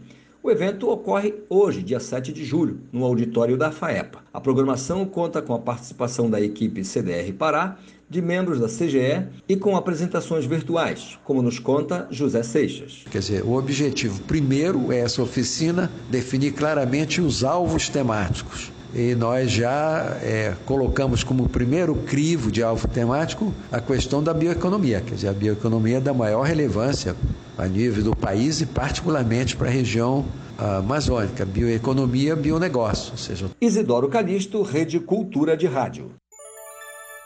O 0.42 0.50
evento 0.50 0.90
ocorre 0.90 1.34
hoje, 1.48 1.82
dia 1.82 2.00
7 2.00 2.32
de 2.32 2.44
julho, 2.44 2.80
no 2.92 3.04
auditório 3.04 3.56
da 3.56 3.70
FAEPA. 3.70 4.18
A 4.32 4.40
programação 4.40 5.04
conta 5.04 5.40
com 5.40 5.54
a 5.54 5.58
participação 5.58 6.28
da 6.28 6.40
equipe 6.40 6.84
CDR 6.84 7.32
Pará, 7.32 7.78
de 8.10 8.20
membros 8.20 8.58
da 8.58 8.66
CGE 8.66 9.24
e 9.48 9.56
com 9.56 9.76
apresentações 9.76 10.44
virtuais, 10.44 11.18
como 11.24 11.40
nos 11.40 11.58
conta 11.58 12.08
José 12.10 12.42
Seixas. 12.42 13.04
Quer 13.10 13.20
dizer, 13.20 13.44
o 13.44 13.52
objetivo 13.52 14.20
primeiro 14.22 14.92
é 14.92 14.98
essa 14.98 15.22
oficina 15.22 15.90
definir 16.10 16.52
claramente 16.52 17.20
os 17.20 17.44
alvos 17.44 17.88
temáticos 17.88 18.72
e 18.94 19.14
nós 19.14 19.50
já 19.50 20.18
é, 20.22 20.54
colocamos 20.66 21.24
como 21.24 21.48
primeiro 21.48 21.94
crivo 21.94 22.50
de 22.52 22.62
alvo 22.62 22.86
temático 22.86 23.54
a 23.70 23.80
questão 23.80 24.22
da 24.22 24.34
bioeconomia, 24.34 25.00
quer 25.00 25.14
dizer, 25.14 25.28
a 25.28 25.32
bioeconomia 25.32 25.96
é 25.96 26.00
da 26.00 26.12
maior 26.12 26.42
relevância 26.42 27.16
a 27.56 27.66
nível 27.66 28.04
do 28.04 28.16
país 28.16 28.60
e 28.60 28.66
particularmente 28.66 29.56
para 29.56 29.68
a 29.68 29.70
região 29.70 30.24
amazônica, 30.58 31.44
bioeconomia, 31.44 32.36
bionegócio, 32.36 33.12
ou 33.12 33.18
seja... 33.18 33.50
Isidoro 33.60 34.08
Calixto, 34.08 34.62
Rede 34.62 35.00
Cultura 35.00 35.56
de 35.56 35.66
Rádio. 35.66 36.12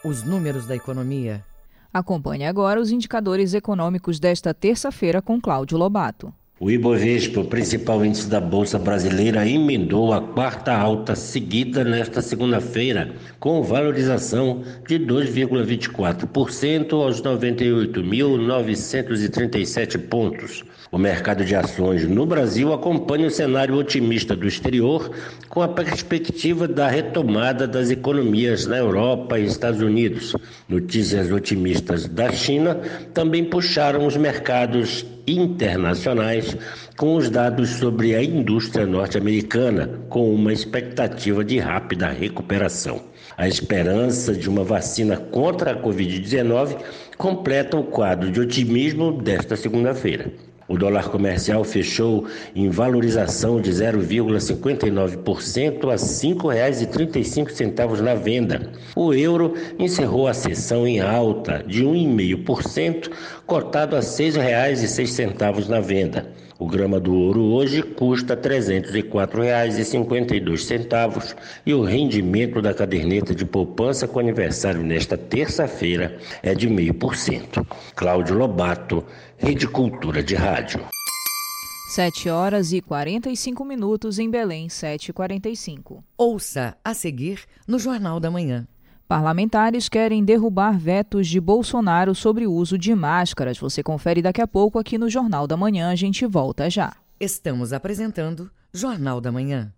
Os 0.04 0.22
números 0.22 0.66
da 0.66 0.74
economia. 0.74 1.44
Acompanhe 1.92 2.44
agora 2.44 2.80
os 2.80 2.90
indicadores 2.90 3.54
econômicos 3.54 4.20
desta 4.20 4.52
terça-feira 4.52 5.20
com 5.20 5.40
Cláudio 5.40 5.78
Lobato. 5.78 6.32
O 6.58 6.70
Ibovespa, 6.70 7.44
principal 7.44 8.02
índice 8.02 8.30
da 8.30 8.40
Bolsa 8.40 8.78
Brasileira, 8.78 9.46
emendou 9.46 10.14
a 10.14 10.22
quarta 10.22 10.74
alta 10.74 11.14
seguida 11.14 11.84
nesta 11.84 12.22
segunda-feira, 12.22 13.14
com 13.38 13.62
valorização 13.62 14.62
de 14.88 14.98
2,24% 14.98 16.94
aos 16.94 17.20
98.937 17.20 19.98
pontos. 20.08 20.64
O 20.90 20.96
mercado 20.96 21.44
de 21.44 21.54
ações 21.54 22.08
no 22.08 22.24
Brasil 22.24 22.72
acompanha 22.72 23.26
o 23.26 23.30
cenário 23.30 23.74
otimista 23.74 24.34
do 24.34 24.48
exterior, 24.48 25.10
com 25.50 25.60
a 25.60 25.68
perspectiva 25.68 26.66
da 26.66 26.88
retomada 26.88 27.68
das 27.68 27.90
economias 27.90 28.64
na 28.64 28.78
Europa 28.78 29.38
e 29.38 29.44
Estados 29.44 29.82
Unidos. 29.82 30.34
Notícias 30.66 31.30
otimistas 31.30 32.08
da 32.08 32.32
China 32.32 32.80
também 33.12 33.44
puxaram 33.44 34.06
os 34.06 34.16
mercados 34.16 35.04
internacionais 35.26 36.56
com 36.96 37.16
os 37.16 37.28
dados 37.28 37.70
sobre 37.70 38.14
a 38.14 38.22
indústria 38.22 38.86
norte-americana, 38.86 40.00
com 40.08 40.32
uma 40.32 40.52
expectativa 40.52 41.44
de 41.44 41.58
rápida 41.58 42.08
recuperação. 42.08 43.00
A 43.36 43.46
esperança 43.46 44.32
de 44.32 44.48
uma 44.48 44.64
vacina 44.64 45.16
contra 45.16 45.72
a 45.72 45.82
Covid-19 45.82 46.76
completa 47.18 47.76
o 47.76 47.84
quadro 47.84 48.30
de 48.30 48.40
otimismo 48.40 49.12
desta 49.20 49.56
segunda-feira. 49.56 50.32
O 50.68 50.76
dólar 50.76 51.10
comercial 51.10 51.62
fechou 51.62 52.26
em 52.54 52.68
valorização 52.68 53.60
de 53.60 53.70
0,59% 53.70 55.84
a 55.84 55.92
R$ 55.92 55.96
5,35 55.96 58.00
na 58.00 58.14
venda. 58.14 58.72
O 58.96 59.14
euro 59.14 59.54
encerrou 59.78 60.26
a 60.26 60.34
sessão 60.34 60.84
em 60.86 61.00
alta 61.00 61.62
de 61.66 61.84
1,5%, 61.84 63.10
cotado 63.46 63.94
a 63.94 64.00
R$ 64.00 64.04
6,06 64.04 65.68
na 65.68 65.80
venda. 65.80 66.26
O 66.58 66.66
grama 66.66 66.98
do 66.98 67.14
ouro 67.14 67.42
hoje 67.42 67.82
custa 67.82 68.32
R$ 68.32 68.40
304,52 68.40 71.36
e 71.66 71.74
o 71.74 71.82
rendimento 71.82 72.62
da 72.62 72.72
caderneta 72.72 73.34
de 73.34 73.44
poupança 73.44 74.08
com 74.08 74.18
aniversário 74.18 74.82
nesta 74.82 75.18
terça-feira 75.18 76.16
é 76.42 76.54
de 76.54 76.66
0,5%. 76.66 77.62
Cláudio 77.94 78.38
Lobato, 78.38 79.04
Rede 79.38 79.68
Cultura 79.68 80.22
de 80.22 80.34
Rádio. 80.34 80.80
7 81.88 82.28
horas 82.30 82.72
e 82.72 82.80
45 82.80 83.64
minutos 83.64 84.18
em 84.18 84.30
Belém, 84.30 84.66
7h45. 84.66 86.02
Ouça 86.16 86.76
a 86.82 86.94
seguir 86.94 87.44
no 87.66 87.78
Jornal 87.78 88.18
da 88.18 88.30
Manhã. 88.30 88.66
Parlamentares 89.06 89.88
querem 89.88 90.24
derrubar 90.24 90.76
vetos 90.78 91.28
de 91.28 91.40
Bolsonaro 91.40 92.14
sobre 92.14 92.46
o 92.46 92.52
uso 92.52 92.76
de 92.76 92.94
máscaras. 92.94 93.58
Você 93.58 93.82
confere 93.82 94.20
daqui 94.20 94.40
a 94.40 94.48
pouco 94.48 94.78
aqui 94.78 94.98
no 94.98 95.08
Jornal 95.08 95.46
da 95.46 95.56
Manhã. 95.56 95.90
A 95.90 95.94
gente 95.94 96.26
volta 96.26 96.68
já. 96.68 96.96
Estamos 97.20 97.72
apresentando 97.72 98.50
Jornal 98.72 99.20
da 99.20 99.30
Manhã. 99.30 99.72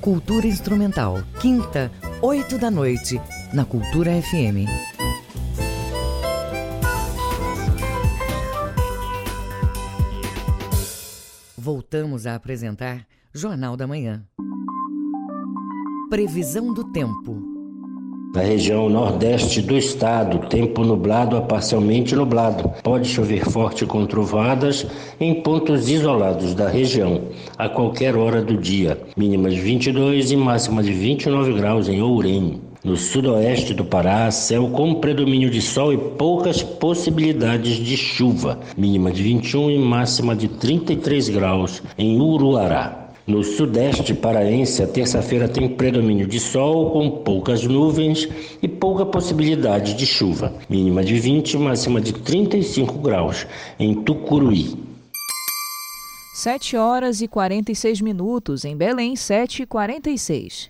Cultura 0.00 0.46
Instrumental, 0.46 1.22
quinta, 1.40 1.90
oito 2.22 2.58
da 2.58 2.70
noite, 2.70 3.18
na 3.52 3.64
Cultura 3.64 4.10
FM. 4.20 4.68
Voltamos 11.56 12.26
a 12.26 12.34
apresentar 12.34 13.06
Jornal 13.32 13.74
da 13.74 13.86
Manhã. 13.86 14.22
Previsão 16.10 16.74
do 16.74 16.92
tempo. 16.92 17.59
Na 18.32 18.42
região 18.42 18.88
nordeste 18.88 19.60
do 19.60 19.76
estado, 19.76 20.46
tempo 20.46 20.84
nublado 20.84 21.36
a 21.36 21.40
parcialmente 21.40 22.14
nublado. 22.14 22.70
Pode 22.80 23.08
chover 23.08 23.44
forte 23.44 23.84
com 23.84 24.06
trovadas 24.06 24.86
em 25.18 25.42
pontos 25.42 25.88
isolados 25.88 26.54
da 26.54 26.68
região, 26.68 27.22
a 27.58 27.68
qualquer 27.68 28.14
hora 28.14 28.40
do 28.40 28.56
dia. 28.56 28.96
Mínimas 29.16 29.54
22 29.54 30.30
e 30.30 30.36
máxima 30.36 30.80
de 30.80 30.92
29 30.92 31.54
graus 31.54 31.88
em 31.88 32.00
Ourém. 32.00 32.60
No 32.84 32.96
sudoeste 32.96 33.74
do 33.74 33.84
Pará, 33.84 34.30
céu 34.30 34.70
com 34.70 34.94
predomínio 34.94 35.50
de 35.50 35.60
sol 35.60 35.92
e 35.92 35.98
poucas 35.98 36.62
possibilidades 36.62 37.78
de 37.78 37.96
chuva, 37.96 38.60
mínima 38.76 39.10
de 39.10 39.24
21 39.24 39.72
e 39.72 39.78
máxima 39.78 40.36
de 40.36 40.46
33 40.46 41.28
graus 41.30 41.82
em 41.98 42.20
Uruará. 42.20 42.99
No 43.30 43.44
sudeste 43.44 44.12
paraense, 44.12 44.82
a 44.82 44.88
terça-feira 44.88 45.48
tem 45.48 45.68
predomínio 45.68 46.26
de 46.26 46.40
sol 46.40 46.90
com 46.90 47.22
poucas 47.22 47.62
nuvens 47.62 48.28
e 48.60 48.66
pouca 48.66 49.06
possibilidade 49.06 49.94
de 49.94 50.04
chuva, 50.04 50.52
mínima 50.68 51.04
de 51.04 51.16
20 51.16 51.52
e 51.52 51.58
máxima 51.58 52.00
de 52.00 52.12
35 52.12 52.98
graus 52.98 53.46
em 53.78 53.94
Tucuruí. 54.02 54.76
7 56.34 56.76
horas 56.76 57.22
e 57.22 57.28
46 57.28 58.00
minutos 58.00 58.64
em 58.64 58.76
Belém, 58.76 59.14
7 59.14 59.62
e 59.62 59.66
46. 59.66 60.68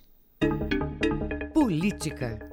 Política. 1.54 2.49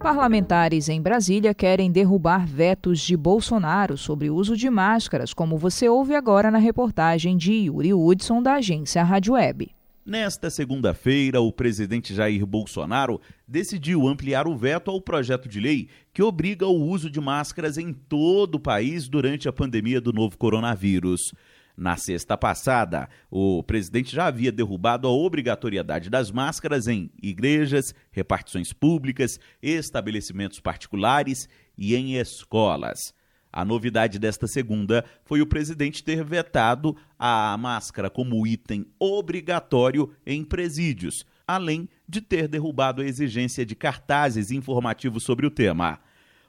Parlamentares 0.00 0.88
em 0.88 0.98
Brasília 0.98 1.52
querem 1.52 1.92
derrubar 1.92 2.46
vetos 2.46 3.00
de 3.00 3.14
Bolsonaro 3.14 3.98
sobre 3.98 4.30
o 4.30 4.34
uso 4.34 4.56
de 4.56 4.70
máscaras, 4.70 5.34
como 5.34 5.58
você 5.58 5.90
ouve 5.90 6.14
agora 6.14 6.50
na 6.50 6.56
reportagem 6.56 7.36
de 7.36 7.52
Yuri 7.52 7.92
Hudson, 7.92 8.42
da 8.42 8.54
agência 8.54 9.02
Rádio 9.02 9.34
Web. 9.34 9.70
Nesta 10.04 10.48
segunda-feira, 10.48 11.42
o 11.42 11.52
presidente 11.52 12.14
Jair 12.14 12.46
Bolsonaro 12.46 13.20
decidiu 13.46 14.08
ampliar 14.08 14.48
o 14.48 14.56
veto 14.56 14.90
ao 14.90 15.02
projeto 15.02 15.46
de 15.46 15.60
lei 15.60 15.90
que 16.14 16.22
obriga 16.22 16.66
o 16.66 16.82
uso 16.82 17.10
de 17.10 17.20
máscaras 17.20 17.76
em 17.76 17.92
todo 17.92 18.54
o 18.54 18.60
país 18.60 19.06
durante 19.06 19.50
a 19.50 19.52
pandemia 19.52 20.00
do 20.00 20.14
novo 20.14 20.38
coronavírus. 20.38 21.34
Na 21.80 21.96
sexta 21.96 22.36
passada, 22.36 23.08
o 23.30 23.62
presidente 23.62 24.14
já 24.14 24.26
havia 24.26 24.52
derrubado 24.52 25.08
a 25.08 25.10
obrigatoriedade 25.10 26.10
das 26.10 26.30
máscaras 26.30 26.86
em 26.86 27.10
igrejas, 27.22 27.94
repartições 28.12 28.70
públicas, 28.70 29.40
estabelecimentos 29.62 30.60
particulares 30.60 31.48
e 31.78 31.96
em 31.96 32.16
escolas. 32.16 33.14
A 33.50 33.64
novidade 33.64 34.18
desta 34.18 34.46
segunda 34.46 35.06
foi 35.24 35.40
o 35.40 35.46
presidente 35.46 36.04
ter 36.04 36.22
vetado 36.22 36.94
a 37.18 37.56
máscara 37.56 38.10
como 38.10 38.46
item 38.46 38.84
obrigatório 38.98 40.12
em 40.26 40.44
presídios, 40.44 41.24
além 41.48 41.88
de 42.06 42.20
ter 42.20 42.46
derrubado 42.46 43.00
a 43.00 43.06
exigência 43.06 43.64
de 43.64 43.74
cartazes 43.74 44.50
informativos 44.50 45.22
sobre 45.22 45.46
o 45.46 45.50
tema. 45.50 45.98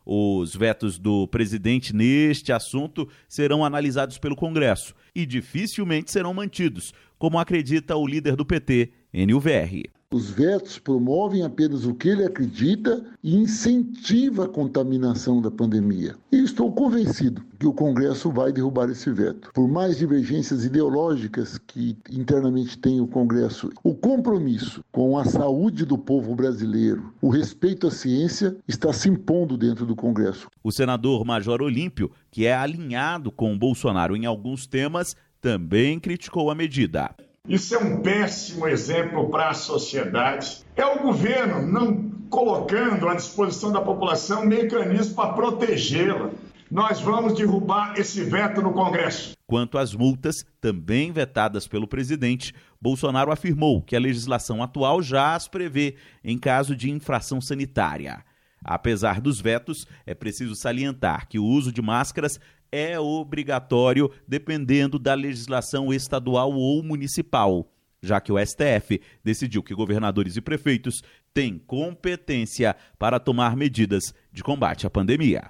Os 0.06 0.56
vetos 0.56 0.98
do 0.98 1.28
presidente 1.28 1.96
neste 1.96 2.52
assunto 2.52 3.08
serão 3.28 3.64
analisados 3.64 4.18
pelo 4.18 4.36
Congresso 4.36 4.96
e 5.14 5.26
dificilmente 5.26 6.12
serão 6.12 6.34
mantidos, 6.34 6.94
como 7.18 7.40
acredita 7.40 7.96
o 7.96 8.08
líder 8.08 8.36
do 8.36 8.46
PT, 8.46 8.92
NUVR. 9.14 10.01
Os 10.14 10.30
vetos 10.30 10.78
promovem 10.78 11.42
apenas 11.42 11.86
o 11.86 11.94
que 11.94 12.10
ele 12.10 12.26
acredita 12.26 13.02
e 13.24 13.34
incentiva 13.34 14.44
a 14.44 14.50
contaminação 14.50 15.42
da 15.42 15.50
pandemia. 15.50 16.18
E 16.30 16.44
estou 16.44 16.70
convencido 16.70 17.42
que 17.58 17.66
o 17.66 17.72
Congresso 17.72 18.30
vai 18.30 18.52
derrubar 18.52 18.90
esse 18.90 19.10
veto. 19.10 19.50
Por 19.54 19.70
mais 19.70 19.98
divergências 19.98 20.66
ideológicas 20.66 21.58
que 21.58 21.98
internamente 22.12 22.78
tem 22.78 23.00
o 23.00 23.08
Congresso, 23.08 23.70
o 23.82 23.96
compromisso 23.96 24.84
com 24.92 25.18
a 25.18 25.24
saúde 25.24 25.86
do 25.86 25.98
povo 25.98 26.36
brasileiro, 26.36 27.14
o 27.22 27.30
respeito 27.30 27.88
à 27.88 27.92
ciência 27.92 28.58
está 28.68 28.92
se 28.92 29.08
impondo 29.08 29.56
dentro 29.56 29.86
do 29.86 29.96
Congresso. 29.96 30.50
O 30.62 30.74
senador 30.74 31.24
Major 31.24 31.62
Olímpio, 31.62 32.12
que 32.30 32.46
é 32.46 32.54
alinhado 32.54 33.32
com 33.32 33.58
Bolsonaro 33.58 34.18
em 34.18 34.26
alguns 34.26 34.68
temas, 34.68 35.16
também 35.40 36.02
criticou 36.02 36.52
a 36.52 36.56
medida. 36.56 37.16
Isso 37.48 37.74
é 37.74 37.80
um 37.80 38.02
péssimo 38.02 38.68
exemplo 38.68 39.28
para 39.30 39.50
a 39.50 39.54
sociedade. 39.56 40.64
É 40.76 40.86
o 40.86 41.02
governo 41.02 41.66
não 41.66 42.12
colocando 42.30 43.10
à 43.10 43.16
disposição 43.16 43.72
da 43.72 43.82
população 43.82 44.46
mecanismos 44.46 45.10
para 45.10 45.34
protegê-la. 45.34 46.30
Nós 46.70 47.02
vamos 47.02 47.34
derrubar 47.34 47.96
esse 47.98 48.24
veto 48.24 48.62
no 48.62 48.72
Congresso. 48.72 49.34
Quanto 49.48 49.80
às 49.80 49.94
multas, 49.94 50.46
também 50.62 51.12
vetadas 51.12 51.68
pelo 51.68 51.88
presidente, 51.88 52.54
Bolsonaro 52.80 53.32
afirmou 53.32 53.82
que 53.82 53.96
a 53.96 54.00
legislação 54.00 54.62
atual 54.62 55.02
já 55.02 55.34
as 55.36 55.48
prevê 55.48 55.96
em 56.24 56.38
caso 56.38 56.76
de 56.76 56.92
infração 56.92 57.42
sanitária. 57.42 58.24
Apesar 58.64 59.20
dos 59.20 59.42
vetos, 59.42 59.88
é 60.06 60.14
preciso 60.14 60.56
salientar 60.56 61.28
que 61.28 61.40
o 61.40 61.44
uso 61.44 61.72
de 61.72 61.82
máscaras 61.82 62.40
é 62.72 63.00
obrigatório 63.00 64.10
dependendo 64.28 64.98
da 64.98 65.14
legislação 65.14 65.94
estadual 65.94 66.54
ou 66.54 66.82
municipal, 66.82 67.70
já 68.02 68.22
que 68.22 68.32
o 68.32 68.40
STF 68.44 69.02
decidiu 69.24 69.62
que 69.62 69.76
governadores 69.76 70.38
e 70.38 70.42
prefeitos 70.42 71.04
têm 71.34 71.60
competência 71.60 72.76
para 72.98 73.20
tomar 73.20 73.56
medidas 73.56 74.14
de 74.32 74.44
combate 74.44 74.88
à 74.88 74.90
pandemia. 74.90 75.50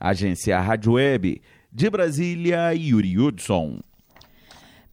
Agência 0.00 0.60
Rádio 0.60 0.92
Web 0.92 1.40
de 1.72 1.90
Brasília, 1.90 2.72
Yuri 2.72 3.18
Hudson. 3.18 3.80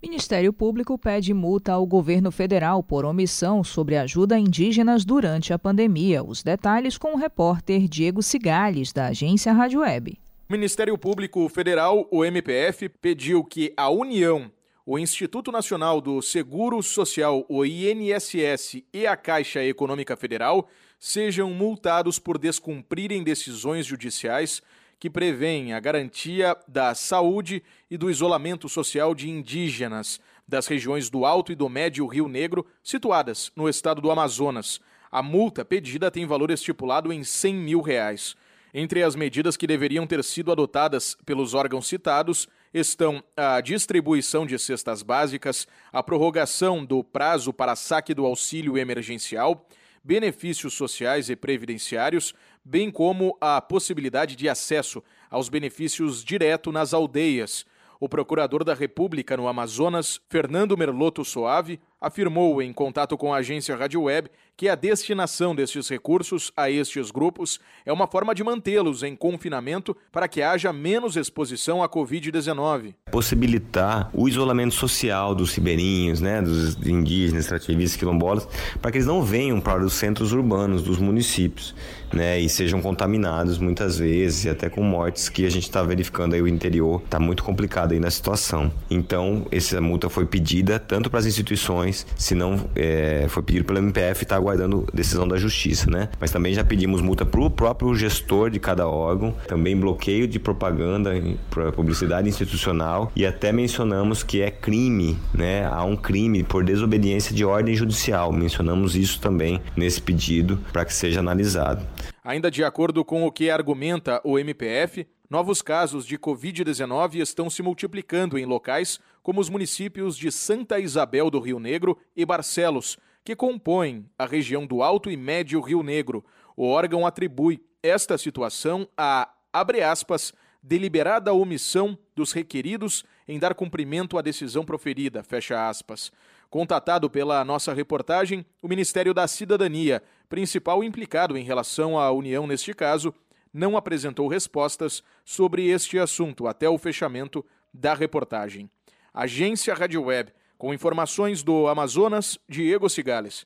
Ministério 0.01 0.51
Público 0.51 0.97
pede 0.97 1.34
multa 1.34 1.72
ao 1.72 1.86
governo 1.86 2.30
federal 2.30 2.84
por 2.84 3.05
omissão 3.05 3.64
sobre 3.64 3.95
ajuda 3.95 4.36
a 4.36 4.39
indígenas 4.39 5.05
durante 5.05 5.53
a 5.53 5.59
pandemia. 5.59 6.22
Os 6.22 6.43
detalhes 6.43 6.97
com 6.97 7.14
o 7.14 7.18
repórter 7.18 7.88
Diego 7.88 8.22
Cigales, 8.22 8.91
da 8.91 9.07
agência 9.07 9.53
Rádio 9.53 9.80
Web. 9.80 10.20
O 10.50 10.52
Ministério 10.52 10.98
Público 10.98 11.48
Federal, 11.48 12.06
o 12.12 12.26
MPF, 12.26 12.89
pediu 12.89 13.46
que 13.46 13.74
a 13.78 13.89
União, 13.89 14.52
o 14.86 15.00
Instituto 15.00 15.54
Nacional 15.54 16.02
do 16.02 16.22
Seguro 16.22 16.84
Social, 16.84 17.46
o 17.48 17.66
INSS 17.66 18.84
e 18.94 19.08
a 19.08 19.16
Caixa 19.16 19.64
Econômica 19.64 20.18
Federal 20.18 20.68
sejam 21.00 21.50
multados 21.52 22.20
por 22.20 22.38
descumprirem 22.38 23.24
decisões 23.24 23.86
judiciais 23.86 24.62
que 25.00 25.10
prevêem 25.10 25.72
a 25.72 25.80
garantia 25.80 26.58
da 26.68 26.94
saúde 26.94 27.64
e 27.89 27.98
do 27.98 28.12
isolamento 28.12 28.68
social 28.68 29.16
de 29.16 29.30
indígenas 29.30 30.20
das 30.46 30.68
regiões 30.68 31.10
do 31.10 31.26
Alto 31.26 31.54
e 31.54 31.56
do 31.56 31.70
Médio 31.70 32.06
Rio 32.06 32.28
Negro, 32.28 32.66
situadas 32.84 33.50
no 33.56 33.70
estado 33.70 34.02
do 34.02 34.12
Amazonas. 34.12 34.82
A 35.10 35.24
multa 35.24 35.64
pedida 35.64 36.12
tem 36.12 36.26
valor 36.26 36.52
estipulado 36.52 37.14
em 37.14 37.24
100 37.24 37.56
mil 37.56 37.80
reais. 37.80 38.36
Entre 38.76 39.03
as 39.03 39.15
medidas 39.15 39.55
que 39.55 39.67
deveriam 39.67 40.07
ter 40.07 40.24
sido 40.24 40.51
adotadas 40.51 41.15
pelos 41.28 41.53
órgãos 41.53 41.86
citados 41.86 42.47
estão 42.74 43.24
a 43.38 43.61
distribuição 43.61 44.47
de 44.47 44.57
cestas 44.57 45.03
básicas, 45.03 45.67
a 45.91 46.01
prorrogação 46.01 46.84
do 46.84 47.03
prazo 47.03 47.53
para 47.53 47.76
saque 47.76 48.15
do 48.15 48.26
auxílio 48.26 48.76
emergencial, 48.76 49.67
benefícios 50.03 50.74
sociais 50.74 51.30
e 51.30 51.36
previdenciários, 51.36 52.34
bem 52.65 52.89
como 52.89 53.38
a 53.39 53.61
possibilidade 53.61 54.36
de 54.36 54.49
acesso 54.49 55.03
aos 55.30 55.49
benefícios 55.49 56.24
direto 56.24 56.71
nas 56.71 56.95
aldeias. 56.95 57.67
O 57.99 58.09
procurador 58.09 58.63
da 58.63 58.74
República 58.74 59.38
no 59.38 59.47
Amazonas, 59.47 60.19
Fernando 60.30 60.76
Merloto 60.76 61.24
Soave, 61.24 61.80
afirmou 62.04 62.62
em 62.62 62.74
contato 62.74 63.18
com 63.18 63.34
a 63.34 63.38
agência 63.38 63.78
Rádio 63.78 64.01
Web 64.01 64.30
que 64.56 64.70
a 64.70 64.76
destinação 64.76 65.56
destes 65.56 65.89
recursos 65.89 66.51
a 66.56 66.70
estes 66.70 67.10
grupos 67.10 67.60
é 67.86 67.91
uma 67.91 68.08
forma 68.08 68.36
de 68.36 68.43
mantê-los 68.43 69.01
em 69.01 69.16
confinamento 69.16 69.95
para 70.12 70.28
que 70.28 70.41
haja 70.41 70.72
menos 70.72 71.16
exposição 71.16 71.82
à 71.82 71.89
Covid-19. 71.89 72.93
Possibilitar 73.12 74.12
o 74.14 74.28
isolamento 74.28 74.76
social 74.76 75.34
dos 75.34 75.54
ribeirinhos, 75.56 76.22
né, 76.22 76.41
dos 76.41 76.76
indígenas, 76.86 77.45
extrativistas, 77.45 77.97
quilombolas, 77.97 78.47
para 78.82 78.91
que 78.91 78.97
eles 78.97 79.08
não 79.08 79.24
venham 79.24 79.60
para 79.60 79.84
os 79.84 79.93
centros 79.93 80.34
urbanos 80.34 80.84
dos 80.84 80.99
municípios, 80.99 81.74
né, 82.14 82.39
e 82.39 82.47
sejam 82.47 82.82
contaminados 82.82 83.58
muitas 83.58 83.97
vezes, 83.97 84.45
e 84.45 84.49
até 84.49 84.70
com 84.70 84.84
mortes 84.84 85.30
que 85.30 85.45
a 85.45 85.49
gente 85.49 85.64
está 85.64 85.82
verificando 85.82 86.36
aí 86.36 86.41
o 86.41 86.47
interior, 86.47 87.01
está 87.04 87.20
muito 87.20 87.43
complicado 87.43 87.93
aí 87.93 87.99
na 87.99 88.12
situação. 88.12 88.72
Então, 88.89 89.47
essa 89.51 89.82
multa 89.82 90.10
foi 90.10 90.26
pedida 90.26 90.80
tanto 90.80 91.10
para 91.10 91.20
as 91.20 91.26
instituições, 91.26 91.93
se 91.94 92.36
não 92.36 92.70
é, 92.76 93.26
foi 93.30 93.44
pedido 93.44 93.66
pelo 93.66 93.80
MPF, 93.80 94.24
está 94.24 94.36
aguardando 94.36 94.88
decisão 94.94 95.28
da 95.28 95.38
justiça, 95.38 95.89
né? 95.89 96.10
Mas 96.20 96.32
também 96.32 96.54
já 96.54 96.64
pedimos 96.64 97.02
multa 97.02 97.26
para 97.26 97.41
o 97.41 97.50
próprio 97.50 97.94
gestor 97.96 98.50
de 98.50 98.60
cada 98.60 98.88
órgão, 98.88 99.36
também 99.48 99.78
bloqueio 99.78 100.28
de 100.28 100.39
propaganda 100.39 101.12
para 101.50 101.72
publicidade 101.72 102.28
institucional 102.28 103.12
e 103.16 103.26
até 103.26 103.52
mencionamos 103.52 104.24
que 104.24 104.41
é 104.41 104.50
crime, 104.50 105.18
né? 105.34 105.66
Há 105.66 105.84
um 105.84 105.96
crime 105.96 106.44
por 106.44 106.64
desobediência 106.64 107.36
de 107.36 107.46
ordem 107.46 107.76
judicial. 107.76 108.32
Mencionamos 108.32 108.96
isso 108.96 109.20
também 109.20 109.62
nesse 109.76 110.02
pedido 110.02 110.60
para 110.72 110.86
que 110.86 110.94
seja 110.94 111.20
analisado. 111.20 111.86
Ainda 112.24 112.50
de 112.50 112.64
acordo 112.64 113.04
com 113.04 113.26
o 113.26 113.32
que 113.32 113.50
argumenta 113.50 114.22
o 114.24 114.39
MPF, 114.39 115.06
novos 115.30 115.61
casos 115.61 116.05
de 116.05 116.17
Covid-19 116.17 117.15
estão 117.15 117.49
se 117.49 117.63
multiplicando 117.63 118.38
em 118.38 118.45
locais 118.45 118.99
como 119.21 119.39
os 119.39 119.49
municípios 119.49 120.17
de 120.17 120.32
Santa 120.32 120.80
Isabel 120.80 121.30
do 121.30 121.39
Rio 121.39 121.59
Negro 121.59 121.97
e 122.15 122.26
Barcelos, 122.26 122.97
que 123.24 123.36
compõem 123.36 124.05
a 124.17 124.26
região 124.26 124.65
do 124.65 124.84
Alto 124.84 125.09
e 125.09 125.17
Médio 125.17 125.61
Rio 125.61 125.82
Negro. 125.82 126.24
O 126.55 126.67
órgão 126.67 127.07
atribui 127.07 127.63
esta 127.82 128.17
situação 128.17 128.88
a, 128.97 129.30
abre 129.51 129.82
aspas, 129.82 130.34
deliberada 130.61 131.34
omissão 131.34 131.97
dos 132.15 132.32
requeridos 132.32 133.03
em 133.28 133.39
dar 133.39 133.53
cumprimento 133.53 134.17
à 134.17 134.21
decisão 134.21 134.63
proferida, 134.63 135.24
fecha 135.24 135.67
aspas. 135.69 136.11
Contatado 136.49 137.09
pela 137.09 137.43
nossa 137.43 137.74
reportagem, 137.74 138.45
o 138.61 138.67
Ministério 138.67 139.13
da 139.13 139.28
Cidadania, 139.28 140.03
principal 140.30 140.84
implicado 140.84 141.38
em 141.38 141.43
relação 141.43 141.97
à 141.97 142.11
União 142.11 142.45
neste 142.45 142.74
caso, 142.74 143.13
não 143.54 143.78
apresentou 143.78 144.28
respostas 144.28 145.04
sobre 145.24 145.68
este 145.68 145.99
assunto 145.99 146.47
até 146.47 146.68
o 146.68 146.78
fechamento 146.78 147.45
da 147.74 147.93
reportagem. 147.93 148.70
Agência 149.14 149.74
Rádio 149.74 150.04
Web 150.04 150.34
com 150.58 150.74
informações 150.74 151.43
do 151.43 151.68
Amazonas, 151.68 152.39
Diego 152.47 152.89
Cigales. 152.89 153.45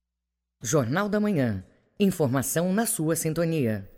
Jornal 0.62 1.10
da 1.10 1.20
Manhã. 1.20 1.64
Informação 2.00 2.72
na 2.72 2.86
sua 2.86 3.16
sintonia. 3.16 3.90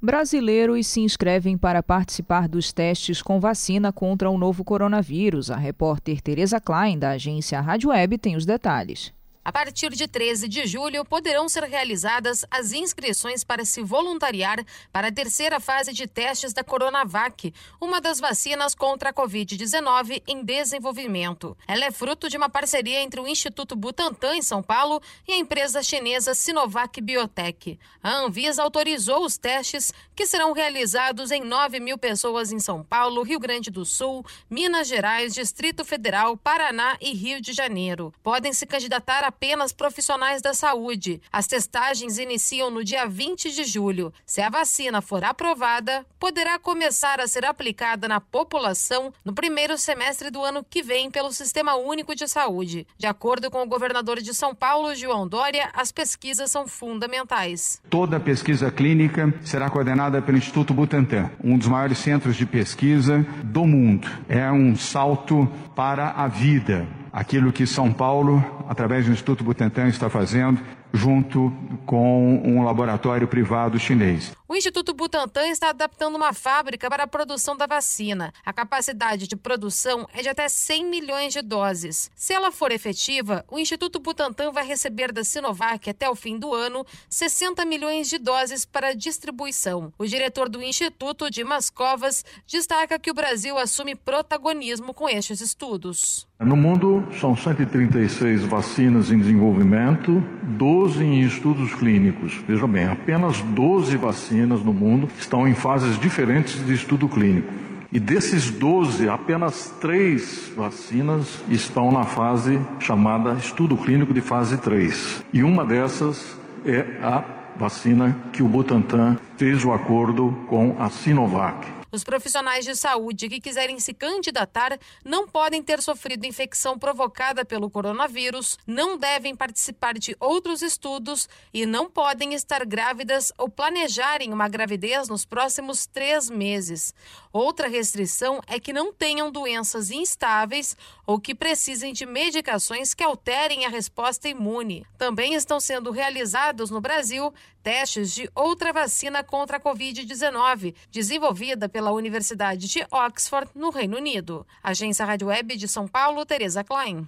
Brasileiros 0.00 0.86
se 0.86 1.00
inscrevem 1.00 1.58
para 1.58 1.82
participar 1.82 2.48
dos 2.48 2.72
testes 2.72 3.20
com 3.20 3.38
vacina 3.38 3.92
contra 3.92 4.30
o 4.30 4.38
novo 4.38 4.64
coronavírus. 4.64 5.50
A 5.50 5.56
repórter 5.56 6.22
Tereza 6.22 6.58
Klein, 6.58 6.98
da 6.98 7.10
agência 7.10 7.60
Rádio 7.60 7.90
Web, 7.90 8.16
tem 8.16 8.34
os 8.36 8.46
detalhes. 8.46 9.12
A 9.42 9.50
partir 9.50 9.88
de 9.90 10.06
13 10.06 10.46
de 10.46 10.66
julho, 10.66 11.02
poderão 11.02 11.48
ser 11.48 11.64
realizadas 11.64 12.44
as 12.50 12.72
inscrições 12.72 13.42
para 13.42 13.64
se 13.64 13.82
voluntariar 13.82 14.62
para 14.92 15.08
a 15.08 15.12
terceira 15.12 15.58
fase 15.58 15.94
de 15.94 16.06
testes 16.06 16.52
da 16.52 16.62
Coronavac, 16.62 17.54
uma 17.80 18.02
das 18.02 18.20
vacinas 18.20 18.74
contra 18.74 19.08
a 19.08 19.12
Covid-19 19.14 20.22
em 20.26 20.44
desenvolvimento. 20.44 21.56
Ela 21.66 21.86
é 21.86 21.90
fruto 21.90 22.28
de 22.28 22.36
uma 22.36 22.50
parceria 22.50 23.00
entre 23.00 23.18
o 23.18 23.26
Instituto 23.26 23.74
Butantan, 23.74 24.36
em 24.36 24.42
São 24.42 24.62
Paulo, 24.62 25.00
e 25.26 25.32
a 25.32 25.38
empresa 25.38 25.82
chinesa 25.82 26.34
Sinovac 26.34 27.00
Biotech. 27.00 27.78
A 28.02 28.16
Anvisa 28.16 28.62
autorizou 28.62 29.24
os 29.24 29.38
testes, 29.38 29.90
que 30.14 30.26
serão 30.26 30.52
realizados 30.52 31.30
em 31.30 31.42
9 31.42 31.80
mil 31.80 31.96
pessoas 31.96 32.52
em 32.52 32.58
São 32.58 32.84
Paulo, 32.84 33.22
Rio 33.22 33.40
Grande 33.40 33.70
do 33.70 33.86
Sul, 33.86 34.22
Minas 34.50 34.86
Gerais, 34.86 35.32
Distrito 35.32 35.82
Federal, 35.82 36.36
Paraná 36.36 36.98
e 37.00 37.14
Rio 37.14 37.40
de 37.40 37.54
Janeiro. 37.54 38.12
Podem 38.22 38.52
se 38.52 38.66
candidatar 38.66 39.24
a 39.24 39.29
apenas 39.30 39.72
profissionais 39.72 40.42
da 40.42 40.52
saúde. 40.52 41.22
As 41.32 41.46
testagens 41.46 42.18
iniciam 42.18 42.68
no 42.68 42.82
dia 42.82 43.06
20 43.06 43.52
de 43.52 43.64
julho. 43.64 44.12
Se 44.26 44.40
a 44.42 44.50
vacina 44.50 45.00
for 45.00 45.22
aprovada, 45.24 46.04
poderá 46.18 46.58
começar 46.58 47.20
a 47.20 47.28
ser 47.28 47.44
aplicada 47.44 48.08
na 48.08 48.20
população 48.20 49.12
no 49.24 49.32
primeiro 49.32 49.78
semestre 49.78 50.30
do 50.30 50.44
ano 50.44 50.66
que 50.68 50.82
vem 50.82 51.10
pelo 51.10 51.32
Sistema 51.32 51.76
Único 51.76 52.14
de 52.14 52.26
Saúde. 52.26 52.86
De 52.98 53.06
acordo 53.06 53.50
com 53.50 53.62
o 53.62 53.68
governador 53.68 54.20
de 54.20 54.34
São 54.34 54.52
Paulo, 54.52 54.96
João 54.96 55.28
Dória, 55.28 55.70
as 55.74 55.92
pesquisas 55.92 56.50
são 56.50 56.66
fundamentais. 56.66 57.80
Toda 57.88 58.16
a 58.16 58.20
pesquisa 58.20 58.68
clínica 58.70 59.32
será 59.44 59.70
coordenada 59.70 60.20
pelo 60.20 60.38
Instituto 60.38 60.74
Butantan, 60.74 61.30
um 61.42 61.56
dos 61.56 61.68
maiores 61.68 61.98
centros 61.98 62.36
de 62.36 62.44
pesquisa 62.44 63.24
do 63.44 63.64
mundo. 63.64 64.08
É 64.28 64.50
um 64.50 64.74
salto 64.74 65.48
para 65.76 66.10
a 66.10 66.26
vida 66.26 66.99
aquilo 67.12 67.52
que 67.52 67.66
São 67.66 67.92
Paulo, 67.92 68.44
através 68.68 69.06
do 69.06 69.12
Instituto 69.12 69.44
Butantan, 69.44 69.88
está 69.88 70.08
fazendo 70.08 70.60
junto 70.92 71.52
com 71.86 72.42
um 72.44 72.64
laboratório 72.64 73.26
privado 73.28 73.78
chinês. 73.78 74.32
O 74.48 74.56
Instituto 74.56 74.92
Butantan 74.92 75.46
está 75.46 75.68
adaptando 75.68 76.16
uma 76.16 76.32
fábrica 76.32 76.90
para 76.90 77.04
a 77.04 77.06
produção 77.06 77.56
da 77.56 77.68
vacina. 77.68 78.34
A 78.44 78.52
capacidade 78.52 79.28
de 79.28 79.36
produção 79.36 80.08
é 80.12 80.22
de 80.22 80.28
até 80.28 80.48
100 80.48 80.86
milhões 80.86 81.32
de 81.32 81.40
doses. 81.40 82.10
Se 82.16 82.32
ela 82.32 82.50
for 82.50 82.72
efetiva, 82.72 83.44
o 83.48 83.60
Instituto 83.60 84.00
Butantan 84.00 84.50
vai 84.50 84.66
receber 84.66 85.12
da 85.12 85.22
Sinovac 85.22 85.88
até 85.88 86.10
o 86.10 86.16
fim 86.16 86.36
do 86.36 86.52
ano 86.52 86.84
60 87.08 87.64
milhões 87.64 88.08
de 88.08 88.18
doses 88.18 88.64
para 88.64 88.92
distribuição. 88.92 89.92
O 89.96 90.04
diretor 90.04 90.48
do 90.48 90.60
Instituto, 90.60 91.30
Dimas 91.30 91.70
Covas, 91.70 92.24
destaca 92.44 92.98
que 92.98 93.10
o 93.12 93.14
Brasil 93.14 93.56
assume 93.56 93.94
protagonismo 93.94 94.92
com 94.92 95.08
estes 95.08 95.40
estudos. 95.40 96.26
No 96.40 96.56
mundo, 96.56 97.06
são 97.20 97.36
136 97.36 98.44
vacinas 98.44 99.12
em 99.12 99.18
desenvolvimento, 99.18 100.20
12 100.42 100.79
em 101.00 101.20
estudos 101.20 101.74
clínicos. 101.74 102.40
Veja 102.48 102.66
bem, 102.66 102.86
apenas 102.86 103.40
12 103.40 103.96
vacinas 103.96 104.62
no 104.62 104.72
mundo 104.72 105.08
estão 105.18 105.46
em 105.46 105.54
fases 105.54 105.98
diferentes 105.98 106.64
de 106.64 106.72
estudo 106.72 107.06
clínico. 107.06 107.52
E 107.92 108.00
desses 108.00 108.50
12, 108.50 109.08
apenas 109.08 109.74
três 109.80 110.50
vacinas 110.56 111.42
estão 111.50 111.92
na 111.92 112.04
fase 112.04 112.58
chamada 112.78 113.34
estudo 113.34 113.76
clínico 113.76 114.14
de 114.14 114.20
fase 114.20 114.56
3. 114.56 115.24
E 115.32 115.42
uma 115.42 115.64
dessas 115.64 116.38
é 116.64 116.98
a 117.02 117.24
vacina 117.58 118.16
que 118.32 118.42
o 118.42 118.48
Butantan 118.48 119.18
fez 119.36 119.64
o 119.64 119.72
acordo 119.72 120.34
com 120.48 120.76
a 120.78 120.88
Sinovac. 120.88 121.79
Os 121.92 122.04
profissionais 122.04 122.64
de 122.64 122.74
saúde 122.76 123.28
que 123.28 123.40
quiserem 123.40 123.80
se 123.80 123.92
candidatar 123.92 124.78
não 125.04 125.26
podem 125.26 125.62
ter 125.62 125.82
sofrido 125.82 126.24
infecção 126.24 126.78
provocada 126.78 127.44
pelo 127.44 127.68
coronavírus, 127.68 128.58
não 128.66 128.96
devem 128.96 129.34
participar 129.34 129.94
de 129.94 130.16
outros 130.20 130.62
estudos 130.62 131.28
e 131.52 131.66
não 131.66 131.90
podem 131.90 132.34
estar 132.34 132.64
grávidas 132.64 133.32
ou 133.36 133.48
planejarem 133.48 134.32
uma 134.32 134.48
gravidez 134.48 135.08
nos 135.08 135.24
próximos 135.24 135.86
três 135.86 136.30
meses. 136.30 136.94
Outra 137.32 137.68
restrição 137.68 138.40
é 138.46 138.58
que 138.58 138.72
não 138.72 138.92
tenham 138.92 139.30
doenças 139.30 139.90
instáveis 139.90 140.76
ou 141.06 141.20
que 141.20 141.34
precisem 141.34 141.92
de 141.92 142.06
medicações 142.06 142.94
que 142.94 143.02
alterem 143.02 143.66
a 143.66 143.68
resposta 143.68 144.28
imune. 144.28 144.86
Também 144.96 145.34
estão 145.34 145.58
sendo 145.58 145.90
realizados 145.90 146.70
no 146.70 146.80
Brasil 146.80 147.32
testes 147.62 148.12
de 148.12 148.30
outra 148.34 148.72
vacina 148.72 149.22
contra 149.22 149.56
a 149.56 149.60
Covid-19, 149.60 150.74
desenvolvida 150.90 151.68
pela 151.68 151.92
Universidade 151.92 152.68
de 152.68 152.86
Oxford, 152.90 153.50
no 153.54 153.70
Reino 153.70 153.96
Unido. 153.96 154.46
Agência 154.62 155.04
Rádio 155.04 155.28
Web 155.28 155.56
de 155.56 155.68
São 155.68 155.86
Paulo, 155.86 156.24
Tereza 156.26 156.64
Klein. 156.64 157.06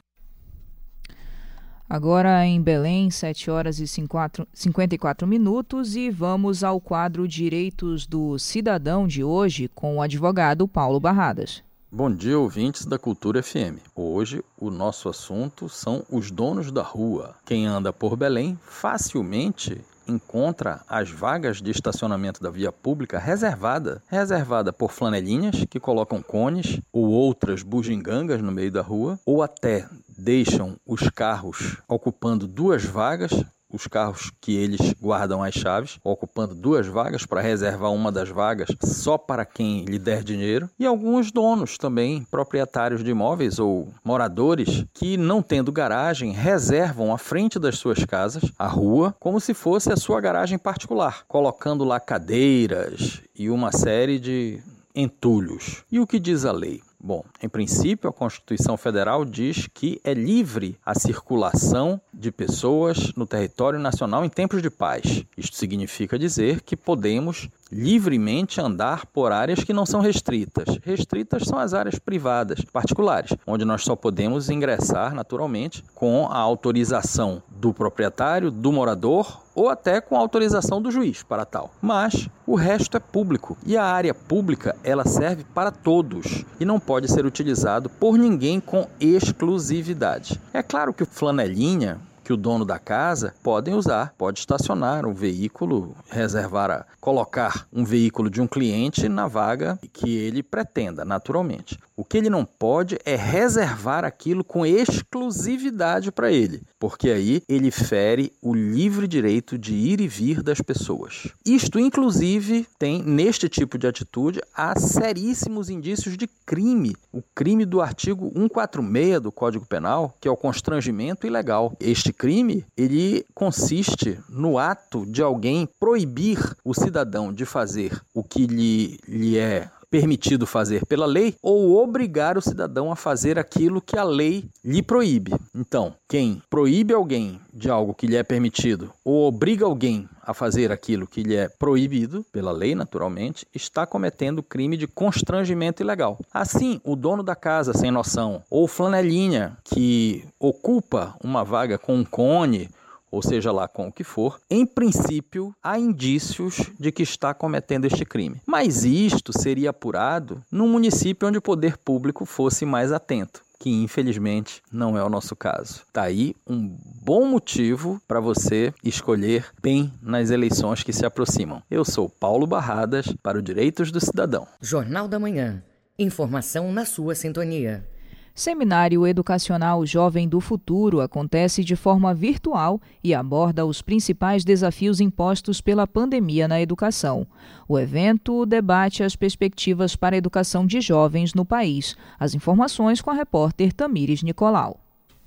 Agora 1.88 2.46
em 2.46 2.59
Belém, 2.59 3.11
7 3.11 3.50
horas 3.50 3.78
e 3.78 3.86
54 3.86 5.26
minutos, 5.26 5.94
e 5.94 6.09
vamos 6.09 6.64
ao 6.64 6.80
quadro 6.80 7.28
Direitos 7.28 8.07
do 8.07 8.38
Cidadão 8.38 9.07
de 9.07 9.22
hoje 9.22 9.68
com 9.74 9.98
o 9.98 10.00
advogado 10.00 10.66
Paulo 10.66 10.98
Barradas. 10.98 11.62
Bom 11.94 12.11
dia, 12.11 12.38
ouvintes 12.38 12.86
da 12.86 12.98
Cultura 12.98 13.42
FM. 13.42 13.76
Hoje 13.94 14.42
o 14.59 14.70
nosso 14.70 15.11
assunto 15.11 15.68
são 15.68 16.03
os 16.11 16.30
donos 16.30 16.72
da 16.72 16.82
rua. 16.82 17.34
Quem 17.44 17.66
anda 17.66 17.92
por 17.92 18.16
Belém 18.16 18.59
facilmente 18.64 19.78
encontra 20.07 20.80
as 20.88 21.11
vagas 21.11 21.61
de 21.61 21.70
estacionamento 21.70 22.42
da 22.42 22.50
via 22.50 22.72
pública 22.72 23.18
reservada, 23.18 24.03
reservada 24.09 24.72
por 24.72 24.90
flanelinhas 24.90 25.64
que 25.68 25.80
colocam 25.80 26.22
cones 26.22 26.80
ou 26.92 27.07
outras 27.11 27.62
bugigangas 27.62 28.42
no 28.42 28.53
meio 28.53 28.70
da 28.70 28.82
rua, 28.82 29.18
ou 29.24 29.42
até 29.42 29.86
deixam 30.09 30.76
os 30.86 31.09
carros 31.11 31.78
ocupando 31.88 32.46
duas 32.46 32.84
vagas 32.84 33.32
os 33.73 33.87
carros 33.87 34.31
que 34.41 34.55
eles 34.55 34.95
guardam 35.01 35.43
as 35.43 35.55
chaves, 35.55 35.99
ocupando 36.05 36.55
duas 36.55 36.87
vagas 36.87 37.25
para 37.25 37.41
reservar 37.41 37.93
uma 37.93 38.12
das 38.12 38.29
vagas 38.29 38.68
só 38.85 39.16
para 39.16 39.45
quem 39.45 39.85
lhe 39.85 39.99
der 39.99 40.23
dinheiro, 40.23 40.68
e 40.79 40.87
alguns 40.87 41.33
donos 41.33 41.79
também, 41.79 42.25
proprietários 42.31 43.03
de 43.03 43.11
imóveis 43.11 43.59
ou 43.59 43.89
moradores 44.05 44.85
que 44.93 45.16
não 45.16 45.43
tendo 45.43 45.73
garagem 45.73 46.33
reservam 46.33 47.12
à 47.12 47.18
frente 47.18 47.59
das 47.59 47.79
suas 47.79 48.05
casas 48.05 48.45
a 48.59 48.66
rua 48.66 49.14
como 49.18 49.41
se 49.41 49.55
fosse 49.55 49.93
a 49.93 49.97
sua 49.97 50.20
garagem 50.20 50.59
particular, 50.59 51.25
colocando 51.27 51.85
lá 51.85 51.99
cadeiras 51.99 53.20
e 53.35 53.51
uma 53.51 53.73
série 53.73 54.18
de 54.18 54.61
entulhos. 54.95 55.85
E 55.91 55.99
o 55.99 56.07
que 56.07 56.18
diz 56.18 56.45
a 56.45 56.53
lei? 56.53 56.83
Bom, 57.05 57.24
em 57.42 57.48
princípio, 57.48 58.09
a 58.09 58.12
Constituição 58.12 58.76
Federal 58.76 59.24
diz 59.24 59.66
que 59.66 60.00
é 60.05 60.14
livre 60.14 60.78
a 60.86 60.94
circulação 60.94 62.00
de 62.14 62.30
pessoas 62.30 63.12
no 63.16 63.26
território 63.26 63.80
nacional 63.80 64.24
em 64.24 64.28
tempos 64.28 64.62
de 64.62 64.70
paz. 64.70 65.24
Isto 65.36 65.57
significa 65.57 66.16
dizer 66.16 66.61
que 66.61 66.76
podemos 66.76 67.48
livremente 67.73 68.61
andar 68.61 69.07
por 69.07 69.33
áreas 69.33 69.64
que 69.64 69.73
não 69.73 69.87
são 69.87 70.03
restritas. 70.03 70.79
Restritas 70.85 71.45
são 71.45 71.59
as 71.59 71.73
áreas 71.73 71.99
privadas, 71.99 72.61
particulares, 72.70 73.35
onde 73.47 73.64
nós 73.64 73.83
só 73.83 73.97
podemos 73.97 74.51
ingressar 74.51 75.14
naturalmente 75.14 75.83
com 75.95 76.27
a 76.31 76.37
autorização 76.37 77.43
do 77.49 77.73
proprietário, 77.73 78.51
do 78.51 78.70
morador 78.70 79.41
ou 79.55 79.68
até 79.68 80.01
com 80.01 80.16
a 80.16 80.18
autorização 80.18 80.81
do 80.83 80.91
juiz 80.91 81.23
para 81.23 81.47
tal. 81.47 81.70
Mas 81.81 82.29
o 82.47 82.55
resto 82.55 82.97
é 82.97 83.01
público 83.01 83.57
e 83.64 83.77
a 83.77 83.85
área 83.85 84.12
pública 84.12 84.77
ela 84.85 85.07
serve 85.07 85.45
para 85.55 85.70
todos 85.70 86.45
e 86.61 86.64
não 86.64 86.79
pode 86.79 87.11
ser 87.11 87.25
utilizado 87.25 87.89
por 87.89 88.18
ninguém 88.18 88.61
com 88.61 88.87
exclusividade. 89.01 90.41
É 90.53 90.62
claro 90.62 90.93
que 90.93 91.03
o 91.03 91.07
flanelinha 91.07 91.99
que 92.23 92.33
o 92.33 92.37
dono 92.37 92.64
da 92.64 92.79
casa 92.79 93.35
podem 93.43 93.75
usar, 93.75 94.14
pode 94.16 94.41
estacionar 94.41 95.07
um 95.07 95.14
veículo, 95.14 95.95
reservar, 96.09 96.70
a, 96.70 96.87
colocar 97.01 97.66
um 97.73 97.85
veículo 97.85 98.31
de 98.31 98.41
um 98.41 98.47
cliente 98.47 99.09
na 99.09 99.27
vaga 99.27 99.79
que 99.93 100.16
ele 100.16 100.43
pretenda, 100.43 101.05
naturalmente. 101.05 101.79
O 101.95 102.05
que 102.05 102.16
ele 102.16 102.31
não 102.31 102.45
pode 102.45 102.99
é 103.05 103.14
reservar 103.16 104.05
aquilo 104.05 104.43
com 104.43 104.64
exclusividade 104.64 106.11
para 106.11 106.33
ele, 106.33 106.62
porque 106.79 107.11
aí 107.11 107.43
ele 107.49 107.70
fere 107.70 108.33
o 108.41 108.55
livre 108.55 109.07
direito 109.07 109.59
de 109.59 109.75
ir 109.75 110.01
e 110.01 110.09
vir 110.09 110.43
das 110.43 110.61
pessoas. 110.61 111.29
Isto, 111.45 111.79
inclusive, 111.79 112.66
tem 112.79 113.03
neste 113.03 113.49
tipo 113.49 113.77
de 113.77 113.87
atitude 113.87 114.41
há 114.55 114.79
seríssimos 114.79 115.68
indícios 115.68 116.16
de 116.16 116.27
crime. 116.47 116.97
O 117.12 117.23
crime 117.35 117.64
do 117.64 117.81
artigo 117.81 118.33
146 118.35 119.20
do 119.20 119.31
Código 119.31 119.66
Penal, 119.66 120.16
que 120.20 120.27
é 120.27 120.31
o 120.31 120.37
constrangimento 120.37 121.27
ilegal. 121.27 121.77
Este 121.79 122.12
crime, 122.13 122.65
ele 122.77 123.25
consiste 123.35 124.19
no 124.29 124.59
ato 124.59 125.07
de 125.07 125.23
alguém 125.23 125.69
proibir 125.79 126.39
o 126.65 126.75
cidadão 126.75 127.33
de 127.33 127.45
fazer 127.45 128.01
o 128.15 128.23
que 128.23 128.47
lhe, 128.47 128.99
lhe 129.07 129.39
é 129.39 129.71
permitido 129.93 130.47
fazer 130.47 130.86
pela 130.86 131.05
lei 131.05 131.34
ou 131.43 131.76
obrigar 131.76 132.38
o 132.38 132.40
cidadão 132.40 132.90
a 132.90 132.97
fazer 132.97 133.38
aquilo 133.38 133.82
que 133.82 133.99
a 133.99 134.03
lei 134.03 134.47
lhe 134.64 134.82
proíbe. 134.82 135.34
Então, 135.55 135.95
quem 136.09 136.43
proíbe 136.49 136.95
alguém 136.95 137.38
de 137.53 137.68
algo 137.68 137.93
que 137.93 138.07
lhe 138.07 138.16
é 138.16 138.22
permitido 138.22 138.90
ou 139.05 139.28
obriga 139.28 139.66
alguém 139.66 140.09
a 140.22 140.32
fazer 140.32 140.72
aquilo 140.72 141.07
que 141.07 141.22
lhe 141.22 141.36
é 141.36 141.47
proibido 141.47 142.24
pela 142.32 142.53
lei, 142.53 142.74
naturalmente, 142.74 143.47
está 143.55 143.84
cometendo 143.84 144.43
crime 144.43 144.78
de 144.78 144.86
constrangimento 144.86 145.82
ilegal. 145.82 146.18
Assim, 146.32 146.80
o 146.84 146.97
dono 146.97 147.22
da 147.22 147.36
casa 147.36 147.74
sem 147.74 147.90
noção 147.90 148.43
ou 148.49 148.66
flanelinha 148.66 149.59
que 149.62 150.24
ocupa 150.40 151.14
uma 151.22 151.45
vaga 151.45 151.76
com 151.76 151.97
um 151.97 152.05
cone 152.05 152.70
ou 153.13 153.23
seja 153.23 153.53
lá 153.53 153.69
com 153.69 153.89
o 153.89 153.93
que 153.93 154.03
for, 154.03 154.41
em 154.51 154.65
princípio 154.65 155.55
há 155.63 155.79
indícios 155.79 156.71
de 156.81 156.91
que 156.91 157.03
está 157.03 157.35
cometendo 157.35 157.85
este 157.85 158.07
crime. 158.07 158.41
Mas 158.47 158.85
isto 158.85 159.39
seria 159.39 159.71
apurado 159.71 160.43
num 160.51 160.67
município 160.67 161.29
onde 161.29 161.37
o 161.39 161.43
poder 161.43 161.77
público 161.77 162.25
fosse 162.25 162.65
mais 162.65 162.91
atento 162.91 163.43
que 163.63 163.71
infelizmente 163.71 164.61
não 164.73 164.99
é 164.99 165.05
o 165.05 165.09
nosso 165.09 165.37
caso. 165.37 165.83
Tá 165.93 166.03
aí 166.03 166.35
um 166.49 166.77
bom 167.01 167.25
motivo 167.27 168.03
para 168.09 168.19
você 168.19 168.75
escolher 168.83 169.47
bem 169.63 169.93
nas 170.03 170.31
eleições 170.31 170.83
que 170.83 170.93
se 170.93 171.07
aproximam. 171.07 171.63
Eu 171.71 171.85
sou 171.85 172.09
Paulo 172.09 172.45
Barradas 172.45 173.15
para 173.23 173.39
o 173.39 173.43
Direitos 173.43 173.93
do 173.93 174.01
Cidadão. 174.01 174.49
Jornal 174.61 175.07
da 175.07 175.21
Manhã. 175.21 175.63
Informação 175.97 176.73
na 176.73 176.85
sua 176.85 177.15
sintonia. 177.15 177.87
Seminário 178.35 179.07
Educacional 179.07 179.85
Jovem 179.85 180.26
do 180.26 180.41
Futuro 180.41 181.03
acontece 181.03 181.62
de 181.62 181.76
forma 181.76 182.14
virtual 182.14 182.80
e 183.05 183.12
aborda 183.12 183.66
os 183.66 183.83
principais 183.83 184.43
desafios 184.43 185.01
impostos 185.01 185.61
pela 185.61 185.87
pandemia 185.87 186.49
na 186.49 186.59
educação. 186.59 187.26
O 187.68 187.78
evento 187.78 188.47
debate 188.47 189.03
as 189.03 189.14
perspectivas 189.14 189.95
para 189.95 190.16
a 190.16 190.18
educação 190.18 190.66
de 190.66 190.80
jovens 190.80 191.35
no 191.35 191.45
país. 191.45 191.95
As 192.18 192.35
informações 192.35 193.03
com 193.03 193.11
a 193.11 193.14
repórter 193.14 193.70
Tamires 193.70 194.22
Nicolau. 194.22 194.80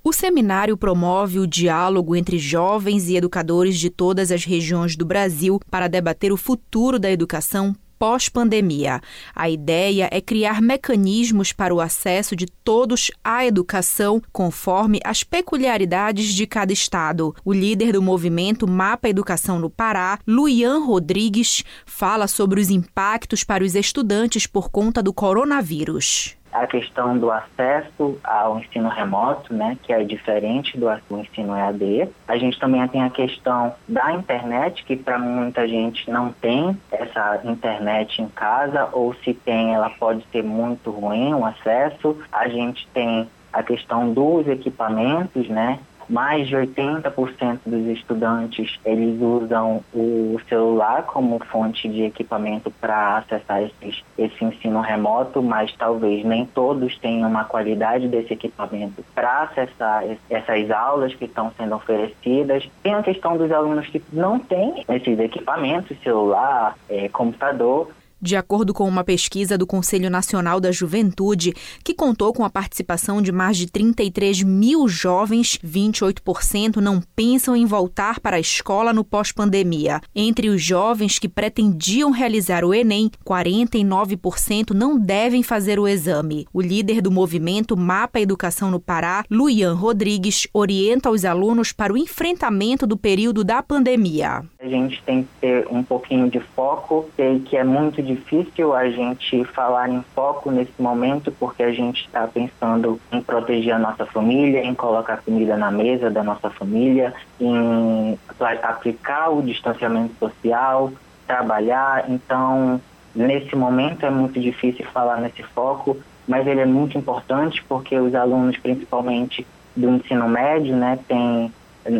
O 0.04 0.12
seminário 0.12 0.76
promove 0.76 1.38
o 1.40 1.48
diálogo 1.48 2.16
entre 2.16 2.40
jovens 2.40 3.08
e 3.08 3.18
educadores 3.18 3.78
de 3.78 3.92
todas 3.92 4.32
as 4.32 4.44
regiões 4.44 4.96
do 4.96 5.06
Brasil 5.06 5.60
para 5.70 5.88
debater 5.88 6.32
o 6.32 6.38
futuro 6.38 6.98
da 6.98 7.12
educação 7.12 7.76
pós-pandemia. 7.98 9.02
A 9.36 9.50
ideia 9.50 10.10
é 10.12 10.22
criar 10.22 10.62
mecanismos 10.62 11.52
para 11.52 11.74
o 11.74 11.82
acesso 11.82 12.36
de 12.36 12.46
todos 12.46 13.12
à 13.24 13.46
educação 13.46 14.22
conforme 14.32 15.00
as 15.04 15.24
peculiaridades 15.24 16.34
de 16.34 16.46
cada 16.48 16.74
estado. 16.74 17.36
O 17.44 17.54
líder 17.54 17.94
do 17.94 18.02
movimento 18.02 18.68
Mapa 18.68 19.10
Educação 19.10 19.60
no 19.60 19.70
Pará, 19.70 20.20
Luian 20.28 20.80
Rodrigues, 20.80 21.64
fala 21.86 22.28
sobre 22.28 22.60
os 22.60 22.70
impactos 22.70 23.44
para 23.44 23.64
os 23.64 23.76
estudantes 23.76 24.48
por 24.48 24.70
conta 24.70 25.02
do 25.02 25.14
coronavírus 25.14 26.36
a 26.62 26.68
questão 26.68 27.18
do 27.18 27.30
acesso 27.30 28.18
ao 28.24 28.60
ensino 28.60 28.88
remoto, 28.88 29.54
né, 29.54 29.78
que 29.84 29.92
é 29.92 30.04
diferente 30.04 30.78
do, 30.78 30.88
ensino 31.18 31.56
EAD. 31.56 32.10
A 32.28 32.38
gente 32.38 32.60
também 32.60 32.88
tem 32.88 33.04
a 33.04 33.10
questão 33.10 33.74
da 33.88 34.14
internet, 34.14 34.84
que 34.86 34.96
para 34.96 35.20
muita 35.20 35.68
gente 35.68 36.10
não 36.10 36.32
tem 36.32 36.78
essa 36.92 37.42
internet 37.44 38.22
em 38.22 38.30
casa, 38.30 38.88
ou 38.94 39.14
se 39.16 39.34
tem, 39.34 39.74
ela 39.74 39.90
pode 39.90 40.26
ser 40.32 40.44
muito 40.44 40.92
ruim 40.92 41.34
o 41.34 41.46
acesso. 41.46 42.18
A 42.32 42.48
gente 42.48 42.88
tem 42.94 43.28
a 43.52 43.64
questão 43.64 44.12
dos 44.12 44.48
equipamentos, 44.48 45.48
né? 45.50 45.80
Mais 46.10 46.48
de 46.48 46.56
80% 46.56 47.60
dos 47.66 47.88
estudantes 47.88 48.80
eles 48.86 49.20
usam 49.22 49.84
o 49.94 50.40
celular 50.48 51.04
como 51.04 51.40
fonte 51.46 51.88
de 51.90 52.04
equipamento 52.04 52.72
para 52.80 53.18
acessar 53.18 53.64
esses, 53.64 54.04
esse 54.18 54.46
ensino 54.46 54.82
remoto, 54.82 55.42
mas 55.42 55.74
talvez 55.76 56.24
nem 56.24 56.46
todos 56.46 56.98
tenham 57.00 57.30
uma 57.30 57.46
qualidade 57.46 58.08
desse 58.08 58.34
equipamento 58.34 59.04
para 59.14 59.44
acessar 59.44 60.04
essas 60.30 60.72
aulas 60.72 61.14
que 61.14 61.26
estão 61.26 61.52
sendo 61.58 61.76
oferecidas. 61.76 62.68
Tem 62.84 62.94
a 62.94 63.04
questão 63.04 63.38
dos 63.38 63.52
alunos 63.52 63.88
que 63.88 64.02
não 64.12 64.40
têm 64.40 64.86
esses 64.88 65.20
equipamentos, 65.20 65.98
celular, 66.02 66.76
é, 66.90 67.10
computador, 67.10 67.90
de 68.26 68.36
acordo 68.36 68.74
com 68.74 68.88
uma 68.88 69.04
pesquisa 69.04 69.56
do 69.56 69.68
Conselho 69.68 70.10
Nacional 70.10 70.60
da 70.60 70.72
Juventude, 70.72 71.54
que 71.84 71.94
contou 71.94 72.34
com 72.34 72.44
a 72.44 72.50
participação 72.50 73.22
de 73.22 73.32
mais 73.32 73.56
de 73.56 73.68
33 73.68 74.42
mil 74.42 74.88
jovens, 74.88 75.60
28% 75.64 76.78
não 76.78 77.00
pensam 77.16 77.56
em 77.56 77.68
voltar 77.68 78.20
para 78.20 78.38
a 78.38 78.40
escola 78.40 78.92
no 78.92 79.04
pós-pandemia. 79.04 80.02
Entre 80.16 80.50
os 80.50 80.62
jovens 80.62 81.20
que 81.20 81.30
pretendiam 81.30 82.10
realizar 82.10 82.66
o 82.66 82.74
Enem, 82.74 83.12
49% 83.24 84.72
não 84.72 84.98
devem 84.98 85.44
fazer 85.44 85.80
o 85.80 85.88
exame. 85.88 86.48
O 86.52 86.62
líder 86.62 87.02
do 87.02 87.12
movimento 87.12 87.78
Mapa 87.78 88.20
Educação 88.20 88.72
no 88.72 88.80
Pará, 88.80 89.24
Luian 89.30 89.74
Rodrigues, 89.74 90.48
orienta 90.52 91.12
os 91.12 91.24
alunos 91.24 91.72
para 91.72 91.94
o 91.94 91.98
enfrentamento 91.98 92.88
do 92.88 92.98
período 92.98 93.44
da 93.44 93.62
pandemia. 93.62 94.44
A 94.60 94.68
gente 94.68 95.02
tem 95.04 95.22
que 95.22 95.30
ter 95.40 95.68
um 95.70 95.84
pouquinho 95.84 96.28
de 96.28 96.40
foco, 96.40 97.08
sei 97.16 97.40
que 97.42 97.56
é 97.56 97.64
muito 97.64 98.02
difícil 98.02 98.15
difícil 98.16 98.74
a 98.74 98.90
gente 98.90 99.44
falar 99.46 99.90
em 99.90 100.02
foco 100.14 100.50
nesse 100.50 100.80
momento, 100.80 101.32
porque 101.32 101.64
a 101.64 101.72
gente 101.72 102.06
está 102.06 102.28
pensando 102.28 103.00
em 103.12 103.22
proteger 103.22 103.74
a 103.74 103.80
nossa 103.80 104.06
família, 104.06 104.64
em 104.64 104.74
colocar 104.74 105.18
comida 105.18 105.58
na 105.58 105.70
mesa 105.70 106.10
da 106.10 106.24
nossa 106.24 106.50
família, 106.50 107.14
em 107.40 108.18
aplicar 108.64 109.30
o 109.30 109.42
distanciamento 109.42 110.16
social, 110.20 110.92
trabalhar. 111.28 112.10
Então, 112.10 112.80
nesse 113.14 113.56
momento 113.56 114.06
é 114.06 114.10
muito 114.10 114.40
difícil 114.40 114.86
falar 114.86 115.20
nesse 115.20 115.44
foco, 115.44 115.98
mas 116.28 116.48
ele 116.48 116.62
é 116.62 116.66
muito 116.66 116.98
importante 116.98 117.64
porque 117.68 117.98
os 117.98 118.16
alunos, 118.16 118.58
principalmente 118.58 119.46
do 119.76 119.90
ensino 119.90 120.28
médio, 120.28 120.76
né, 120.76 120.98
têm 121.08 121.52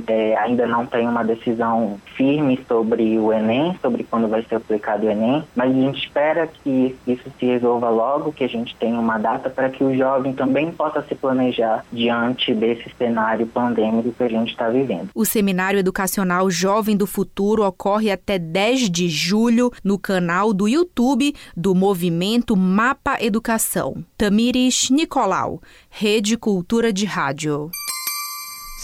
é, 0.08 0.36
ainda 0.38 0.66
não 0.66 0.86
tem 0.86 1.08
uma 1.08 1.24
decisão 1.24 2.00
firme 2.16 2.60
sobre 2.68 3.18
o 3.20 3.32
Enem, 3.32 3.78
sobre 3.82 4.04
quando 4.04 4.28
vai 4.28 4.44
ser 4.44 4.56
aplicado 4.56 5.06
o 5.06 5.10
Enem, 5.10 5.44
mas 5.56 5.70
a 5.70 5.74
gente 5.74 6.00
espera 6.00 6.48
que 6.48 6.96
isso 7.06 7.24
se 7.40 7.46
resolva 7.46 7.90
logo, 7.90 8.32
que 8.32 8.44
a 8.44 8.50
gente 8.50 8.76
tenha 8.76 9.00
uma 9.00 9.18
data 9.18 9.50
para 9.50 9.70
que 9.70 9.84
o 9.84 9.96
jovem 9.96 10.34
também 10.34 10.72
possa 10.72 11.02
se 11.04 11.14
planejar 11.14 11.86
diante 11.92 12.54
desse 12.54 12.90
cenário 12.98 13.46
pandêmico 13.48 14.12
que 14.12 14.24
a 14.24 14.30
gente 14.30 14.52
está 14.52 14.70
vivendo. 14.70 15.10
O 15.14 15.26
Seminário 15.26 15.80
Educacional 15.80 16.50
Jovem 16.50 16.98
do 16.98 17.06
Futuro 17.06 17.64
ocorre 17.64 18.12
até 18.12 18.40
10 18.40 18.90
de 18.90 19.08
julho 19.08 19.72
no 19.84 20.00
canal 20.00 20.54
do 20.54 20.68
YouTube 20.68 21.34
do 21.56 21.76
Movimento 21.76 22.56
Mapa 22.56 23.18
Educação. 23.22 24.04
Tamires 24.18 24.90
Nicolau, 24.90 25.62
Rede 25.90 26.38
Cultura 26.38 26.92
de 26.92 27.06
Rádio. 27.06 27.70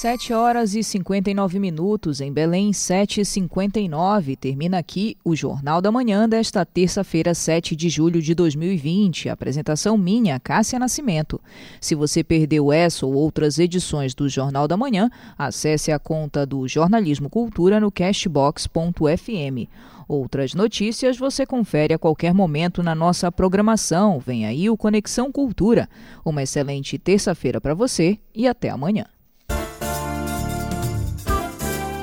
7 0.01 0.33
horas 0.33 0.73
e 0.73 0.83
59 0.83 1.59
minutos 1.59 2.21
em 2.21 2.33
Belém, 2.33 2.71
7h59. 2.71 4.35
Termina 4.35 4.79
aqui 4.79 5.15
o 5.23 5.35
Jornal 5.35 5.79
da 5.79 5.91
Manhã 5.91 6.27
desta 6.27 6.65
terça-feira, 6.65 7.35
7 7.35 7.75
de 7.75 7.87
julho 7.87 8.19
de 8.19 8.33
2020. 8.33 9.29
Apresentação 9.29 9.95
minha, 9.99 10.39
Cássia 10.39 10.79
Nascimento. 10.79 11.39
Se 11.79 11.93
você 11.93 12.23
perdeu 12.23 12.73
essa 12.73 13.05
ou 13.05 13.13
outras 13.13 13.59
edições 13.59 14.15
do 14.15 14.27
Jornal 14.27 14.67
da 14.67 14.75
Manhã, 14.75 15.07
acesse 15.37 15.91
a 15.91 15.99
conta 15.99 16.47
do 16.47 16.67
Jornalismo 16.67 17.29
Cultura 17.29 17.79
no 17.79 17.91
cashbox.fm. 17.91 19.69
Outras 20.07 20.55
notícias 20.55 21.15
você 21.15 21.45
confere 21.45 21.93
a 21.93 21.99
qualquer 21.99 22.33
momento 22.33 22.81
na 22.81 22.95
nossa 22.95 23.31
programação. 23.31 24.17
Vem 24.17 24.47
aí 24.47 24.67
o 24.67 24.75
Conexão 24.75 25.31
Cultura. 25.31 25.87
Uma 26.25 26.41
excelente 26.41 26.97
terça-feira 26.97 27.61
para 27.61 27.75
você 27.75 28.17
e 28.33 28.47
até 28.47 28.71
amanhã. 28.71 29.05